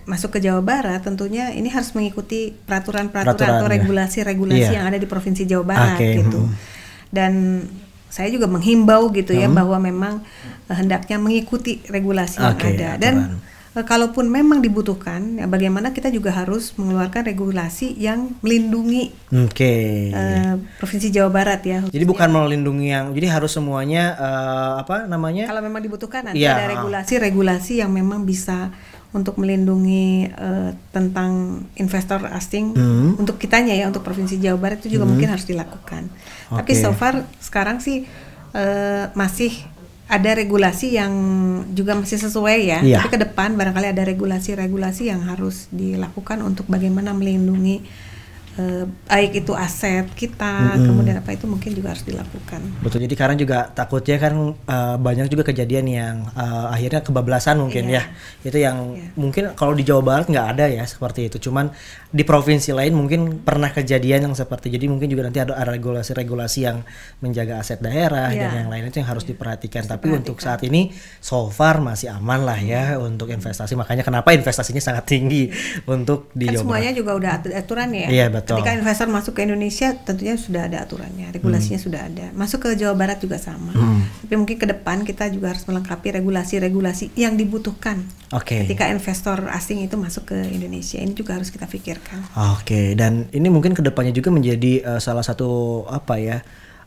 masuk 0.05 0.35
ke 0.35 0.41
Jawa 0.41 0.61
Barat 0.61 1.01
tentunya 1.01 1.51
ini 1.51 1.71
harus 1.71 1.95
mengikuti 1.95 2.51
peraturan-peraturan 2.53 3.33
Peraturan, 3.33 3.57
atau 3.57 3.67
ya. 3.67 3.73
regulasi-regulasi 3.73 4.61
Iya. 4.67 4.77
yang 4.77 4.87
ada 4.87 4.99
di 4.99 5.07
provinsi 5.07 5.43
Jawa 5.45 5.65
Barat 5.65 5.97
Oke, 5.97 6.09
gitu. 6.19 6.41
Dan 7.09 7.65
saya 8.07 8.27
juga 8.27 8.45
menghimbau 8.45 9.09
gitu 9.11 9.31
Hmm. 9.31 9.41
ya 9.41 9.49
bahwa 9.49 9.79
memang 9.79 10.15
eh, 10.67 10.75
hendaknya 10.75 11.17
mengikuti 11.17 11.79
regulasi 11.87 12.39
yang 12.39 12.59
Oke, 12.59 12.75
ada 12.75 12.89
dan 12.97 13.15
aturan. 13.17 13.39
Eh, 13.71 13.87
kalaupun 13.87 14.27
memang 14.27 14.59
dibutuhkan, 14.59 15.39
ya 15.39 15.47
bagaimana 15.47 15.95
kita 15.95 16.11
juga 16.11 16.35
harus 16.35 16.75
mengeluarkan 16.75 17.23
regulasi 17.23 17.95
yang 17.95 18.35
melindungi 18.43 19.15
oke 19.31 19.75
eh, 20.11 20.59
provinsi 20.83 21.07
Jawa 21.09 21.31
Barat 21.31 21.63
ya. 21.63 21.79
Jadi 21.87 22.03
bukan 22.03 22.27
melindungi 22.29 22.91
yang, 22.91 23.15
jadi 23.15 23.31
harus 23.31 23.55
semuanya 23.55 24.19
eh, 24.19 24.73
apa 24.83 25.07
namanya? 25.07 25.47
Kalau 25.47 25.63
memang 25.63 25.79
dibutuhkan 25.81 26.27
nanti 26.27 26.43
Iya. 26.43 26.59
ada 26.59 26.67
regulasi-regulasi 26.75 27.79
yang 27.79 27.95
memang 27.95 28.27
bisa 28.27 28.75
untuk 29.15 29.39
melindungi 29.39 30.27
eh, 30.27 30.71
tentang 30.91 31.63
investor 31.79 32.27
asing 32.27 32.75
Hmm. 32.75 33.23
untuk 33.23 33.39
kitanya 33.39 33.71
ya 33.71 33.87
untuk 33.87 34.03
provinsi 34.03 34.43
Jawa 34.43 34.59
Barat 34.59 34.83
itu 34.83 34.99
juga 34.99 35.07
mungkin 35.07 35.31
harus 35.31 35.47
dilakukan. 35.47 36.11
Tapi 36.51 36.73
Oke. 36.75 36.79
so 36.79 36.91
far 36.91 37.23
sekarang 37.39 37.79
sih 37.79 38.03
eh, 38.51 39.05
masih 39.15 39.55
ada 40.11 40.31
regulasi 40.35 40.99
yang 40.99 41.15
juga 41.71 41.95
masih 41.95 42.19
sesuai 42.19 42.59
ya. 42.67 42.79
Iya. 42.83 42.99
Tapi 42.99 43.15
ke 43.15 43.19
depan 43.23 43.55
barangkali 43.55 43.95
ada 43.95 44.03
regulasi-regulasi 44.03 45.07
yang 45.07 45.23
harus 45.31 45.71
dilakukan 45.71 46.43
untuk 46.43 46.67
bagaimana 46.67 47.15
melindungi 47.15 47.87
eh, 48.61 48.85
baik 49.07 49.33
itu 49.39 49.53
aset 49.55 50.05
kita, 50.13 50.53
kemudian 50.77 51.17
apa 51.17 51.33
itu 51.33 51.45
mungkin 51.45 51.73
juga 51.73 51.91
harus 51.91 52.05
dilakukan. 52.05 52.61
Betul. 52.79 53.01
Jadi 53.03 53.15
karena 53.15 53.35
juga 53.35 53.59
takutnya 53.67 54.17
kan 54.17 54.35
eh, 54.55 54.97
banyak 54.97 55.27
juga 55.27 55.43
kejadian 55.43 55.87
yang 55.87 56.17
eh, 56.31 56.67
akhirnya 56.69 57.01
kebablasan 57.01 57.57
mungkin 57.59 57.89
Iya. 57.89 58.05
ya. 58.43 58.45
Itu 58.45 58.59
yang 58.59 58.77
Iya. 58.93 59.09
mungkin 59.15 59.43
kalau 59.55 59.73
di 59.73 59.83
Jawa 59.83 60.03
Barat 60.03 60.27
nggak 60.27 60.47
ada 60.51 60.67
ya 60.69 60.85
seperti 60.85 61.27
itu. 61.27 61.41
Cuman 61.41 61.73
di 62.09 62.23
provinsi 62.23 62.71
lain 62.71 62.93
mungkin 62.93 63.21
pernah 63.41 63.71
kejadian 63.71 64.27
yang 64.27 64.35
seperti. 64.35 64.69
Jadi 64.69 64.87
mungkin 64.87 65.07
juga 65.07 65.25
nanti 65.25 65.39
ada 65.39 65.55
regulasi-regulasi 65.57 66.59
yang 66.61 66.83
menjaga 67.19 67.59
aset 67.59 67.79
daerah 67.79 68.29
dan 68.29 68.51
Iya. 68.51 68.59
yang 68.61 68.69
lain 68.69 68.85
itu 68.87 68.99
yang 68.99 69.09
harus 69.09 69.25
diperhatikan. 69.25 69.87
Tapi 69.87 70.11
untuk 70.13 70.37
saat 70.39 70.61
ini 70.63 70.91
so 71.19 71.49
far 71.49 71.79
masih 71.79 72.11
aman 72.11 72.43
lah 72.43 72.59
ya 72.59 72.99
untuk 72.99 73.31
investasi. 73.31 73.73
Makanya 73.75 74.03
kenapa 74.03 74.31
investasinya 74.31 74.81
sangat 74.81 75.07
tinggi 75.07 75.49
untuk 75.87 76.29
di 76.33 76.47
kan 76.47 76.55
Jawa 76.55 76.63
semuanya 76.63 76.91
Barat. 76.91 76.99
juga 76.99 77.11
udah 77.15 77.31
atu- 77.33 77.55
aturannya 77.55 78.01
ya. 78.05 78.09
Iya, 78.11 78.27
betul. 78.29 78.50
Ketika 78.57 78.73
investor 78.75 79.07
masuk 79.07 79.33
ke 79.39 79.47
Indonesia 79.47 79.95
tentunya 79.95 80.35
sudah 80.35 80.67
ada 80.67 80.83
aturannya, 80.83 81.31
regulasinya 81.31 81.79
sudah 81.79 82.01
ada. 82.11 82.35
Masuk 82.35 82.67
ke 82.67 82.75
Jawa 82.75 82.99
Barat 82.99 83.23
juga 83.23 83.39
sama. 83.39 83.71
Hmm. 83.71 84.03
Tapi 84.27 84.35
mungkin 84.35 84.57
ke 84.59 84.67
depan 84.67 85.07
kita 85.07 85.31
juga 85.31 85.55
harus 85.55 85.63
melengkapi 85.69 86.19
regulasi-regulasi 86.19 87.15
yang 87.15 87.39
dibutuhkan 87.39 88.03
Oke. 88.35 88.67
ketika 88.67 88.91
investor 88.91 89.47
asing 89.51 89.83
itu 89.83 89.95
masuk 89.95 90.35
ke 90.35 90.39
Indonesia. 90.51 90.99
Ini 90.99 91.15
juga 91.15 91.39
harus 91.39 91.51
kita 91.51 91.71
pikirkan. 91.71 92.23
Oke, 92.57 92.95
dan 92.99 93.31
ini 93.31 93.47
mungkin 93.51 93.75
ke 93.75 93.83
depannya 93.83 94.15
juga 94.15 94.35
menjadi 94.35 94.83
eh, 94.83 95.01
salah 95.03 95.23
satu 95.23 95.85
apa 95.91 96.19
ya 96.19 96.39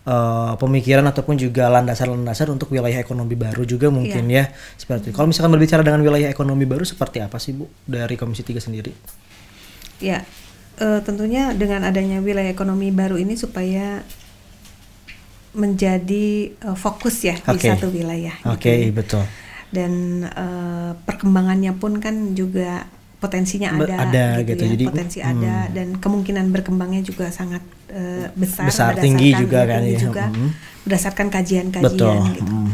eh, 0.08 0.54
pemikiran 0.56 1.04
ataupun 1.08 1.36
juga 1.40 1.68
landasan-landasan 1.72 2.52
untuk 2.52 2.72
wilayah 2.72 3.00
ekonomi 3.00 3.36
baru 3.36 3.64
juga 3.64 3.92
mungkin 3.92 4.28
ya 4.32 4.52
seperti 4.76 5.12
itu. 5.12 5.16
Kalau 5.16 5.28
misalkan 5.32 5.52
berbicara 5.56 5.82
dengan 5.84 6.04
wilayah 6.04 6.28
ekonomi 6.32 6.64
baru 6.64 6.84
seperti 6.84 7.24
apa 7.24 7.40
sih 7.40 7.56
bu 7.56 7.68
dari 7.88 8.16
Komisi 8.16 8.44
3 8.44 8.60
sendiri? 8.60 8.92
Ya, 10.04 10.28
eh, 10.80 11.00
tentunya 11.04 11.54
dengan 11.54 11.84
adanya 11.84 12.18
wilayah 12.22 12.50
ekonomi 12.50 12.90
baru 12.90 13.18
ini 13.18 13.36
supaya 13.36 14.02
menjadi 15.54 16.50
eh, 16.50 16.78
fokus 16.78 17.22
ya 17.22 17.38
di 17.38 17.58
Oke. 17.58 17.70
satu 17.70 17.94
wilayah. 17.94 18.34
gitu 18.42 18.50
Oke, 18.50 18.74
ya. 18.74 18.94
betul. 18.94 19.24
dan 19.74 20.22
eh, 20.22 20.92
perkembangannya 21.02 21.74
pun 21.74 21.98
kan 21.98 22.38
juga 22.38 22.86
potensinya 23.18 23.74
Be- 23.74 23.90
ada, 23.90 23.96
ada 24.06 24.26
gitu, 24.46 24.54
gitu. 24.54 24.64
ya. 24.66 24.70
Jadi, 24.78 24.84
potensi 24.86 25.20
hmm. 25.24 25.32
ada 25.34 25.56
dan 25.74 25.88
kemungkinan 25.98 26.46
berkembangnya 26.54 27.02
juga 27.02 27.34
sangat 27.34 27.64
eh, 27.90 28.30
besar 28.36 28.70
Besar, 28.70 28.92
tinggi 29.00 29.34
juga 29.34 29.66
kan, 29.66 29.82
tinggi 29.82 29.96
ya. 29.98 30.02
juga 30.02 30.24
Hmm. 30.30 30.52
berdasarkan 30.84 31.28
kajian-kajian 31.32 32.20
gitu 32.38 32.44
hmm. 32.46 32.70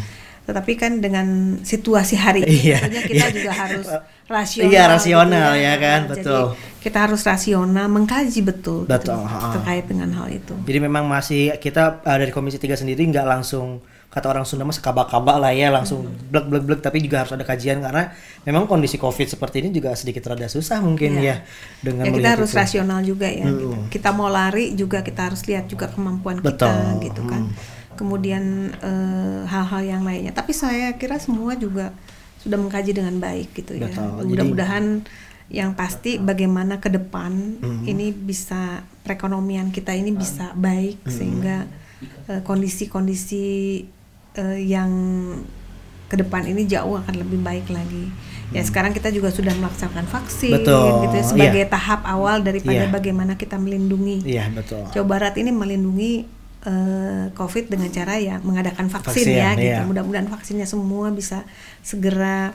Tetapi 0.50 0.74
kan 0.74 0.98
dengan 0.98 1.28
situasi 1.62 2.18
hari 2.18 2.42
ini 2.42 2.74
Iya, 2.74 2.80
kita 3.06 3.14
iya. 3.22 3.28
juga 3.30 3.52
harus 3.54 3.88
rasional 4.26 4.72
Iya, 4.74 4.84
rasional 4.90 5.52
ya 5.54 5.74
kan, 5.78 6.00
Jadi 6.04 6.14
betul. 6.26 6.44
kita 6.80 6.98
harus 7.06 7.22
rasional 7.22 7.86
mengkaji 7.88 8.42
betul, 8.42 8.84
gitu, 8.84 8.90
Betul, 8.90 9.22
ha-ha. 9.22 9.54
terkait 9.54 9.86
dengan 9.86 10.10
hal 10.18 10.28
itu 10.28 10.54
Jadi 10.66 10.80
memang 10.80 11.06
masih 11.06 11.54
kita 11.58 12.02
eh, 12.02 12.18
dari 12.18 12.34
Komisi 12.34 12.58
3 12.58 12.74
sendiri 12.76 13.06
nggak 13.06 13.24
langsung 13.24 13.80
kata 14.10 14.26
orang 14.26 14.42
Sunda 14.42 14.66
mas 14.66 14.82
kabak-kabak 14.82 15.38
lah 15.38 15.54
ya 15.54 15.70
langsung 15.70 16.02
blek 16.34 16.50
blek 16.50 16.64
blek 16.66 16.80
tapi 16.82 16.98
juga 16.98 17.22
harus 17.22 17.30
ada 17.30 17.46
kajian 17.46 17.78
karena 17.78 18.10
memang 18.42 18.66
kondisi 18.66 18.98
Covid 18.98 19.30
seperti 19.30 19.62
ini 19.62 19.70
juga 19.70 19.94
sedikit 19.94 20.26
rada 20.26 20.50
susah 20.50 20.82
mungkin 20.82 21.22
Iya. 21.22 21.22
ya 21.22 21.36
dengan 21.86 22.10
ya 22.10 22.12
kita 22.18 22.30
harus 22.34 22.50
itu. 22.50 22.58
rasional 22.58 23.00
juga 23.06 23.30
ya 23.30 23.46
gitu. 23.46 23.70
Mm. 23.70 23.94
kita 23.94 24.10
mau 24.10 24.26
lari 24.26 24.74
juga 24.74 25.06
kita 25.06 25.30
harus 25.30 25.46
lihat 25.46 25.70
juga 25.70 25.94
kemampuan 25.94 26.42
Betul. 26.42 26.74
kita 26.74 27.06
gitu 27.06 27.22
kan 27.24 27.54
kemudian 28.00 28.44
eh, 28.74 29.42
hal-hal 29.44 29.84
yang 29.84 30.02
lainnya 30.02 30.32
tapi 30.32 30.56
saya 30.56 30.96
kira 30.96 31.20
semua 31.20 31.54
juga 31.54 31.92
sudah 32.40 32.56
mengkaji 32.56 32.96
dengan 32.96 33.20
baik 33.20 33.52
gitu 33.54 33.76
ya 33.76 33.92
Betul. 33.92 34.24
Mudah-mudahan 34.26 35.04
yang 35.52 35.74
pasti 35.74 36.16
bagaimana 36.16 36.78
ke 36.78 36.88
depan 36.88 37.60
Mm. 37.60 37.84
ini 37.84 38.08
bisa 38.14 38.80
perekonomian 39.04 39.70
kita 39.70 39.92
ini 39.92 40.14
bisa 40.14 40.56
baik 40.56 41.04
sehingga 41.04 41.68
eh, 42.26 42.40
kondisi-kondisi 42.40 43.84
eh, 44.36 44.60
yang 44.62 44.90
ke 46.06 46.16
depan 46.16 46.42
ini 46.44 46.66
jauh 46.66 46.98
akan 46.98 47.16
lebih 47.18 47.38
baik 47.40 47.70
lagi. 47.70 48.10
Ya 48.50 48.66
sekarang 48.66 48.90
kita 48.92 49.10
juga 49.10 49.30
sudah 49.30 49.54
melaksanakan 49.54 50.08
vaksin 50.08 50.54
Hmm. 50.56 50.66
Betul, 50.66 50.90
gitu 51.06 51.16
ya, 51.16 51.26
sebagai 51.26 51.64
iya. 51.66 51.70
tahap 51.70 52.02
awal 52.02 52.42
daripada 52.42 52.82
Iya. 52.82 52.90
bagaimana 52.90 53.34
kita 53.36 53.58
melindungi. 53.58 54.26
Iya 54.26 54.50
betul. 54.50 54.90
Jawa 54.90 55.06
Barat 55.06 55.38
ini 55.38 55.52
melindungi 55.52 56.26
eh, 56.62 57.26
COVID 57.32 57.66
dengan 57.68 57.88
cara 57.90 58.18
ya 58.18 58.40
mengadakan 58.40 58.88
vaksin, 58.88 59.24
Vaksin, 59.24 59.28
ya 59.34 59.50
gitu. 59.54 59.64
iya. 59.66 59.80
Mudah-mudahan 59.84 60.28
vaksinnya 60.28 60.66
semua 60.66 61.08
bisa 61.10 61.48
segera 61.80 62.52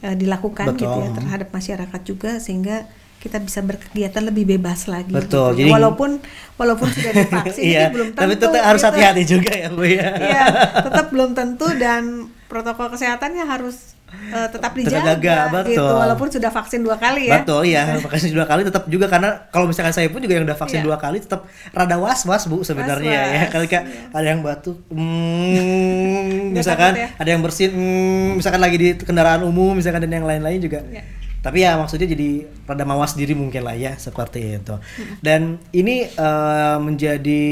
eh, 0.00 0.14
dilakukan 0.14 0.74
gitu 0.74 0.84
ya 0.86 1.08
Betul. 1.08 1.16
terhadap 1.16 1.48
masyarakat 1.50 2.00
juga 2.02 2.30
sehingga 2.38 2.86
kita 3.16 3.40
bisa 3.40 3.64
berkegiatan 3.64 4.20
lebih 4.20 4.44
bebas 4.46 4.84
lagi. 4.84 5.08
Betul, 5.08 5.56
gitu. 5.56 5.64
jadi- 5.64 5.72
walaupun 5.72 6.20
walaupun 6.54 6.88
sudah 6.88 7.12
divaksin 7.14 7.62
Iya, 7.72 7.88
belum 7.88 8.08
tentu. 8.12 8.20
tapi 8.20 8.34
tetap 8.36 8.62
harus 8.62 8.82
gitu. 8.82 8.88
hati-hati 8.92 9.22
juga 9.24 9.52
ya 9.54 9.68
Bu 9.72 9.82
ya. 9.82 10.08
Iya, 10.12 10.44
tetap 10.84 11.06
belum 11.14 11.30
tentu 11.32 11.66
dan 11.74 12.02
protokol 12.46 12.92
kesehatannya 12.92 13.44
harus 13.44 13.96
eh, 14.30 14.48
tetap 14.48 14.70
Tetap 14.70 14.72
dijaga 14.74 15.12
jaga, 15.14 15.36
gitu 15.64 15.78
betul. 15.78 15.94
walaupun 15.94 16.28
sudah 16.28 16.50
vaksin 16.50 16.80
dua 16.80 16.96
kali 16.96 17.28
ya. 17.28 17.40
Betul 17.40 17.60
iya, 17.64 17.82
vaksin 18.04 18.32
dua 18.32 18.46
kali 18.46 18.62
tetap 18.62 18.84
juga 18.86 19.06
karena 19.06 19.46
kalau 19.48 19.66
misalkan 19.66 19.92
saya 19.92 20.08
pun 20.08 20.18
juga 20.18 20.34
yang 20.34 20.44
udah 20.44 20.56
vaksin 20.56 20.80
Iya. 20.80 20.86
dua 20.86 20.96
kali 20.96 21.18
tetap 21.18 21.44
rada 21.70 21.96
was-was 21.96 22.46
Bu 22.46 22.62
sebenarnya 22.62 23.12
ya. 23.12 23.22
Was-was, 23.24 23.50
Ketika 23.52 23.78
iya. 23.82 24.08
ada 24.10 24.26
yang 24.26 24.40
batuk, 24.40 24.76
Nggak 24.94 26.54
misalkan 26.56 26.92
ya? 26.94 27.08
ada 27.14 27.28
yang 27.28 27.42
bersin, 27.42 27.70
hmm, 27.70 28.38
misalkan 28.38 28.60
lagi 28.60 28.76
di 28.76 28.88
kendaraan 28.96 29.42
umum, 29.42 29.74
misalkan 29.74 30.02
dan 30.02 30.12
yang 30.12 30.26
lain-lain 30.26 30.58
juga. 30.58 30.80
Iya. 30.86 31.02
Tapi 31.38 31.60
ya 31.60 31.76
maksudnya 31.76 32.08
jadi 32.08 32.48
rada 32.64 32.88
mawas 32.88 33.12
diri 33.12 33.36
mungkin 33.36 33.68
lah 33.68 33.76
ya 33.76 33.92
seperti 33.96 34.56
itu. 34.56 34.74
Dan 35.20 35.60
ini 35.70 36.08
eh, 36.08 36.76
menjadi 36.80 37.42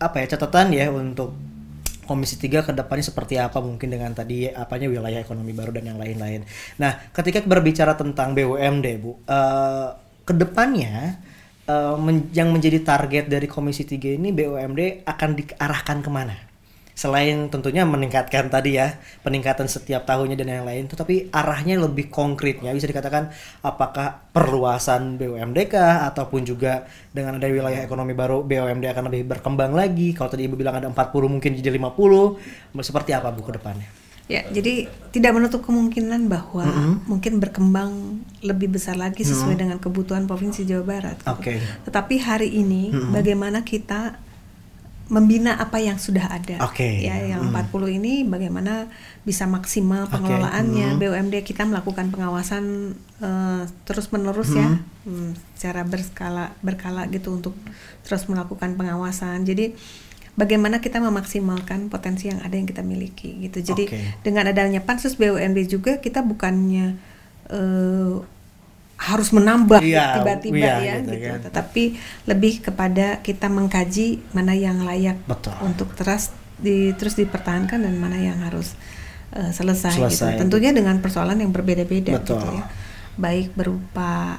apa 0.00 0.16
ya 0.18 0.26
catatan 0.32 0.72
ya 0.72 0.88
untuk 0.88 1.36
Komisi 2.02 2.36
3 2.36 2.66
ke 2.66 2.72
depannya 2.74 3.04
seperti 3.06 3.38
apa 3.38 3.62
mungkin 3.62 3.88
dengan 3.88 4.12
tadi 4.12 4.50
apanya 4.50 4.90
wilayah 4.90 5.22
ekonomi 5.22 5.54
baru 5.54 5.70
dan 5.74 5.88
yang 5.94 5.98
lain-lain. 6.02 6.42
Nah, 6.82 7.10
ketika 7.14 7.42
berbicara 7.46 7.94
tentang 7.94 8.34
BUMD, 8.34 8.86
Bu, 9.00 9.18
eh 9.26 9.88
ke 10.22 10.34
depannya 10.38 11.18
eh, 11.66 11.96
men- 11.98 12.30
yang 12.34 12.50
menjadi 12.54 12.78
target 12.82 13.26
dari 13.26 13.46
Komisi 13.50 13.82
3 13.86 14.18
ini 14.18 14.30
BUMD 14.30 15.06
akan 15.06 15.30
diarahkan 15.38 15.98
ke 16.02 16.10
mana? 16.10 16.51
Selain 16.92 17.48
tentunya 17.48 17.88
meningkatkan 17.88 18.52
tadi 18.52 18.76
ya, 18.76 19.00
peningkatan 19.24 19.64
setiap 19.64 20.04
tahunnya 20.04 20.36
dan 20.36 20.60
yang 20.60 20.66
lain, 20.68 20.84
tetapi 20.92 21.32
arahnya 21.32 21.80
lebih 21.80 22.12
konkretnya 22.12 22.68
bisa 22.76 22.84
dikatakan 22.84 23.32
apakah 23.64 24.28
perluasan 24.30 25.16
BUMD 25.16 25.72
kah 25.72 26.04
ataupun 26.12 26.44
juga 26.44 26.84
dengan 27.08 27.40
ada 27.40 27.48
wilayah 27.48 27.80
ekonomi 27.80 28.12
baru 28.12 28.44
BUMD 28.44 28.84
akan 28.92 29.08
lebih 29.08 29.24
berkembang 29.24 29.72
lagi. 29.72 30.12
Kalau 30.12 30.28
tadi 30.28 30.44
Ibu 30.44 30.54
bilang 30.60 30.76
ada 30.76 30.88
40 30.92 31.32
mungkin 31.32 31.56
jadi 31.56 31.72
50, 31.72 32.80
seperti 32.84 33.16
apa 33.16 33.32
Bu 33.32 33.40
ke 33.40 33.56
depannya? 33.56 33.88
Ya, 34.30 34.46
jadi 34.48 34.86
tidak 35.10 35.34
menutup 35.34 35.60
kemungkinan 35.66 36.30
bahwa 36.30 36.64
mungkin 37.04 37.36
berkembang 37.42 38.22
lebih 38.40 38.72
besar 38.72 38.96
lagi 38.96 39.26
sesuai 39.26 39.58
dengan 39.58 39.76
kebutuhan 39.82 40.24
Provinsi 40.24 40.64
Jawa 40.64 40.84
Barat. 40.86 41.16
Oke. 41.26 41.58
Tetapi 41.84 42.14
hari 42.22 42.48
ini 42.48 42.94
bagaimana 43.12 43.60
kita 43.66 44.16
membina 45.10 45.58
apa 45.58 45.82
yang 45.82 45.98
sudah 45.98 46.30
ada. 46.30 46.62
Oke. 46.64 47.02
Ya, 47.02 47.18
yang 47.22 47.50
40 47.50 47.98
ini 47.98 48.22
bagaimana 48.22 48.86
bisa 49.26 49.44
maksimal 49.50 50.06
pengelolaannya. 50.08 50.96
BUMD 51.00 51.42
kita 51.42 51.66
melakukan 51.66 52.14
pengawasan 52.14 52.94
terus 53.86 54.10
menerus 54.10 54.50
ya, 54.54 54.82
hmm, 55.06 55.38
secara 55.54 55.86
berskala 55.86 56.54
berkala 56.62 57.06
gitu 57.10 57.34
untuk 57.34 57.54
terus 58.06 58.26
melakukan 58.26 58.74
pengawasan. 58.78 59.42
Jadi 59.46 59.74
bagaimana 60.34 60.80
kita 60.80 60.98
memaksimalkan 60.98 61.92
potensi 61.92 62.32
yang 62.32 62.40
ada 62.40 62.54
yang 62.56 62.66
kita 62.66 62.80
miliki 62.80 63.46
gitu. 63.48 63.60
Jadi 63.74 63.84
Oke. 63.88 64.00
dengan 64.24 64.48
adanya 64.48 64.80
pansus 64.80 65.14
BUMD 65.20 65.68
juga 65.68 66.00
kita 66.00 66.24
bukannya 66.24 66.96
eh, 67.52 68.14
harus 69.02 69.34
menambah 69.34 69.82
Iya, 69.82 70.22
tiba-tiba 70.22 70.62
iya, 70.62 70.74
ya 70.78 70.94
gitu 71.02 71.10
gitu, 71.18 71.26
kan. 71.26 71.38
tetapi 71.50 71.82
lebih 72.30 72.62
kepada 72.62 73.18
kita 73.18 73.50
mengkaji 73.50 74.22
mana 74.30 74.54
yang 74.54 74.86
layak 74.86 75.18
Betul. 75.26 75.58
untuk 75.66 75.90
terus 75.98 76.30
di 76.62 76.94
terus 76.94 77.18
dipertahankan 77.18 77.82
dan 77.82 77.98
mana 77.98 78.14
yang 78.22 78.38
harus 78.46 78.78
eh, 79.34 79.50
selesai, 79.50 79.98
Selesai. 79.98 80.38
gitu. 80.38 80.46
Tentunya 80.46 80.70
dengan 80.70 81.02
persoalan 81.02 81.42
yang 81.42 81.50
berbeda-beda 81.50 82.22
gitu 82.22 82.38
ya. 82.38 82.70
Baik 83.18 83.50
berupa 83.58 84.38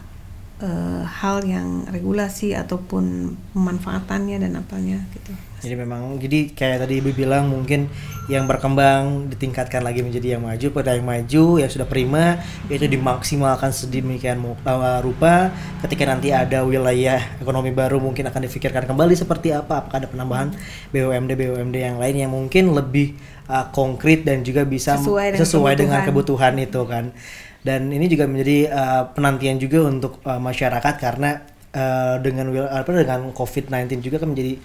eh, 0.63 1.03
hal 1.03 1.43
yang 1.43 1.83
regulasi 1.91 2.55
ataupun 2.55 3.35
pemanfaatannya 3.51 4.37
dan 4.39 4.55
apanya 4.55 5.03
gitu. 5.11 5.35
Jadi 5.63 5.79
memang 5.79 6.19
jadi 6.19 6.51
kayak 6.51 6.83
tadi 6.83 6.99
Ibu 6.99 7.15
bilang 7.15 7.47
mungkin 7.47 7.87
yang 8.27 8.43
berkembang 8.51 9.31
ditingkatkan 9.31 9.79
lagi 9.79 10.03
menjadi 10.03 10.35
yang 10.35 10.43
maju. 10.43 10.67
Pada 10.75 10.91
yang 10.91 11.07
maju 11.07 11.43
yang 11.55 11.71
sudah 11.71 11.87
prima 11.87 12.43
yaitu 12.67 12.91
dimaksimalkan 12.91 13.71
sedemikian 13.71 14.43
uh, 14.43 14.99
rupa. 14.99 15.55
Ketika 15.79 16.03
nanti 16.03 16.35
ada 16.35 16.67
wilayah 16.67 17.39
ekonomi 17.39 17.71
baru 17.71 18.03
mungkin 18.03 18.27
akan 18.27 18.43
difikirkan 18.43 18.83
kembali 18.83 19.15
seperti 19.15 19.55
apa. 19.55 19.87
Apakah 19.87 20.03
ada 20.03 20.11
penambahan 20.11 20.51
BUMD 20.91 21.31
BUMD 21.31 21.75
yang 21.79 21.95
lain 21.95 22.15
yang 22.27 22.31
mungkin 22.35 22.75
lebih 22.75 23.15
uh, 23.47 23.71
konkret 23.71 24.27
dan 24.27 24.43
juga 24.43 24.67
bisa 24.67 24.99
Sesuai 24.99 25.39
dengan 25.39 25.47
sesuai 25.47 25.73
dengan 25.79 25.99
kebutuhan. 26.03 26.59
kebutuhan 26.59 26.67
itu 26.67 26.81
kan. 26.83 27.05
Dan 27.63 27.87
ini 27.95 28.11
juga 28.11 28.27
menjadi 28.27 28.67
uh, 28.67 29.03
penantian 29.15 29.55
juga 29.55 29.87
untuk 29.87 30.19
uh, 30.27 30.43
masyarakat 30.43 30.99
karena 30.99 31.39
uh, 31.71 32.19
dengan 32.19 32.51
apa 32.67 32.91
dengan 32.91 33.31
COVID-19 33.31 34.03
juga 34.03 34.19
kan 34.19 34.35
menjadi 34.35 34.59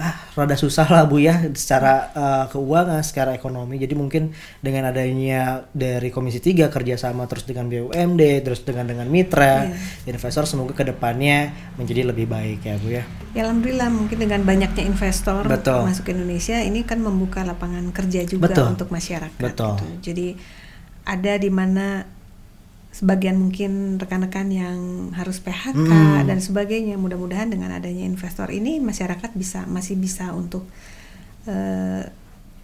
ah 0.00 0.16
rada 0.32 0.56
susah 0.56 0.88
lah 0.88 1.04
bu 1.04 1.20
ya 1.20 1.36
secara 1.52 2.08
uh, 2.16 2.44
keuangan 2.48 3.04
secara 3.04 3.36
ekonomi 3.36 3.76
jadi 3.76 3.92
mungkin 3.92 4.32
dengan 4.64 4.88
adanya 4.88 5.68
dari 5.76 6.08
Komisi 6.08 6.40
3 6.40 6.72
kerjasama 6.72 7.28
terus 7.28 7.44
dengan 7.44 7.68
BUMD 7.68 8.22
terus 8.40 8.64
dengan 8.64 8.88
dengan 8.88 9.04
mitra 9.12 9.68
investor 10.08 10.48
semoga 10.48 10.72
ke 10.72 10.88
depannya 10.88 11.52
menjadi 11.76 12.08
lebih 12.08 12.24
baik 12.24 12.64
ya 12.64 12.74
bu 12.80 12.88
ya 12.88 13.04
Ya 13.30 13.46
alhamdulillah 13.46 13.94
mungkin 13.94 14.18
dengan 14.18 14.42
banyaknya 14.42 14.82
investor 14.90 15.46
Betul. 15.46 15.86
masuk 15.86 16.10
ke 16.10 16.10
Indonesia 16.10 16.58
ini 16.66 16.82
kan 16.82 16.98
membuka 16.98 17.46
lapangan 17.46 17.94
kerja 17.94 18.26
juga 18.26 18.50
Betul. 18.50 18.74
untuk 18.74 18.88
masyarakat. 18.90 19.38
Betul. 19.38 19.78
gitu. 19.78 19.86
Jadi 20.10 20.28
ada 21.06 21.32
di 21.38 21.50
mana 21.50 22.02
sebagian 22.90 23.38
mungkin 23.38 23.96
rekan-rekan 24.02 24.50
yang 24.50 24.78
harus 25.14 25.38
PHK 25.38 25.78
Hmm. 25.78 26.26
dan 26.26 26.38
sebagainya. 26.42 26.98
Mudah-mudahan 26.98 27.46
dengan 27.48 27.70
adanya 27.70 28.02
investor 28.02 28.50
ini 28.50 28.82
masyarakat 28.82 29.30
bisa 29.34 29.62
masih 29.70 29.94
bisa 29.96 30.34
untuk 30.34 30.66
eh, 31.46 32.04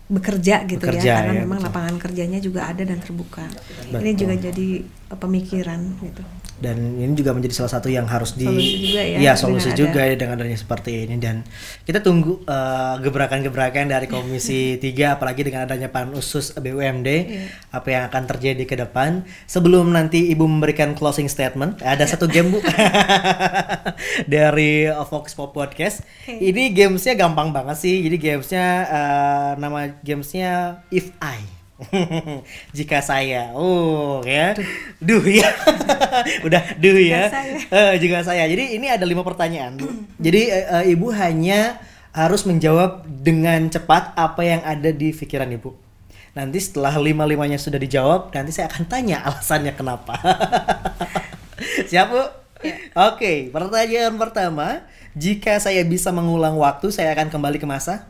bekerja 0.06 0.62
gitu 0.70 0.86
Bekerja, 0.86 1.02
ya 1.02 1.14
karena 1.18 1.34
ya, 1.34 1.40
memang 1.42 1.58
betul. 1.58 1.66
lapangan 1.66 1.96
kerjanya 1.98 2.38
juga 2.38 2.70
ada 2.70 2.82
dan 2.86 3.02
terbuka. 3.02 3.42
Ini 3.90 4.14
Betul. 4.14 4.14
juga 4.22 4.34
jadi 4.38 4.68
pemikiran 5.08 5.78
gitu. 6.00 6.18
dan 6.56 6.74
ini 6.96 7.12
juga 7.12 7.30
menjadi 7.30 7.52
salah 7.52 7.68
satu 7.68 7.86
yang 7.86 8.08
harus 8.08 8.32
di 8.32 8.48
Solusi 8.48 8.80
juga 8.80 9.02
ya, 9.04 9.16
Iya, 9.20 9.36
dengan 9.36 9.36
solusi 9.36 9.68
ada- 9.68 9.76
juga 9.76 10.00
ya 10.02 10.14
dengan 10.16 10.34
adanya 10.40 10.56
seperti 10.56 10.90
ini. 11.04 11.20
Dan 11.20 11.44
kita 11.84 12.00
tunggu 12.00 12.40
eh, 12.42 12.94
gebrakan-gebrakan 13.04 13.86
dari 13.86 14.08
Komisi 14.08 14.74
3 14.80 15.14
apalagi 15.14 15.44
dengan 15.44 15.68
adanya 15.68 15.92
pansus 15.92 16.56
BUMD 16.56 17.08
Iya. 17.12 17.44
apa 17.70 17.88
yang 17.92 18.02
akan 18.08 18.22
terjadi 18.26 18.64
ke 18.64 18.72
depan. 18.74 19.22
Sebelum 19.44 19.92
nanti 19.92 20.32
Ibu 20.32 20.48
memberikan 20.48 20.96
closing 20.96 21.28
statement 21.28 21.84
ada 21.84 22.08
satu 22.08 22.24
game 22.24 22.48
Bu. 22.48 22.64
Dari 24.26 24.88
uh, 24.88 25.04
Fox 25.04 25.36
Pop 25.36 25.52
Podcast. 25.52 26.02
Ini 26.24 26.72
gamesnya 26.72 27.14
gampang 27.14 27.52
banget 27.52 27.76
sih. 27.78 28.00
Jadi 28.00 28.16
gamesnya 28.16 28.66
eh, 28.86 29.50
nama 29.60 29.92
gamesnya 30.00 30.80
If 30.88 31.12
I 31.20 31.40
jika 32.76 33.04
saya. 33.04 33.52
Oh 33.52 34.24
ya. 34.24 34.56
Duh 35.00 35.22
ya. 35.24 35.48
Udah 36.46 36.62
duh 36.80 36.96
ya. 36.96 37.28
Jika 37.28 37.32
saya. 37.32 37.56
Eh, 37.68 37.92
jika 38.00 38.18
saya. 38.24 38.44
Jadi 38.48 38.80
ini 38.80 38.86
ada 38.88 39.04
lima 39.04 39.20
pertanyaan 39.20 39.76
jadi 40.24 40.40
eh, 40.72 40.84
ibu 40.96 41.12
hanya 41.12 41.80
harus 42.16 42.48
menjawab 42.48 43.04
dengan 43.04 43.68
cepat 43.68 44.16
apa 44.16 44.40
yang 44.40 44.64
ada 44.64 44.88
di 44.88 45.12
pikiran 45.12 45.52
ibu. 45.52 45.76
Nanti 46.32 46.60
setelah 46.60 46.96
lima 47.00 47.24
limanya 47.28 47.60
sudah 47.60 47.80
dijawab 47.80 48.32
nanti 48.32 48.52
saya 48.52 48.72
akan 48.72 48.84
tanya 48.88 49.24
alasannya 49.24 49.72
kenapa. 49.76 50.16
Siap 51.92 52.06
bu? 52.08 52.24
Oke 52.96 53.52
pertanyaan 53.52 54.16
pertama. 54.16 54.84
Jika 55.16 55.56
saya 55.56 55.80
bisa 55.84 56.12
mengulang 56.12 56.60
waktu 56.60 56.92
saya 56.92 57.12
akan 57.16 57.32
kembali 57.32 57.56
ke 57.56 57.64
masa 57.64 58.04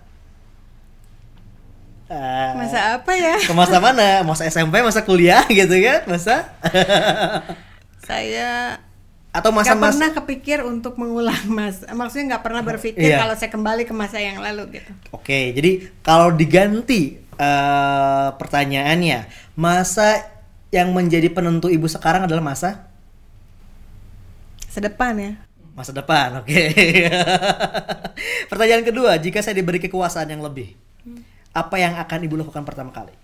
Ah, 2.07 2.54
Masa 2.54 3.02
apa 3.02 3.12
ya? 3.12 3.34
ke 3.42 3.50
masa 3.50 3.82
mana? 3.82 4.22
Masa 4.22 4.46
SMP 4.46 4.78
masa 4.78 5.02
kuliah 5.02 5.42
gitu 5.59 5.74
kan? 5.82 6.07
Masa? 6.07 6.46
Saya 8.02 8.78
atau 9.36 9.52
nggak 9.52 9.68
masa-masa 9.68 9.92
pernah 9.92 10.11
kepikir 10.16 10.59
untuk 10.64 10.96
mengulang 10.96 11.36
mas 11.52 11.84
maksudnya 11.92 12.24
nggak 12.32 12.44
pernah 12.48 12.64
berpikir 12.64 13.04
Iya. 13.04 13.20
kalau 13.20 13.34
saya 13.36 13.52
kembali 13.52 13.84
ke 13.84 13.92
masa 13.92 14.16
yang 14.16 14.40
lalu 14.40 14.80
gitu. 14.80 14.88
Oke, 15.12 15.52
jadi 15.52 15.92
kalau 16.00 16.32
diganti 16.32 17.20
eh, 17.20 18.28
pertanyaannya, 18.32 19.28
masa 19.52 20.24
yang 20.72 20.88
menjadi 20.96 21.28
penentu 21.28 21.68
ibu 21.68 21.84
sekarang 21.84 22.24
adalah 22.24 22.40
masa? 22.40 22.88
Sedepan 24.72 25.14
ya. 25.20 25.32
Masa 25.76 25.92
depan, 25.92 26.40
oke. 26.40 26.57
Pertanyaan 28.50 28.84
kedua, 28.88 29.20
jika 29.20 29.44
saya 29.44 29.52
diberi 29.52 29.76
kekuasaan 29.76 30.32
yang 30.32 30.40
lebih, 30.40 30.72
apa 31.57 31.80
yang 31.80 31.96
akan 31.96 32.18
ibu 32.28 32.36
lakukan 32.36 32.68
pertama 32.68 32.92
kali? 32.92 33.16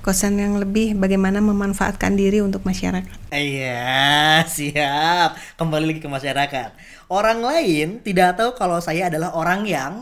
Kosan 0.00 0.40
yang 0.40 0.56
lebih 0.56 0.96
bagaimana 0.96 1.40
memanfaatkan 1.44 2.16
diri 2.16 2.40
untuk 2.40 2.64
masyarakat. 2.64 3.32
Iya, 3.32 4.40
siap. 4.56 5.36
Kembali 5.60 5.84
lagi 5.84 6.00
ke 6.00 6.08
masyarakat. 6.08 6.72
Orang 7.12 7.44
lain 7.44 8.00
tidak 8.00 8.40
tahu 8.40 8.56
kalau 8.56 8.80
saya 8.80 9.12
adalah 9.12 9.36
orang 9.36 9.68
yang 9.68 9.92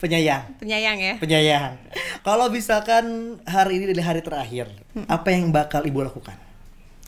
penyayang. 0.00 0.44
Penyayang 0.60 0.96
ya. 1.00 1.14
Penyayang. 1.20 1.72
Kalau 2.20 2.52
misalkan 2.52 3.36
hari 3.48 3.80
ini 3.80 3.84
adalah 3.92 4.12
hari 4.12 4.20
terakhir, 4.20 4.68
apa 5.08 5.28
yang 5.32 5.48
bakal 5.48 5.84
ibu 5.88 6.04
lakukan? 6.04 6.36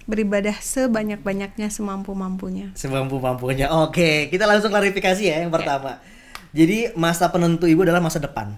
Beribadah 0.08 0.56
sebanyak-banyaknya 0.56 1.68
semampu-mampunya. 1.68 2.72
Semampu-mampunya. 2.72 3.68
Oke, 3.84 4.32
kita 4.32 4.48
langsung 4.48 4.72
klarifikasi 4.72 5.20
ya 5.20 5.44
yang 5.44 5.52
pertama. 5.52 6.00
Jadi 6.56 6.96
masa 6.96 7.28
penentu 7.28 7.68
ibu 7.68 7.84
adalah 7.84 8.00
masa 8.00 8.16
depan. 8.16 8.56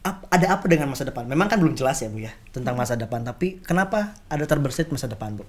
Ap- 0.00 0.24
ada 0.32 0.56
apa 0.56 0.64
dengan 0.64 0.88
masa 0.88 1.04
depan? 1.04 1.28
Memang 1.28 1.52
kan 1.52 1.60
belum 1.60 1.76
jelas 1.76 2.00
ya 2.00 2.08
bu 2.08 2.24
ya 2.24 2.32
tentang 2.56 2.72
masa 2.72 2.96
depan. 2.96 3.20
Tapi 3.20 3.60
kenapa 3.60 4.16
ada 4.32 4.48
terbersit 4.48 4.88
masa 4.88 5.04
depan 5.04 5.36
bu? 5.36 5.44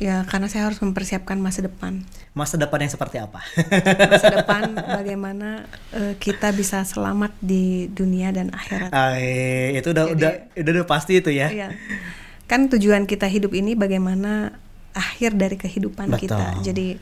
Ya, 0.00 0.24
karena 0.24 0.48
saya 0.48 0.64
harus 0.64 0.80
mempersiapkan 0.80 1.36
masa 1.36 1.60
depan. 1.68 2.00
Masa 2.32 2.56
depan 2.56 2.80
yang 2.80 2.88
seperti 2.88 3.20
apa? 3.20 3.44
Masa 4.08 4.40
depan 4.40 4.72
bagaimana 5.04 5.68
eh, 5.92 6.16
kita 6.16 6.48
bisa 6.56 6.80
selamat 6.88 7.36
di 7.44 7.92
dunia 7.92 8.32
dan 8.32 8.48
akhirat. 8.56 8.88
Ay, 8.88 9.76
itu 9.76 9.92
udah, 9.92 10.08
udah 10.16 10.32
udah 10.56 10.72
udah 10.80 10.86
pasti 10.88 11.20
itu 11.20 11.28
ya. 11.28 11.52
Iya. 11.52 11.76
Kan 12.48 12.72
tujuan 12.72 13.04
kita 13.04 13.28
hidup 13.28 13.52
ini 13.52 13.76
bagaimana 13.76 14.56
akhir 14.96 15.36
dari 15.36 15.60
kehidupan 15.60 16.08
Betul. 16.08 16.24
kita. 16.24 16.64
Jadi 16.64 16.96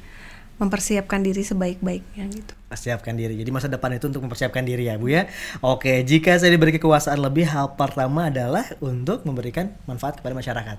mempersiapkan 0.61 1.25
diri 1.25 1.41
sebaik-baiknya 1.41 2.25
gitu. 2.29 2.53
Siapkan 2.71 3.17
diri. 3.17 3.35
Jadi 3.41 3.49
masa 3.49 3.67
depan 3.67 3.97
itu 3.97 4.07
untuk 4.13 4.21
mempersiapkan 4.29 4.61
diri 4.63 4.93
ya, 4.93 5.01
Bu 5.01 5.09
ya. 5.09 5.27
Oke, 5.65 6.05
jika 6.05 6.37
saya 6.37 6.53
diberi 6.53 6.77
kekuasaan 6.77 7.17
lebih, 7.19 7.49
hal 7.49 7.75
pertama 7.81 8.29
adalah 8.29 8.69
untuk 8.85 9.25
memberikan 9.25 9.73
manfaat 9.89 10.21
kepada 10.21 10.37
masyarakat. 10.37 10.77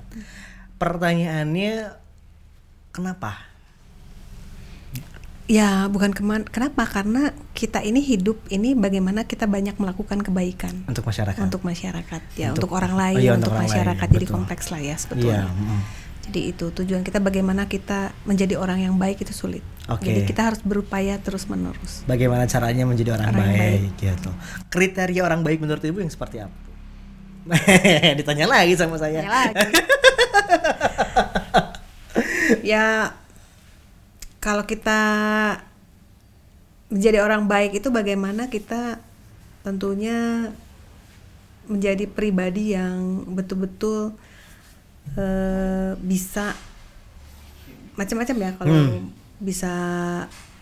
Pertanyaannya 0.78 1.98
kenapa? 2.94 3.50
Ya, 5.52 5.90
bukan 5.92 6.16
keman 6.16 6.48
kenapa? 6.48 6.88
Karena 6.88 7.36
kita 7.52 7.84
ini 7.84 8.00
hidup 8.00 8.40
ini 8.48 8.72
bagaimana 8.72 9.28
kita 9.28 9.52
banyak 9.52 9.76
melakukan 9.76 10.24
kebaikan 10.24 10.88
Untuk 10.88 11.04
masyarakat. 11.04 11.44
untuk 11.44 11.68
masyarakat 11.68 12.22
ya, 12.40 12.56
Untuk- 12.56 12.72
untuk, 12.72 12.80
orang 12.80 12.94
lain, 12.96 13.18
oh 13.18 13.20
iya, 13.20 13.32
untuk, 13.36 13.52
untuk 13.52 13.60
orang 13.60 13.68
lain, 13.68 13.76
masyarakat. 13.76 14.08
Jadi 14.16 14.26
betul. 14.30 14.36
kompleks 14.40 14.66
lah 14.72 14.80
ya 14.80 14.96
sebetulnya. 14.96 15.52
mm. 15.52 16.01
Jadi 16.32 16.56
itu 16.56 16.72
tujuan 16.72 17.04
kita 17.04 17.20
bagaimana 17.20 17.68
kita 17.68 18.16
menjadi 18.24 18.56
orang 18.56 18.88
yang 18.88 18.96
baik 18.96 19.20
itu 19.20 19.36
sulit. 19.36 19.60
Oke. 19.92 20.08
Jadi 20.08 20.24
kita 20.24 20.48
harus 20.48 20.64
berupaya 20.64 21.20
terus-menerus. 21.20 22.08
Bagaimana 22.08 22.48
caranya 22.48 22.88
menjadi 22.88 23.20
orang, 23.20 23.36
Orang 23.36 23.52
yang 23.52 23.60
baik, 23.60 24.00
gitu. 24.00 24.32
Kriteria 24.72 25.28
orang 25.28 25.44
baik 25.44 25.60
menurut 25.60 25.84
Ibu 25.84 26.00
yang 26.00 26.08
seperti 26.08 26.40
apa? 26.40 26.56
Ditanya 28.24 28.48
lagi 28.48 28.80
sama 28.80 28.96
saya. 28.96 29.20
Tanya 29.20 29.52
lagi. 29.52 29.76
ya 32.72 33.12
kalau 34.40 34.64
kita 34.64 35.02
menjadi 36.88 37.28
orang 37.28 37.52
baik 37.52 37.84
itu 37.84 37.92
bagaimana 37.92 38.48
kita 38.48 39.04
tentunya 39.68 40.48
menjadi 41.68 42.08
pribadi 42.08 42.72
yang 42.72 43.28
betul-betul 43.36 44.16
eh, 45.12 45.92
bisa 45.98 46.56
macam-macam 47.94 48.36
ya 48.38 48.52
kalau 48.56 48.74
Hmm. 48.74 49.12
bisa 49.38 49.74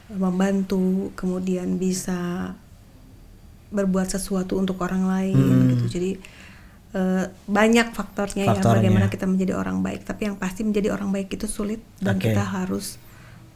membantu 0.09 1.13
kemudian 1.13 1.77
bisa 1.77 2.51
berbuat 3.69 4.09
sesuatu 4.09 4.57
untuk 4.57 4.81
orang 4.81 5.05
lain 5.05 5.37
Hmm. 5.37 5.67
gitu 5.71 5.85
jadi 5.99 6.11
eh, 6.89 7.25
banyak 7.45 7.93
faktornya, 7.93 8.49
Faktornya. 8.49 8.65
ya 8.65 8.77
bagaimana 8.81 9.07
kita 9.07 9.29
menjadi 9.29 9.53
orang 9.53 9.85
baik 9.85 10.03
tapi 10.03 10.25
yang 10.25 10.33
pasti 10.35 10.65
menjadi 10.65 10.89
orang 10.89 11.13
baik 11.13 11.29
itu 11.29 11.45
sulit 11.45 11.77
dan 12.01 12.17
Oke. 12.17 12.33
kita 12.33 12.41
harus 12.41 12.97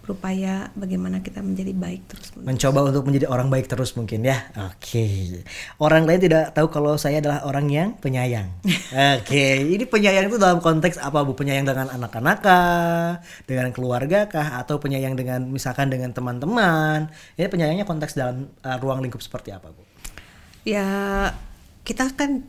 berupaya 0.04 0.68
bagaimana 0.76 1.24
kita 1.24 1.40
menjadi 1.40 1.72
baik 1.72 2.12
terus 2.12 2.36
menerus. 2.36 2.48
Mencoba 2.52 2.80
untuk 2.92 3.04
menjadi 3.08 3.32
orang 3.32 3.48
baik 3.48 3.72
terus 3.72 3.96
mungkin 3.96 4.28
ya. 4.28 4.36
Oke. 4.68 5.40
Orang 5.80 6.04
lain 6.04 6.20
tidak 6.20 6.52
tahu 6.52 6.68
kalau 6.68 7.00
saya 7.00 7.24
adalah 7.24 7.48
orang 7.48 7.72
yang 7.72 7.96
penyayang. 7.98 8.52
Oke. 9.18 9.64
Ini 9.64 9.88
penyayang 9.88 10.28
itu 10.28 10.36
dalam 10.36 10.60
konteks 10.60 11.00
apa 11.00 11.24
Bu? 11.24 11.32
Penyayang 11.34 11.64
dengan 11.64 11.88
anak-anak 11.88 12.38
kah? 12.44 13.24
Dengan 13.48 13.72
keluarga 13.72 14.28
kah? 14.28 14.60
Atau 14.60 14.84
penyayang 14.84 15.16
dengan 15.16 15.48
misalkan 15.48 15.88
dengan 15.88 16.12
teman-teman? 16.12 17.08
Ini 17.40 17.48
penyayangnya 17.48 17.88
konteks 17.88 18.20
dalam 18.20 18.52
uh, 18.60 18.78
ruang 18.84 19.00
lingkup 19.00 19.24
seperti 19.24 19.56
apa 19.56 19.72
Bu? 19.72 19.82
ya 20.64 20.88
kita 21.84 22.08
kan 22.16 22.40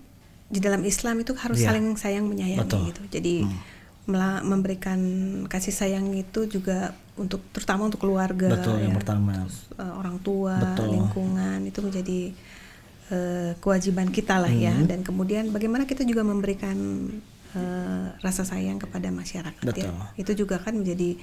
di 0.47 0.63
dalam 0.63 0.87
Islam 0.87 1.19
itu 1.19 1.35
harus 1.35 1.59
Iya. 1.59 1.75
saling 1.75 1.99
sayang 1.99 2.31
menyayangi 2.31 2.63
Betul. 2.63 2.79
Hmm. 2.79 2.89
gitu 2.95 3.03
jadi 3.11 3.35
mela- 4.07 4.45
memberikan 4.47 5.01
kasih 5.51 5.75
sayang 5.75 6.15
itu 6.15 6.47
juga 6.47 6.95
untuk 7.15 7.47
terutama 7.51 7.87
untuk 7.87 8.01
keluarga 8.01 8.51
Betul 8.51 8.81
yang 8.81 8.91
ya. 8.91 8.99
pertama. 8.99 9.47
Eh, 9.73 9.93
orang 9.95 10.19
tua 10.19 10.59
Betul. 10.59 10.87
lingkungan 10.93 11.59
itu 11.63 11.79
menjadi 11.79 12.21
eh, 13.07 13.53
kewajiban 13.59 14.09
kita 14.09 14.41
lah 14.41 14.49
ya 14.49 14.73
Hmm. 14.73 14.89
dan 14.89 15.01
kemudian 15.01 15.49
bagaimana 15.49 15.85
kita 15.85 16.03
juga 16.03 16.25
memberikan 16.25 16.75
eh, 17.53 18.07
rasa 18.19 18.43
sayang 18.43 18.79
kepada 18.79 19.13
masyarakat 19.13 19.61
Betul. 19.63 19.87
ya 19.87 19.93
itu 20.17 20.33
juga 20.35 20.59
kan 20.59 20.75
menjadi 20.75 21.15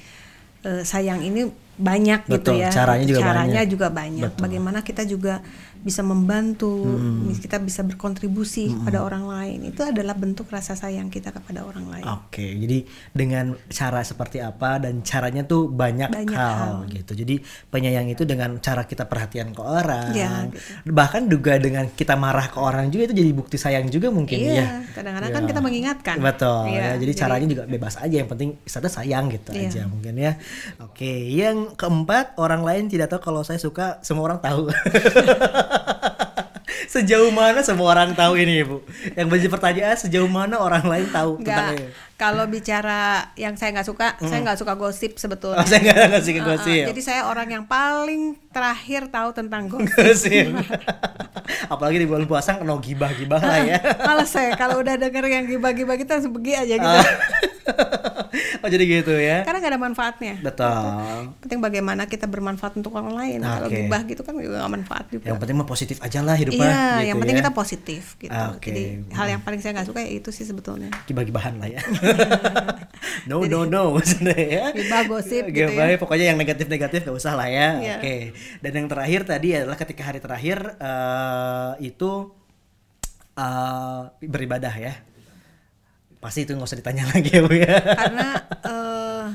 eh, 0.62 0.84
sayang 0.84 1.20
ini 1.20 1.50
banyak 1.74 2.30
gitu 2.30 2.54
Betul, 2.54 2.62
ya 2.62 2.70
caranya 2.70 3.04
juga 3.04 3.20
caranya 3.20 3.60
banyak. 3.60 3.68
juga 3.68 3.88
banyak 3.90 4.32
Betul. 4.32 4.44
bagaimana 4.46 4.80
kita 4.80 5.04
juga 5.04 5.34
bisa 5.82 6.02
membantu 6.02 6.74
Hmm. 6.82 7.34
kita 7.34 7.58
bisa 7.58 7.82
berkontribusi 7.82 8.70
kepada 8.72 9.02
orang 9.02 9.26
lain 9.26 9.60
itu 9.68 9.82
adalah 9.82 10.14
bentuk 10.14 10.46
rasa 10.48 10.74
sayang 10.74 11.08
kita 11.08 11.30
kepada 11.30 11.62
orang 11.62 11.90
lain 11.90 12.06
Oke, 12.08 12.46
jadi 12.46 12.86
dengan 13.12 13.54
cara 13.68 14.02
seperti 14.02 14.38
apa 14.38 14.78
dan 14.78 15.02
caranya 15.02 15.42
tuh 15.42 15.68
banyak, 15.68 16.10
Banyak 16.10 16.34
hal, 16.34 16.86
hal. 16.86 16.92
gitu. 16.92 17.12
Jadi 17.14 17.40
penyayang 17.68 18.08
itu 18.08 18.24
dengan 18.24 18.58
cara 18.58 18.84
kita 18.84 19.06
perhatian 19.06 19.52
ke 19.52 19.62
orang, 19.62 20.12
Ya, 20.12 20.46
gitu. 20.48 20.60
bahkan 20.90 21.26
juga 21.26 21.58
dengan 21.58 21.90
kita 21.90 22.14
marah 22.16 22.48
ke 22.48 22.58
orang 22.58 22.88
juga 22.88 23.10
itu 23.10 23.16
jadi 23.18 23.32
bukti 23.32 23.56
sayang 23.56 23.88
juga 23.88 24.10
mungkin 24.10 24.38
ya. 24.38 24.54
Iya, 24.54 24.68
kadang-kadang 24.92 25.32
kan 25.32 25.44
Ya. 25.44 25.48
kita 25.50 25.60
mengingatkan. 25.62 26.16
Betul. 26.20 26.62
Iya, 26.68 26.78
ya, 26.78 26.88
jadi, 26.96 27.04
jadi- 27.08 27.18
caranya 27.18 27.48
juga 27.50 27.64
bebas 27.66 27.96
aja. 27.98 28.16
Yang 28.16 28.30
penting 28.30 28.50
kita 28.62 28.90
sayang 28.90 29.26
gitu 29.30 29.50
Iya. 29.52 29.70
aja 29.70 29.82
mungkin 29.88 30.14
ya. 30.16 30.34
Oke, 30.80 31.12
yang 31.28 31.74
keempat 31.74 32.36
orang 32.38 32.62
lain 32.62 32.84
tidak 32.86 33.10
tahu 33.10 33.22
kalau 33.24 33.42
saya 33.42 33.58
suka, 33.58 33.98
semua 34.02 34.28
orang 34.28 34.40
tahu. 34.40 34.68
sejauh 36.92 37.32
mana 37.32 37.64
semua 37.64 37.96
orang 37.96 38.12
tahu 38.12 38.36
ini 38.36 38.68
ibu? 38.68 38.84
Yang 39.16 39.28
menjadi 39.32 39.50
pertanyaan 39.56 39.96
sejauh 39.96 40.28
mana 40.28 40.60
orang 40.60 40.84
lain 40.84 41.08
tahu 41.08 41.40
tentang 41.40 41.72
Nggak, 41.72 41.80
ini? 41.80 41.88
Kalau 42.22 42.46
bicara 42.46 43.34
yang 43.34 43.58
saya 43.58 43.74
nggak 43.74 43.88
suka, 43.90 44.14
saya 44.22 44.46
nggak 44.46 44.62
suka 44.62 44.78
gosip 44.78 45.18
sebetulnya. 45.18 45.58
Oh, 45.58 45.66
saya 45.66 45.82
nggak 45.82 45.98
ngasih 46.14 46.34
ke 46.38 46.42
Uh-uh, 46.46 46.50
gosip. 46.54 46.84
jadi 46.94 47.02
saya 47.02 47.22
orang 47.26 47.50
yang 47.50 47.66
paling 47.66 48.38
terakhir 48.54 49.10
tahu 49.10 49.34
tentang 49.34 49.66
gosip. 49.66 49.90
Gosip. 49.98 50.54
Apalagi 51.66 51.98
di 51.98 52.06
bulan 52.06 52.30
puasa 52.30 52.62
kena 52.62 52.78
gibah-gibah 52.78 53.42
lah 53.42 53.60
ya. 53.66 53.82
Males 54.06 54.30
saya 54.30 54.54
kalau 54.54 54.86
udah 54.86 55.02
denger 55.02 55.26
yang 55.34 55.50
gibah-gibah 55.50 55.98
kita 55.98 56.22
langsung 56.22 56.38
pergi 56.38 56.54
aja 56.62 56.76
gitu. 56.78 57.00
oh 58.62 58.70
jadi 58.70 58.84
gitu 58.86 59.14
ya. 59.18 59.42
Karena 59.42 59.58
nggak 59.58 59.74
ada 59.74 59.82
manfaatnya. 59.82 60.34
Betul. 60.42 61.34
Penting 61.42 61.60
bagaimana 61.62 62.06
kita 62.06 62.26
bermanfaat 62.30 62.78
untuk 62.78 62.94
orang 62.96 63.18
lain. 63.18 63.40
Kalau 63.42 63.68
Oke. 63.68 63.78
gibah 63.82 64.02
gitu 64.06 64.22
kan 64.22 64.34
juga 64.38 64.62
nggak 64.62 64.74
manfaat 64.74 65.06
juga. 65.10 65.26
Yang 65.32 65.38
penting 65.42 65.56
mah 65.58 65.68
positif 65.68 65.98
aja 66.02 66.20
lah 66.22 66.36
hidupnya. 66.38 66.70
Iya, 66.70 66.78
gitu 66.78 67.08
yang 67.10 67.18
penting 67.18 67.36
ya. 67.36 67.42
kita 67.42 67.54
positif 67.54 68.04
gitu. 68.22 68.42
Oke. 68.54 68.70
Jadi 68.70 68.84
hal 69.14 69.28
yang 69.32 69.42
paling 69.42 69.60
saya 69.60 69.72
nggak 69.80 69.88
suka 69.90 70.00
ya 70.04 70.10
itu 70.12 70.30
sih 70.30 70.46
sebetulnya. 70.46 70.90
gibah-gibahan 71.10 71.58
lah 71.58 71.68
ya. 71.68 71.82
no 73.30 73.46
no 73.46 73.66
no 73.66 73.98
maksudnya 73.98 74.38
ya. 74.38 74.66
Gibah, 74.74 75.04
gosip 75.06 75.50
gitu 75.52 75.72
ya. 75.72 75.98
pokoknya 75.98 76.34
yang 76.34 76.40
negatif-negatif 76.40 77.06
gak 77.06 77.18
usah 77.18 77.34
lah 77.38 77.48
ya. 77.48 77.68
Iya. 77.78 77.96
Oke. 78.00 78.16
Dan 78.64 78.72
yang 78.78 78.88
terakhir 78.90 79.22
tadi 79.28 79.48
adalah 79.58 79.78
ketika 79.78 80.02
hari 80.08 80.20
terakhir 80.20 80.58
eh, 80.80 81.72
itu 81.86 82.32
eh, 83.38 84.02
beribadah 84.26 84.74
ya. 84.76 84.94
Pasti 86.22 86.46
itu 86.46 86.54
nggak 86.54 86.70
usah 86.70 86.80
ditanya 86.80 87.04
lagi 87.12 87.30
ya 87.34 87.42
Bu 87.42 87.54
ya. 87.54 87.76
Karena 87.82 88.30
eh, 88.66 89.26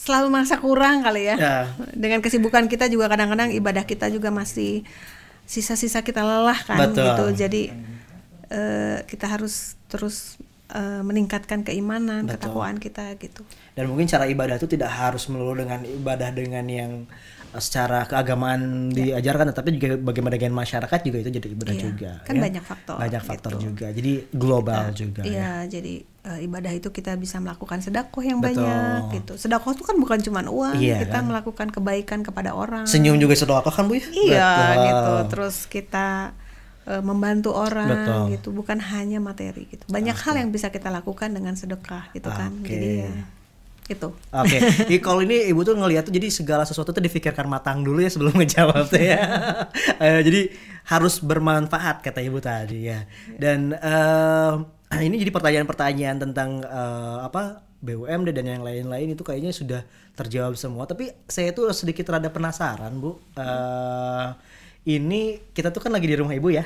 selalu 0.00 0.26
merasa 0.32 0.56
kurang 0.58 1.04
kali 1.04 1.28
ya. 1.28 1.36
Ya. 1.36 1.56
Dengan 1.92 2.24
kesibukan 2.24 2.66
kita 2.66 2.88
juga 2.88 3.12
kadang-kadang 3.12 3.52
ibadah 3.52 3.84
kita 3.84 4.08
juga 4.08 4.32
masih 4.32 4.82
sisa-sisa 5.44 6.00
kita 6.06 6.22
lelah 6.22 6.56
kan 6.64 6.90
Betul. 6.90 7.04
gitu. 7.04 7.24
Jadi 7.46 7.62
eh, 8.50 8.98
kita 9.04 9.26
harus 9.28 9.76
terus 9.90 10.40
eh, 10.70 11.02
meningkatkan 11.02 11.60
keimanan, 11.60 12.24
Betul. 12.24 12.34
ketakwaan 12.38 12.76
kita 12.76 13.14
gitu. 13.16 13.42
Dan 13.72 13.86
mungkin 13.86 14.06
cara 14.06 14.24
ibadah 14.24 14.54
itu 14.54 14.66
tidak 14.66 14.90
harus 14.90 15.26
melulu 15.26 15.58
dengan 15.58 15.82
ibadah 15.82 16.30
dengan 16.30 16.64
yang 16.64 16.92
eh, 17.50 17.58
secara 17.58 18.06
keagamaan 18.06 18.88
diajarkan, 18.88 19.50
tapi 19.50 19.74
juga 19.74 19.96
bagaimana 19.96 20.34
dengan 20.34 20.54
masyarakat 20.56 20.98
juga 21.02 21.18
itu 21.18 21.30
jadi 21.32 21.48
ibadah 21.50 21.74
Iya, 21.74 21.82
juga. 21.82 22.12
kan 22.22 22.34
ya. 22.34 22.42
banyak 22.46 22.64
faktor 22.64 22.96
Banyak 22.96 23.22
faktor 23.22 23.52
gitu. 23.54 23.64
juga. 23.66 23.86
Jadi 23.90 24.12
global 24.30 24.84
juga. 24.92 25.22
ya. 25.22 25.30
Iya, 25.30 25.52
jadi 25.68 25.94
eh, 26.20 26.38
ibadah 26.44 26.72
itu 26.72 26.88
kita 26.88 27.16
bisa 27.16 27.40
melakukan 27.40 27.80
sedekah 27.80 28.22
yang 28.22 28.38
Betul. 28.38 28.62
banyak 28.62 29.00
gitu. 29.16 29.32
Sedekah 29.36 29.72
itu 29.72 29.82
kan 29.82 29.96
bukan 29.96 30.18
cuma 30.20 30.40
uang, 30.44 30.76
Iya, 30.76 31.02
kita 31.02 31.18
kan? 31.18 31.24
melakukan 31.26 31.68
kebaikan 31.70 32.20
kepada 32.20 32.52
orang. 32.52 32.84
Senyum 32.84 33.16
juga 33.16 33.34
sedekah 33.34 33.72
kan 33.72 33.88
Bu 33.88 33.96
ya? 33.96 34.04
Iya 34.12 34.50
Betul. 34.52 34.84
gitu. 34.86 35.12
Terus 35.32 35.56
kita 35.66 36.06
eh, 36.90 37.02
membantu 37.06 37.54
orang 37.54 37.86
Betul. 37.86 38.22
gitu, 38.34 38.48
bukan 38.50 38.82
hanya 38.82 39.22
materi 39.22 39.70
gitu. 39.70 39.86
Banyak 39.86 40.16
hal 40.18 40.34
yang 40.42 40.50
bisa 40.50 40.74
kita 40.74 40.90
lakukan 40.90 41.30
dengan 41.30 41.54
sedekah 41.54 42.10
gitu 42.10 42.26
kan. 42.26 42.50
Oke. 42.58 42.74
Jadi 42.74 42.88
ya 43.06 43.12
gitu. 43.90 44.08
Oke, 44.30 44.58
Jadi 44.86 44.96
kalau 45.02 45.20
ini 45.26 45.50
ibu 45.50 45.66
tuh 45.66 45.74
ngelihat 45.74 46.06
tuh 46.06 46.14
jadi 46.14 46.30
segala 46.30 46.62
sesuatu 46.62 46.94
tuh 46.94 47.02
difikirkan 47.02 47.50
matang 47.50 47.82
dulu 47.82 47.98
ya 47.98 48.10
sebelum 48.10 48.30
ngejawab 48.38 48.86
tuh 48.86 49.02
ya. 49.02 49.18
Eh, 50.00 50.24
jadi 50.24 50.48
harus 50.88 51.20
bermanfaat 51.20 52.00
kata 52.00 52.24
ibu 52.24 52.40
tadi 52.40 52.88
ya. 52.88 53.04
Dan 53.36 53.74
eh, 53.76 54.52
ini 55.04 55.20
jadi 55.20 55.32
pertanyaan-pertanyaan 55.34 56.18
tentang 56.24 56.64
eh, 56.64 57.18
apa 57.20 57.66
BUMD 57.80 58.32
dan 58.32 58.46
yang 58.48 58.62
lain-lain 58.64 59.12
itu 59.12 59.20
kayaknya 59.20 59.52
sudah 59.52 59.82
terjawab 60.16 60.56
semua. 60.56 60.88
Tapi 60.88 61.12
saya 61.28 61.52
tuh 61.52 61.68
sedikit 61.76 62.08
rada 62.08 62.32
penasaran 62.32 62.96
bu. 62.96 63.20
Eh, 63.36 64.28
ini 64.88 65.36
kita 65.52 65.68
tuh 65.68 65.84
kan 65.84 65.92
lagi 65.92 66.08
di 66.08 66.16
rumah 66.16 66.32
ibu 66.32 66.48
ya. 66.48 66.64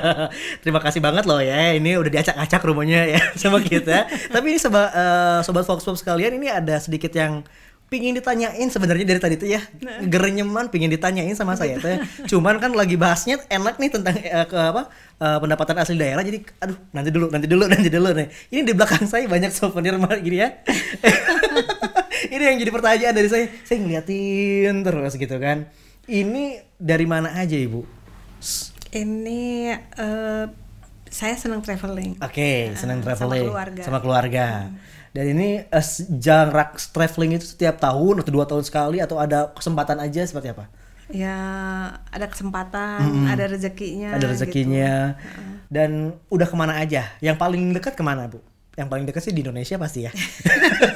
Terima 0.62 0.82
kasih 0.82 0.98
banget 0.98 1.22
loh 1.22 1.38
ya. 1.38 1.78
Ini 1.78 2.02
udah 2.02 2.10
diacak-acak 2.10 2.62
rumahnya 2.66 3.06
ya 3.14 3.20
sama 3.40 3.62
kita. 3.62 4.10
Tapi 4.10 4.46
ini 4.50 4.58
sobat 4.58 4.90
eh, 4.90 5.38
sobat 5.46 5.62
Fox 5.62 5.86
Pop 5.86 5.94
sekalian 5.94 6.34
ini 6.34 6.50
ada 6.50 6.82
sedikit 6.82 7.14
yang 7.14 7.46
pingin 7.94 8.16
ditanyain 8.16 8.68
sebenarnya 8.72 9.06
dari 9.06 9.20
tadi 9.22 9.34
tuh 9.38 9.46
ya 9.46 9.60
gerenyeman 10.08 10.72
pingin 10.72 10.90
ditanyain 10.90 11.36
sama 11.36 11.54
saya 11.54 11.78
tuh 11.78 11.94
ya. 11.94 11.98
cuman 12.26 12.56
kan 12.58 12.72
lagi 12.72 12.96
bahasnya 12.98 13.38
enak 13.46 13.76
nih 13.78 13.90
tentang 13.92 14.18
eh, 14.18 14.46
ke 14.48 14.56
apa 14.56 14.88
eh, 15.20 15.38
pendapatan 15.38 15.76
asli 15.78 15.94
daerah 15.94 16.24
jadi 16.24 16.42
aduh 16.64 16.74
nanti 16.90 17.10
dulu 17.12 17.26
nanti 17.30 17.46
dulu 17.46 17.64
nanti 17.72 17.88
dulu 17.92 18.10
nih 18.16 18.26
ini 18.50 18.60
di 18.66 18.72
belakang 18.74 19.04
saya 19.06 19.28
banyak 19.28 19.52
souvenir 19.52 19.94
gini 20.24 20.42
ya 20.42 20.48
ini 22.34 22.42
yang 22.42 22.58
jadi 22.58 22.70
pertanyaan 22.72 23.14
dari 23.14 23.28
saya 23.30 23.46
saya 23.62 23.78
ngeliatin 23.84 24.74
terus 24.80 25.14
gitu 25.14 25.36
kan 25.38 25.68
ini 26.06 26.44
dari 26.76 27.04
mana 27.04 27.32
aja 27.34 27.56
ibu 27.56 27.84
Ini 28.88 29.42
eh, 29.74 30.44
saya 31.08 31.34
senang 31.34 31.62
traveling. 31.62 32.18
Oke, 32.18 32.70
senang 32.74 33.02
sama 33.02 33.06
traveling 33.06 33.46
keluarga. 33.46 33.82
sama 33.82 33.98
keluarga. 33.98 34.46
Dan 35.10 35.24
ini 35.34 35.62
eh, 35.62 35.82
s- 35.82 36.06
jarak 36.10 36.78
traveling 36.90 37.38
itu 37.38 37.46
setiap 37.48 37.78
tahun 37.78 38.22
atau 38.22 38.30
dua 38.30 38.46
tahun 38.46 38.62
sekali 38.62 38.98
atau 39.02 39.18
ada 39.18 39.50
kesempatan 39.50 39.98
aja 39.98 40.22
seperti 40.22 40.54
apa? 40.54 40.70
Ya 41.10 41.36
ada 42.08 42.26
kesempatan, 42.30 43.26
ada 43.26 43.44
rezekinya. 43.44 44.14
ada 44.14 44.24
gitu. 44.24 44.32
rezekinya. 44.34 45.18
Dan 45.66 46.14
udah 46.30 46.46
ke 46.46 46.54
mana 46.54 46.78
aja? 46.78 47.10
Yang 47.18 47.36
paling 47.36 47.62
dekat 47.74 47.98
ke 47.98 48.02
mana 48.06 48.30
bu? 48.30 48.38
Yang 48.74 48.88
paling 48.90 49.04
dekat 49.06 49.22
sih 49.22 49.34
di 49.34 49.42
Indonesia 49.42 49.74
pasti 49.74 50.06
ya. 50.06 50.12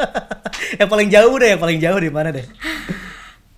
yang 0.80 0.88
paling 0.88 1.08
jauh 1.10 1.34
deh, 1.34 1.50
yang 1.50 1.62
paling 1.62 1.78
jauh 1.78 1.98
di 1.98 2.10
mana 2.10 2.30
deh? 2.30 2.46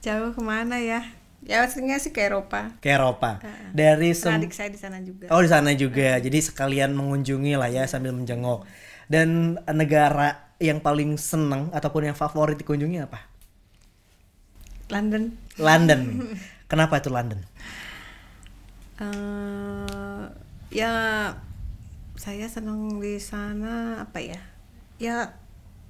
Jauh 0.03 0.35
ke 0.35 0.43
mana 0.43 0.83
ya? 0.83 1.07
Ya 1.47 1.63
pastinya 1.63 1.95
sih 1.99 2.11
ke 2.11 2.27
Eropa. 2.27 2.75
Ke 2.83 2.95
Eropa. 2.95 3.39
Dari 3.71 4.11
Karena 4.11 4.19
sem 4.19 4.35
adik 4.35 4.53
saya 4.55 4.69
di 4.71 4.79
sana 4.79 4.99
juga. 5.03 5.31
Oh 5.31 5.39
di 5.39 5.51
sana 5.51 5.71
juga, 5.79 6.19
jadi 6.19 6.39
sekalian 6.43 6.91
mengunjungi 6.95 7.55
lah 7.55 7.71
ya 7.71 7.87
sambil 7.87 8.11
menjenguk. 8.11 8.67
Dan 9.07 9.59
negara 9.71 10.55
yang 10.63 10.79
paling 10.79 11.15
seneng 11.19 11.71
ataupun 11.71 12.11
yang 12.11 12.17
favorit 12.19 12.59
dikunjungi 12.59 12.99
apa? 13.03 13.27
London. 14.91 15.35
London. 15.59 16.01
Kenapa 16.71 16.99
itu 16.99 17.11
London? 17.11 17.41
eh 19.03 20.25
ya 20.71 20.93
saya 22.15 22.47
senang 22.47 23.03
di 23.03 23.19
sana 23.19 24.03
apa 24.07 24.19
ya? 24.23 24.39
Ya 25.03 25.35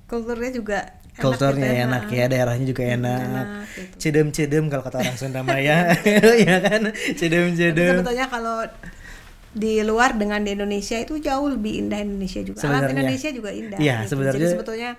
kulturnya 0.09 0.49
juga 0.53 0.79
Kulturnya 1.15 1.67
gitu 1.67 1.77
ya. 1.77 1.85
enak 1.87 2.05
ya, 2.09 2.25
daerahnya 2.27 2.67
juga 2.67 2.83
enak. 2.89 3.21
enak 3.21 3.47
gitu. 3.69 3.95
Cedem-cedem 4.01 4.65
kalau 4.67 4.83
kata 4.83 4.97
orang 4.99 5.17
Sunda 5.17 5.41
Maya, 5.41 5.93
ya 6.49 6.57
kan? 6.59 6.83
Cedem-cedem. 7.13 8.01
sebetulnya 8.01 8.27
kalau 8.27 8.65
di 9.53 9.85
luar 9.85 10.17
dengan 10.17 10.41
di 10.41 10.57
Indonesia 10.57 10.97
itu 10.97 11.21
jauh 11.21 11.45
lebih 11.47 11.85
indah 11.85 12.01
Indonesia 12.01 12.41
juga. 12.41 12.57
Alam 12.59 12.65
Sebenarnya. 12.65 12.93
Indonesia 12.97 13.29
juga 13.29 13.51
indah. 13.53 13.79
Iya, 13.79 13.97
gitu. 14.01 14.09
sebenarnya- 14.09 14.41
Jadi 14.41 14.55
sebetulnya 14.57 14.91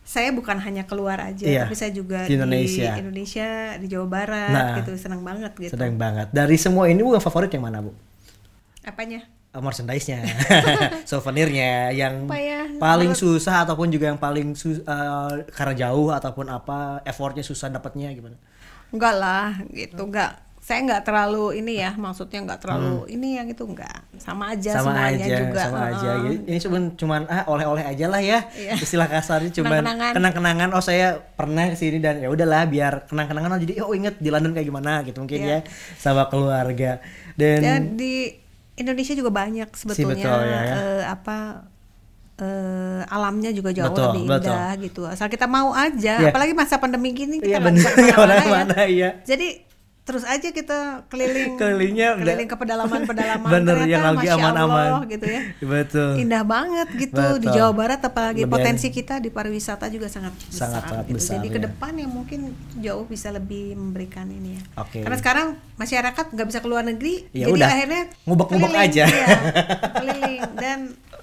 saya 0.00 0.28
bukan 0.32 0.56
hanya 0.58 0.82
keluar 0.88 1.20
aja, 1.20 1.44
Iya, 1.44 1.62
tapi 1.62 1.76
saya 1.76 1.92
juga 1.92 2.24
di 2.24 2.34
Indonesia. 2.34 2.96
di 2.96 3.00
Indonesia, 3.04 3.48
di 3.76 3.86
Jawa 3.86 4.06
Barat 4.08 4.50
Nah, 4.50 4.76
gitu, 4.80 4.92
senang 4.96 5.20
banget 5.20 5.52
gitu. 5.54 5.76
Sedang 5.76 5.94
banget. 5.94 6.32
Dari 6.32 6.56
semua 6.56 6.88
ini 6.88 6.98
bu 6.98 7.12
yang 7.12 7.22
favorit 7.22 7.52
yang 7.52 7.62
mana 7.62 7.84
bu? 7.84 7.92
Apanya? 8.80 9.28
Uh, 9.50 9.58
merchandise-nya, 9.58 10.22
souvenirnya, 11.10 11.90
yang 11.90 12.22
Apa 12.24 12.38
ya? 12.38 12.62
paling 12.78 13.12
susah 13.12 13.66
ataupun 13.66 13.90
juga 13.90 14.06
yang 14.06 14.14
paling 14.16 14.54
sus- 14.54 14.78
uh, 14.80 15.42
karena 15.50 15.74
jauh 15.76 16.06
ataupun 16.08 16.46
apa 16.46 17.02
effortnya 17.02 17.42
susah 17.42 17.66
dapatnya 17.66 18.14
gimana? 18.14 18.38
Enggak 18.88 19.14
lah, 19.16 19.58
gitu. 19.68 20.06
Enggak. 20.06 20.38
Saya 20.60 20.84
enggak 20.84 21.02
terlalu 21.02 21.56
ini 21.56 21.82
ya, 21.82 21.96
maksudnya 21.96 22.38
enggak 22.38 22.60
terlalu 22.60 23.08
ini 23.08 23.42
yang 23.42 23.48
itu 23.48 23.64
enggak. 23.64 24.06
Sama 24.20 24.52
aja 24.52 24.70
Hmm. 24.70 24.78
sama 24.78 24.90
semuanya 24.92 25.26
aja, 25.26 25.38
juga. 25.40 25.60
sama 25.60 25.78
Heeh. 25.80 25.90
aja. 25.90 26.10
Ini- 26.46 26.60
cuman 26.60 26.82
cuman 26.94 27.20
ah 27.26 27.42
oleh-oleh 27.48 27.84
aja 27.88 28.06
lah 28.06 28.20
ya. 28.20 28.38
Iya. 28.52 28.72
Istilah 28.76 29.08
kasarnya 29.08 29.50
cuman 29.50 29.82
Kenang-kenangan. 29.82 30.12
kenang-kenangan. 30.14 30.68
Oh 30.76 30.84
saya 30.84 31.18
pernah 31.34 31.66
ke 31.66 31.74
sini 31.74 31.98
dan 31.98 32.22
ya 32.22 32.30
udahlah 32.30 32.70
biar 32.70 33.08
kenang-kenangan. 33.08 33.50
Oh, 33.50 33.58
jadi 33.58 33.72
oh 33.82 33.90
inget 33.90 34.14
di 34.14 34.30
London 34.30 34.54
kayak 34.54 34.68
gimana 34.68 35.02
gitu 35.02 35.18
mungkin 35.18 35.42
Iya. 35.42 35.58
ya 35.58 35.58
sama 35.96 36.30
keluarga. 36.30 37.02
Dan 37.34 37.58
Ya, 37.64 37.74
di 37.80 38.36
Indonesia 38.80 39.12
juga 39.12 39.30
banyak 39.30 39.68
sebetulnya 39.72 40.16
betul 40.16 40.40
ya, 40.42 40.60
ya. 40.60 40.74
eh, 40.74 41.02
apa 41.04 41.36
eh, 42.36 43.00
alamnya 43.06 43.52
juga 43.52 43.70
jauh 43.70 43.92
Betul, 43.92 44.04
lebih 44.10 44.24
betul. 44.26 44.48
indah 44.48 44.70
gitu. 44.80 45.00
Asal 45.04 45.28
kita 45.28 45.44
mau 45.44 45.76
aja, 45.76 46.14
Iya. 46.18 46.32
apalagi 46.32 46.56
masa 46.56 46.80
pandemi 46.80 47.12
gini 47.12 47.36
kita 47.36 47.60
nggak 47.60 47.64
bener 47.68 47.84
bisa 47.84 47.90
ke 47.92 48.00
mana-mana 48.00 48.32
ke 48.40 48.48
mana-mana 48.48 48.78
ya. 48.88 49.10
Jadi 49.22 49.48
terus 50.10 50.26
aja 50.26 50.50
kita 50.50 50.78
keliling 51.06 51.54
Kelilingnya 51.54 52.18
keliling 52.18 52.44
ke 52.44 52.56
pedalaman-pedalaman 52.56 53.46
Bener, 53.54 53.76
Ternyata, 53.78 53.86
yang 53.88 54.02
lagi 54.10 54.26
aman-aman. 54.28 54.90
Gitu 55.06 55.22
ya. 55.24 55.40
Betul. 55.60 56.10
Indah 56.18 56.42
banget 56.42 56.88
gitu 56.92 57.24
di 57.38 57.46
Betul. 57.46 57.54
Jawa 57.54 57.70
Barat 57.70 58.00
apalagi 58.02 58.42
Lebih- 58.42 58.50
potensi 58.50 58.90
kita 58.90 59.16
di 59.16 59.30
pariwisata 59.30 59.86
juga 59.86 60.06
sangat 60.06 60.34
besar 60.34 60.66
Sangat-sangat 60.68 61.04
gitu. 61.06 61.16
besar, 61.16 61.34
Jadi 61.38 61.46
ya. 61.46 61.54
ke 61.54 61.60
depan 61.62 61.92
yang 61.94 62.10
mungkin 62.10 62.40
jauh 62.76 63.06
bisa 63.06 63.30
lebih 63.30 63.72
memberikan 63.72 64.26
ini 64.26 64.58
ya. 64.58 64.62
Oke. 64.76 64.98
Karena 65.00 65.16
sekarang 65.16 65.46
masyarakat 65.76 66.24
nggak 66.28 66.46
bisa 66.48 66.58
keluar 66.58 66.82
negeri, 66.82 67.30
Ya 67.30 67.46
jadi 67.46 67.52
udah, 67.54 67.68
akhirnya 67.68 68.02
ngubek-ngubek 68.24 68.74
aja. 68.76 69.04
iya, 69.06 69.26
keliling 69.94 70.42
dan 70.56 70.78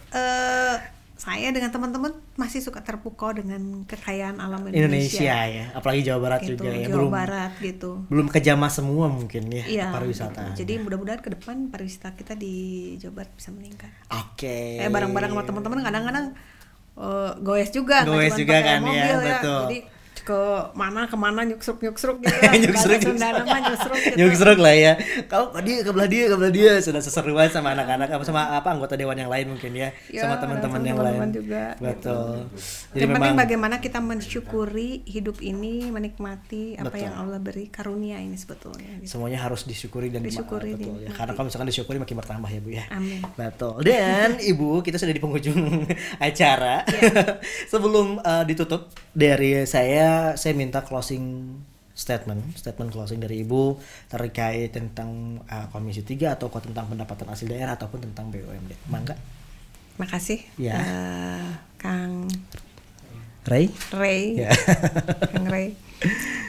eh, 0.09 0.75
saya 1.17 1.49
dengan 1.49 1.69
teman-teman 1.69 2.09
masih 2.33 2.61
suka 2.61 2.79
terpukau 2.79 3.29
dengan 3.29 3.83
kekayaan 3.83 4.37
alam 4.37 4.61
Indonesia 4.63 5.17
Indonesia. 5.17 5.37
ya, 5.43 5.65
apalagi 5.73 6.01
Jawa 6.01 6.19
Barat 6.21 6.39
gitu, 6.41 6.51
juga 6.55 6.69
ya. 6.71 6.85
Jawa 6.85 6.93
Belum 6.93 7.09
Barat 7.11 7.51
gitu. 7.57 7.91
belum 8.07 8.27
kejamah 8.27 8.69
semua 8.69 9.05
mungkin 9.07 9.43
ya 9.49 9.65
Iya. 9.65 9.85
pariwisata. 9.91 10.53
gitu. 10.53 10.61
Jadi 10.61 10.73
mudah-mudahan 10.79 11.19
ke 11.19 11.29
depan 11.33 11.67
pariwisata 11.67 12.13
kita 12.13 12.33
di 12.33 12.55
Jawa 12.95 13.13
Barat 13.17 13.31
bisa 13.33 13.49
meningkat. 13.49 13.89
Oke. 14.07 14.77
Eh 14.77 14.87
bareng-bareng 14.87 15.31
sama 15.31 15.43
teman-teman 15.43 15.79
kadang-kadang 15.81 16.25
eh, 16.95 17.31
goes 17.39 17.69
juga, 17.69 18.01
Goes 18.03 18.33
juga 18.33 18.53
pakai 18.55 18.63
kan, 18.63 18.79
ya, 18.79 18.87
mobil 18.87 19.15
betul. 19.23 19.61
Jadi 19.63 19.77
ke 20.27 20.41
mana 20.75 21.07
ke 21.07 21.15
mana 21.15 21.39
nyuksruk 21.41 21.79
nyuksruk 21.79 22.19
gitu 22.19 22.35
lah. 22.43 22.51
nyuksruk 22.53 22.99
Sunda 22.99 23.27
nama 23.31 23.47
nyuksruk 23.63 23.95
gitu. 23.97 24.15
nyuksruk 24.19 24.59
lah 24.59 24.75
ya 24.75 24.93
kau 25.25 25.49
ke 25.49 25.59
dia 25.63 25.77
kebelah 25.81 26.03
dia 26.05 26.23
kebelah 26.27 26.51
dia 26.51 26.71
sudah 26.77 26.99
seseruan 26.99 27.47
sama 27.47 27.71
anak-anak 27.71 28.11
apa 28.11 28.23
sama 28.23 28.41
apa 28.51 28.67
anggota 28.69 28.93
dewan 28.93 29.15
yang 29.15 29.27
lain 29.27 29.47
mungkin 29.49 29.71
ya, 29.71 29.89
Ya, 30.07 30.23
sama 30.23 30.35
teman-teman 30.37 30.81
yang 30.83 30.99
lain 30.99 31.31
juga, 31.31 31.79
betul 31.79 32.43
jadi 32.91 32.99
yang 32.99 33.09
penting 33.09 33.23
memang 33.31 33.39
bagaimana 33.39 33.75
kita 33.77 33.99
mensyukuri 33.99 34.89
hidup 35.05 35.39
ini, 35.39 35.87
menikmati 35.87 36.75
apa 36.75 36.89
Betul. 36.89 36.99
yang 37.01 37.15
Allah 37.15 37.39
beri 37.39 37.65
karunia 37.67 38.17
ini 38.17 38.35
sebetulnya. 38.35 38.99
gitu. 38.99 39.15
semuanya 39.15 39.39
harus 39.39 39.63
disyukuri 39.63 40.09
dan 40.09 40.19
Disyukuri, 40.19 40.73
betul 40.73 40.99
ya 40.99 41.09
karena 41.13 41.31
kalau 41.31 41.47
misalkan 41.47 41.67
disyukuri 41.67 41.97
makin 41.97 42.17
bertambah 42.17 42.49
ya 42.49 42.59
bu 42.59 42.69
ya 42.73 42.85
Amin. 42.89 43.21
betul 43.31 43.79
dan 43.79 44.35
ibu 44.51 44.81
kita 44.81 44.97
sudah 44.97 45.13
di 45.13 45.21
penghujung 45.21 45.87
acara 46.19 46.83
Iya. 46.83 47.37
sebelum 47.67 48.17
uh, 48.19 48.43
ditutup 48.43 48.89
dari 49.13 49.61
saya 49.63 50.16
saya 50.33 50.53
minta 50.53 50.81
closing 50.81 51.57
statement 51.93 52.53
statement 52.53 52.89
closing 52.89 53.17
dari 53.17 53.41
ibu 53.41 53.73
terkait 54.05 54.69
tentang 54.69 55.09
uh, 55.43 55.65
komisi 55.67 56.01
3 56.01 56.35
atau 56.35 56.45
tentang 56.53 56.85
pendapatan 56.87 57.25
asli 57.27 57.47
daerah 57.47 57.73
ataupun 57.73 57.99
tentang 58.03 58.29
BUMD 58.29 58.71
mangga 58.85 59.17
Makasih 59.97 60.45
Ya. 60.55 60.77
eh, 60.77 61.49
Kang 61.75 62.29
Ray 63.43 63.71
Ray, 63.89 64.37
Ya. 64.37 64.51
Kang 65.33 65.47
Ray. 65.47 65.73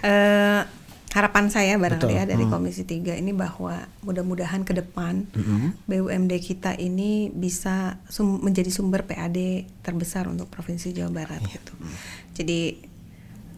Eh, 0.02 0.60
harapan 1.08 1.48
saya 1.48 1.74
barangkali 1.74 2.12
Betul. 2.12 2.20
ya 2.20 2.28
dari 2.28 2.44
Hmm. 2.44 2.52
Komisi 2.52 2.84
3 2.84 3.16
ini 3.16 3.32
bahwa 3.32 3.72
mudah-mudahan 4.02 4.60
ke 4.62 4.76
depan 4.76 5.24
Mhm. 5.30 5.86
BUMD 5.86 6.32
kita 6.38 6.76
ini 6.76 7.30
bisa 7.30 7.96
sum- 8.06 8.38
menjadi 8.38 8.68
sumber 8.68 9.02
PAD 9.02 9.38
terbesar 9.80 10.26
untuk 10.26 10.46
Provinsi 10.48 10.92
Jawa 10.92 11.08
Barat 11.08 11.40
Iya. 11.40 11.56
gitu. 11.56 11.72
Jadi 12.34 12.60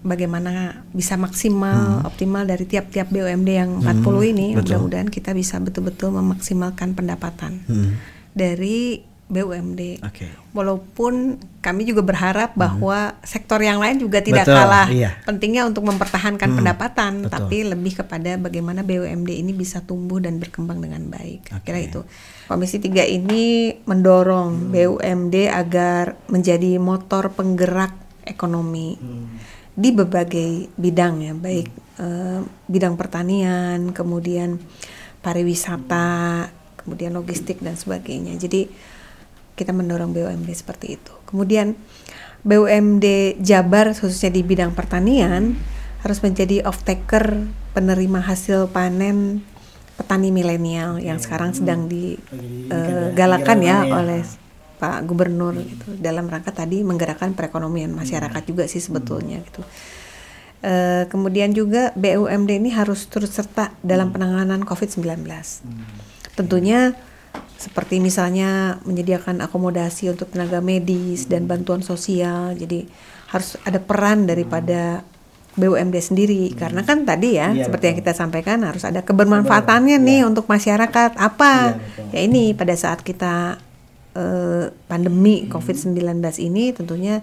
bagaimana 0.00 0.84
bisa 0.90 1.14
maksimal 1.14 2.00
optimal 2.02 2.44
dari 2.44 2.64
tiap-tiap 2.64 3.08
BUMD 3.08 3.50
yang 3.50 3.70
40 3.80 4.24
ini 4.26 4.52
Hmm. 4.52 4.56
betul. 4.56 4.80
mudah-mudahan 4.80 5.08
kita 5.08 5.30
bisa 5.32 5.56
betul-betul 5.56 6.10
memaksimalkan 6.10 6.92
pendapatan 6.92 7.60
Hmm. 7.64 8.00
dari 8.32 9.04
BUMD. 9.30 10.02
Oke. 10.02 10.26
Walaupun 10.50 11.38
kami 11.62 11.86
juga 11.86 12.02
berharap 12.02 12.50
bahwa 12.58 13.14
sektor 13.22 13.62
yang 13.62 13.78
lain 13.78 14.02
juga 14.02 14.18
tidak 14.18 14.42
Hmm. 14.42 14.50
Betul, 14.50 14.66
kalah 14.66 14.88
iya. 14.90 15.10
pentingnya 15.22 15.62
untuk 15.62 15.86
mempertahankan 15.86 16.50
pendapatan, 16.50 17.12
betul. 17.22 17.30
tapi 17.30 17.56
lebih 17.62 18.02
kepada 18.02 18.34
bagaimana 18.34 18.82
BUMD 18.82 19.30
ini 19.30 19.54
bisa 19.54 19.86
tumbuh 19.86 20.18
dan 20.18 20.42
berkembang 20.42 20.82
dengan 20.82 21.06
baik. 21.06 21.46
Kira 21.62 21.78
Oke. 21.78 21.86
itu. 21.86 22.00
Komisi 22.50 22.82
3 22.82 23.06
ini 23.06 23.70
mendorong 23.86 24.74
BUMD 24.74 25.46
agar 25.46 26.18
menjadi 26.26 26.82
motor 26.82 27.30
penggerak 27.30 27.94
ekonomi 28.26 28.98
di 29.74 29.90
berbagai 29.94 30.70
bidang 30.74 31.14
ya, 31.24 31.32
baik 31.34 31.68
eh, 31.98 32.40
bidang 32.66 32.94
pertanian, 32.98 33.94
kemudian 33.94 34.58
pariwisata, 35.20 36.48
kemudian 36.80 37.12
logistik 37.12 37.60
dan 37.60 37.76
sebagainya. 37.76 38.34
Jadi 38.40 38.66
kita 39.54 39.76
mendorong 39.76 40.16
BUMD 40.16 40.48
seperti 40.56 40.96
itu. 40.96 41.12
Kemudian 41.28 41.76
BUMD 42.40 43.36
Jabar 43.44 43.92
khususnya 43.92 44.32
di 44.32 44.40
bidang 44.40 44.72
pertanian 44.72 45.60
harus 46.00 46.24
menjadi 46.24 46.64
off-taker 46.64 47.44
penerima 47.76 48.24
hasil 48.24 48.72
panen 48.72 49.44
petani 50.00 50.32
milenial 50.32 50.96
yang 50.96 51.20
sekarang 51.20 51.52
sedang 51.52 51.84
digalakan 51.92 53.58
ya 53.60 53.84
oleh 53.84 54.24
Pak 54.80 55.04
Gubernur 55.04 55.52
gitu 55.60 55.92
dalam 56.00 56.24
rangka 56.26 56.50
tadi 56.56 56.80
menggerakkan 56.80 57.36
perekonomian 57.36 57.92
masyarakat 57.92 58.42
juga 58.48 58.64
sih 58.64 58.80
sebetulnya 58.80 59.44
gitu. 59.44 59.60
Eh, 60.60 61.08
kemudian 61.08 61.56
juga 61.56 61.88
BUMD 61.96 62.60
ini 62.60 62.68
harus 62.72 63.08
turut 63.08 63.28
serta 63.28 63.72
dalam 63.80 64.12
penanganan 64.12 64.60
COVID-19. 64.64 65.24
Tentunya 66.36 66.92
seperti 67.56 68.00
misalnya 68.00 68.80
menyediakan 68.84 69.40
akomodasi 69.44 70.08
untuk 70.12 70.32
tenaga 70.32 70.60
medis 70.60 71.28
dan 71.28 71.44
bantuan 71.48 71.80
sosial. 71.80 72.56
Jadi 72.56 72.84
harus 73.32 73.56
ada 73.64 73.80
peran 73.80 74.28
daripada 74.28 75.00
BUMD 75.56 75.96
sendiri 75.98 76.52
karena 76.54 76.84
kan 76.86 77.02
tadi 77.08 77.40
ya 77.40 77.50
Iya, 77.56 77.66
seperti 77.68 77.84
yang 77.90 77.96
betul. 77.98 78.12
kita 78.12 78.12
sampaikan 78.16 78.58
harus 78.62 78.84
ada 78.84 79.00
kebermanfaatannya 79.00 79.96
nih 79.96 80.28
untuk 80.28 80.44
masyarakat. 80.44 81.16
Apa? 81.16 81.74
Betul. 81.80 82.04
ya 82.12 82.20
ini 82.20 82.52
pada 82.52 82.76
saat 82.76 83.00
kita 83.00 83.56
eh, 84.16 84.72
pandemi 84.90 85.46
COVID-19 85.46 85.98
ini 86.42 86.72
tentunya 86.74 87.22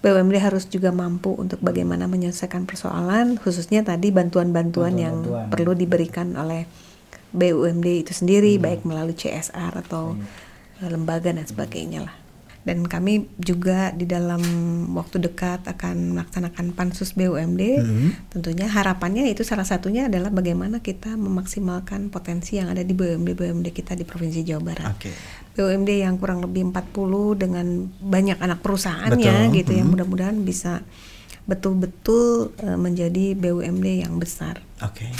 BUMD 0.00 0.36
harus 0.40 0.64
juga 0.64 0.88
mampu 0.96 1.36
untuk 1.36 1.60
bagaimana 1.60 2.08
menyelesaikan 2.08 2.64
persoalan 2.64 3.36
khususnya 3.36 3.84
tadi 3.84 4.08
bantuan-bantuan 4.08 4.96
yang 4.96 5.16
Bantuan-bantuan. 5.20 5.50
perlu 5.52 5.72
diberikan 5.76 6.32
oleh 6.40 6.64
BUMD 7.30 8.08
itu 8.08 8.12
sendiri 8.16 8.58
baik 8.58 8.82
melalui 8.82 9.14
CSR 9.14 9.76
atau 9.86 10.16
eh, 10.82 10.88
lembaga 10.90 11.30
dan 11.30 11.44
sebagainya 11.44 12.08
lah. 12.08 12.19
Dan 12.60 12.84
kami 12.84 13.24
juga 13.40 13.88
di 13.96 14.04
dalam 14.04 14.40
waktu 14.92 15.16
dekat 15.16 15.64
akan 15.64 16.12
melaksanakan 16.12 16.76
pansus 16.76 17.16
BUMD. 17.16 17.62
Tentunya 18.28 18.68
harapannya 18.68 19.32
itu 19.32 19.40
salah 19.42 19.64
satunya 19.64 20.12
adalah 20.12 20.28
bagaimana 20.28 20.84
kita 20.84 21.16
memaksimalkan 21.16 22.12
potensi 22.12 22.60
yang 22.60 22.68
ada 22.68 22.84
di 22.84 22.92
BUMD 22.92 23.32
BUMD 23.32 23.72
kita 23.72 23.96
di 23.96 24.04
Provinsi 24.04 24.44
Jawa 24.44 24.60
Barat. 24.60 24.92
Oke. 24.92 25.10
BUMD 25.56 25.90
yang 26.04 26.20
kurang 26.20 26.44
lebih 26.44 26.68
40 26.68 27.42
dengan 27.42 27.66
banyak 28.00 28.38
anak 28.38 28.60
perusahaannya 28.60 29.50
Betul. 29.50 29.56
gitu 29.60 29.70
ya 29.74 29.84
mudah-mudahan 29.84 30.38
bisa 30.44 30.84
betul-betul 31.48 32.54
eh, 32.62 32.78
menjadi 32.78 33.34
BUMD 33.34 34.06
yang 34.06 34.20
besar. 34.20 34.62
Oke. 34.84 35.10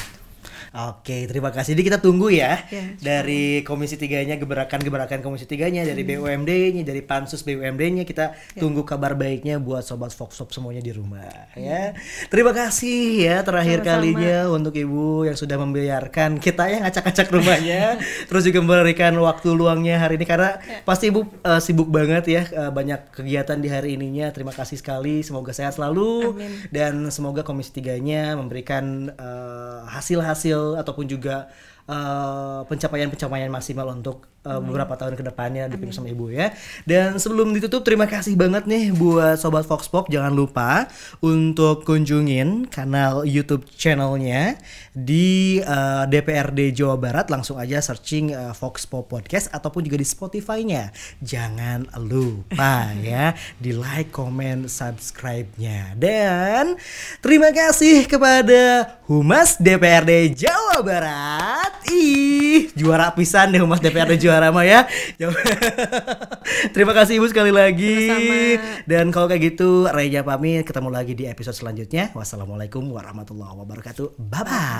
Oke, 0.71 1.27
terima 1.27 1.51
kasih. 1.51 1.75
Jadi 1.75 1.83
kita 1.83 1.99
tunggu 1.99 2.31
ya 2.31 2.63
Ya, 2.71 2.95
dari 3.03 3.67
Komisi 3.67 3.99
3-nya, 3.99 4.39
gebrakan-gebrakan 4.39 5.19
Komisi 5.23 5.47
3-nya, 5.47 5.83
dari 5.83 6.03
BUMD-nya, 6.07 6.87
dari 6.87 7.03
Pansus 7.03 7.43
BUMD-nya 7.43 8.07
kita 8.07 8.39
tunggu 8.55 8.87
kabar 8.87 9.19
baiknya 9.19 9.59
buat 9.59 9.83
sobat 9.83 10.15
Foxpop 10.15 10.55
semuanya 10.55 10.79
di 10.79 10.95
rumah 10.95 11.27
ya. 11.59 11.95
Terima 12.31 12.55
kasih 12.55 13.27
ya 13.27 13.43
terakhir 13.43 13.83
Sama-sama. 13.83 13.95
kalinya 13.99 14.39
untuk 14.51 14.75
Ibu 14.79 15.27
yang 15.27 15.35
sudah 15.35 15.57
membiarkan 15.59 16.39
kita 16.39 16.71
yang 16.71 16.87
ngacak-ngacak 16.87 17.27
rumahnya, 17.35 17.83
terus 18.31 18.43
juga 18.47 18.63
memberikan 18.63 19.15
waktu 19.19 19.49
luangnya 19.51 19.99
hari 19.99 20.15
ini 20.19 20.27
karena 20.27 20.63
pasti 20.87 21.11
Ibu 21.11 21.21
eh, 21.43 21.61
sibuk 21.63 21.91
banget 21.91 22.25
ya, 22.31 22.43
eh, 22.47 22.71
banyak 22.71 23.11
kegiatan 23.11 23.59
di 23.59 23.69
hari 23.71 23.99
ininya. 23.99 24.31
Terima 24.31 24.55
kasih 24.55 24.79
sekali, 24.79 25.27
semoga 25.27 25.51
sehat 25.51 25.75
selalu 25.75 26.39
Amin. 26.39 26.51
dan 26.71 26.93
semoga 27.11 27.43
Komisi 27.43 27.75
3-nya 27.83 28.39
memberikan 28.39 29.11
eh, 29.11 29.81
hasil-hasil 29.91 30.60
ataupun 30.79 31.05
juga 31.09 31.49
eh, 31.89 32.61
pencapaian-pencapaian 32.67 33.51
maksimal 33.51 33.91
untuk 33.93 34.27
eh, 34.47 34.61
beberapa 34.61 34.97
tahun 34.97 35.15
ke 35.17 35.25
depannya 35.27 35.69
dipimpin 35.69 35.95
sama 35.95 36.09
Ibu 36.11 36.33
ya. 36.33 36.53
Dan 36.89 37.19
sebelum 37.21 37.53
ditutup 37.53 37.85
terima 37.87 38.07
kasih 38.07 38.35
banget 38.39 38.65
nih 38.67 38.95
buat 38.95 39.37
sobat 39.39 39.67
Fox 39.67 39.89
Pop 39.91 40.09
jangan 40.09 40.33
lupa 40.33 40.87
untuk 41.25 41.85
kunjungin 41.85 42.69
kanal 42.71 43.27
YouTube 43.27 43.67
channelnya 43.75 44.61
di 44.91 45.63
eh, 45.63 46.05
DPRD 46.11 46.75
Jawa 46.75 46.99
Barat 46.99 47.31
langsung 47.31 47.57
aja 47.63 47.79
searching 47.79 48.35
eh, 48.35 48.53
Fox 48.55 48.91
Pop 48.91 49.07
Podcast 49.07 49.47
ataupun 49.55 49.87
juga 49.87 49.99
di 49.99 50.07
Spotify-nya. 50.07 50.91
Jangan 51.23 51.95
lupa 52.03 52.91
ya 53.03 53.35
di 53.63 53.71
like, 53.71 54.11
comment, 54.11 54.67
subscribe-nya. 54.67 55.95
Dan 55.95 56.75
terima 57.23 57.55
kasih 57.55 58.11
kepada 58.11 58.97
Humas 59.07 59.59
DPRD 59.63 60.35
Jawa 60.35 60.83
Barat. 60.83 61.73
Ih, 61.91 62.71
juara 62.75 63.11
pisan 63.15 63.55
deh 63.55 63.63
Humas 63.63 63.83
DPRD 63.83 64.19
juara 64.19 64.51
mah 64.51 64.67
ya. 64.67 64.87
terima 66.75 66.95
kasih 66.95 67.23
Ibu 67.23 67.27
sekali 67.31 67.55
lagi. 67.55 68.11
Sama-sama. 68.11 68.83
Dan 68.87 69.05
kalau 69.15 69.27
kayak 69.31 69.55
gitu 69.55 69.87
Reja 69.91 70.27
pamit 70.27 70.67
ketemu 70.67 70.89
lagi 70.91 71.13
di 71.15 71.25
episode 71.27 71.55
selanjutnya. 71.55 72.11
Wassalamualaikum 72.15 72.83
warahmatullahi 72.91 73.55
wabarakatuh. 73.55 74.19
Bye 74.19 74.43
bye. 74.47 74.80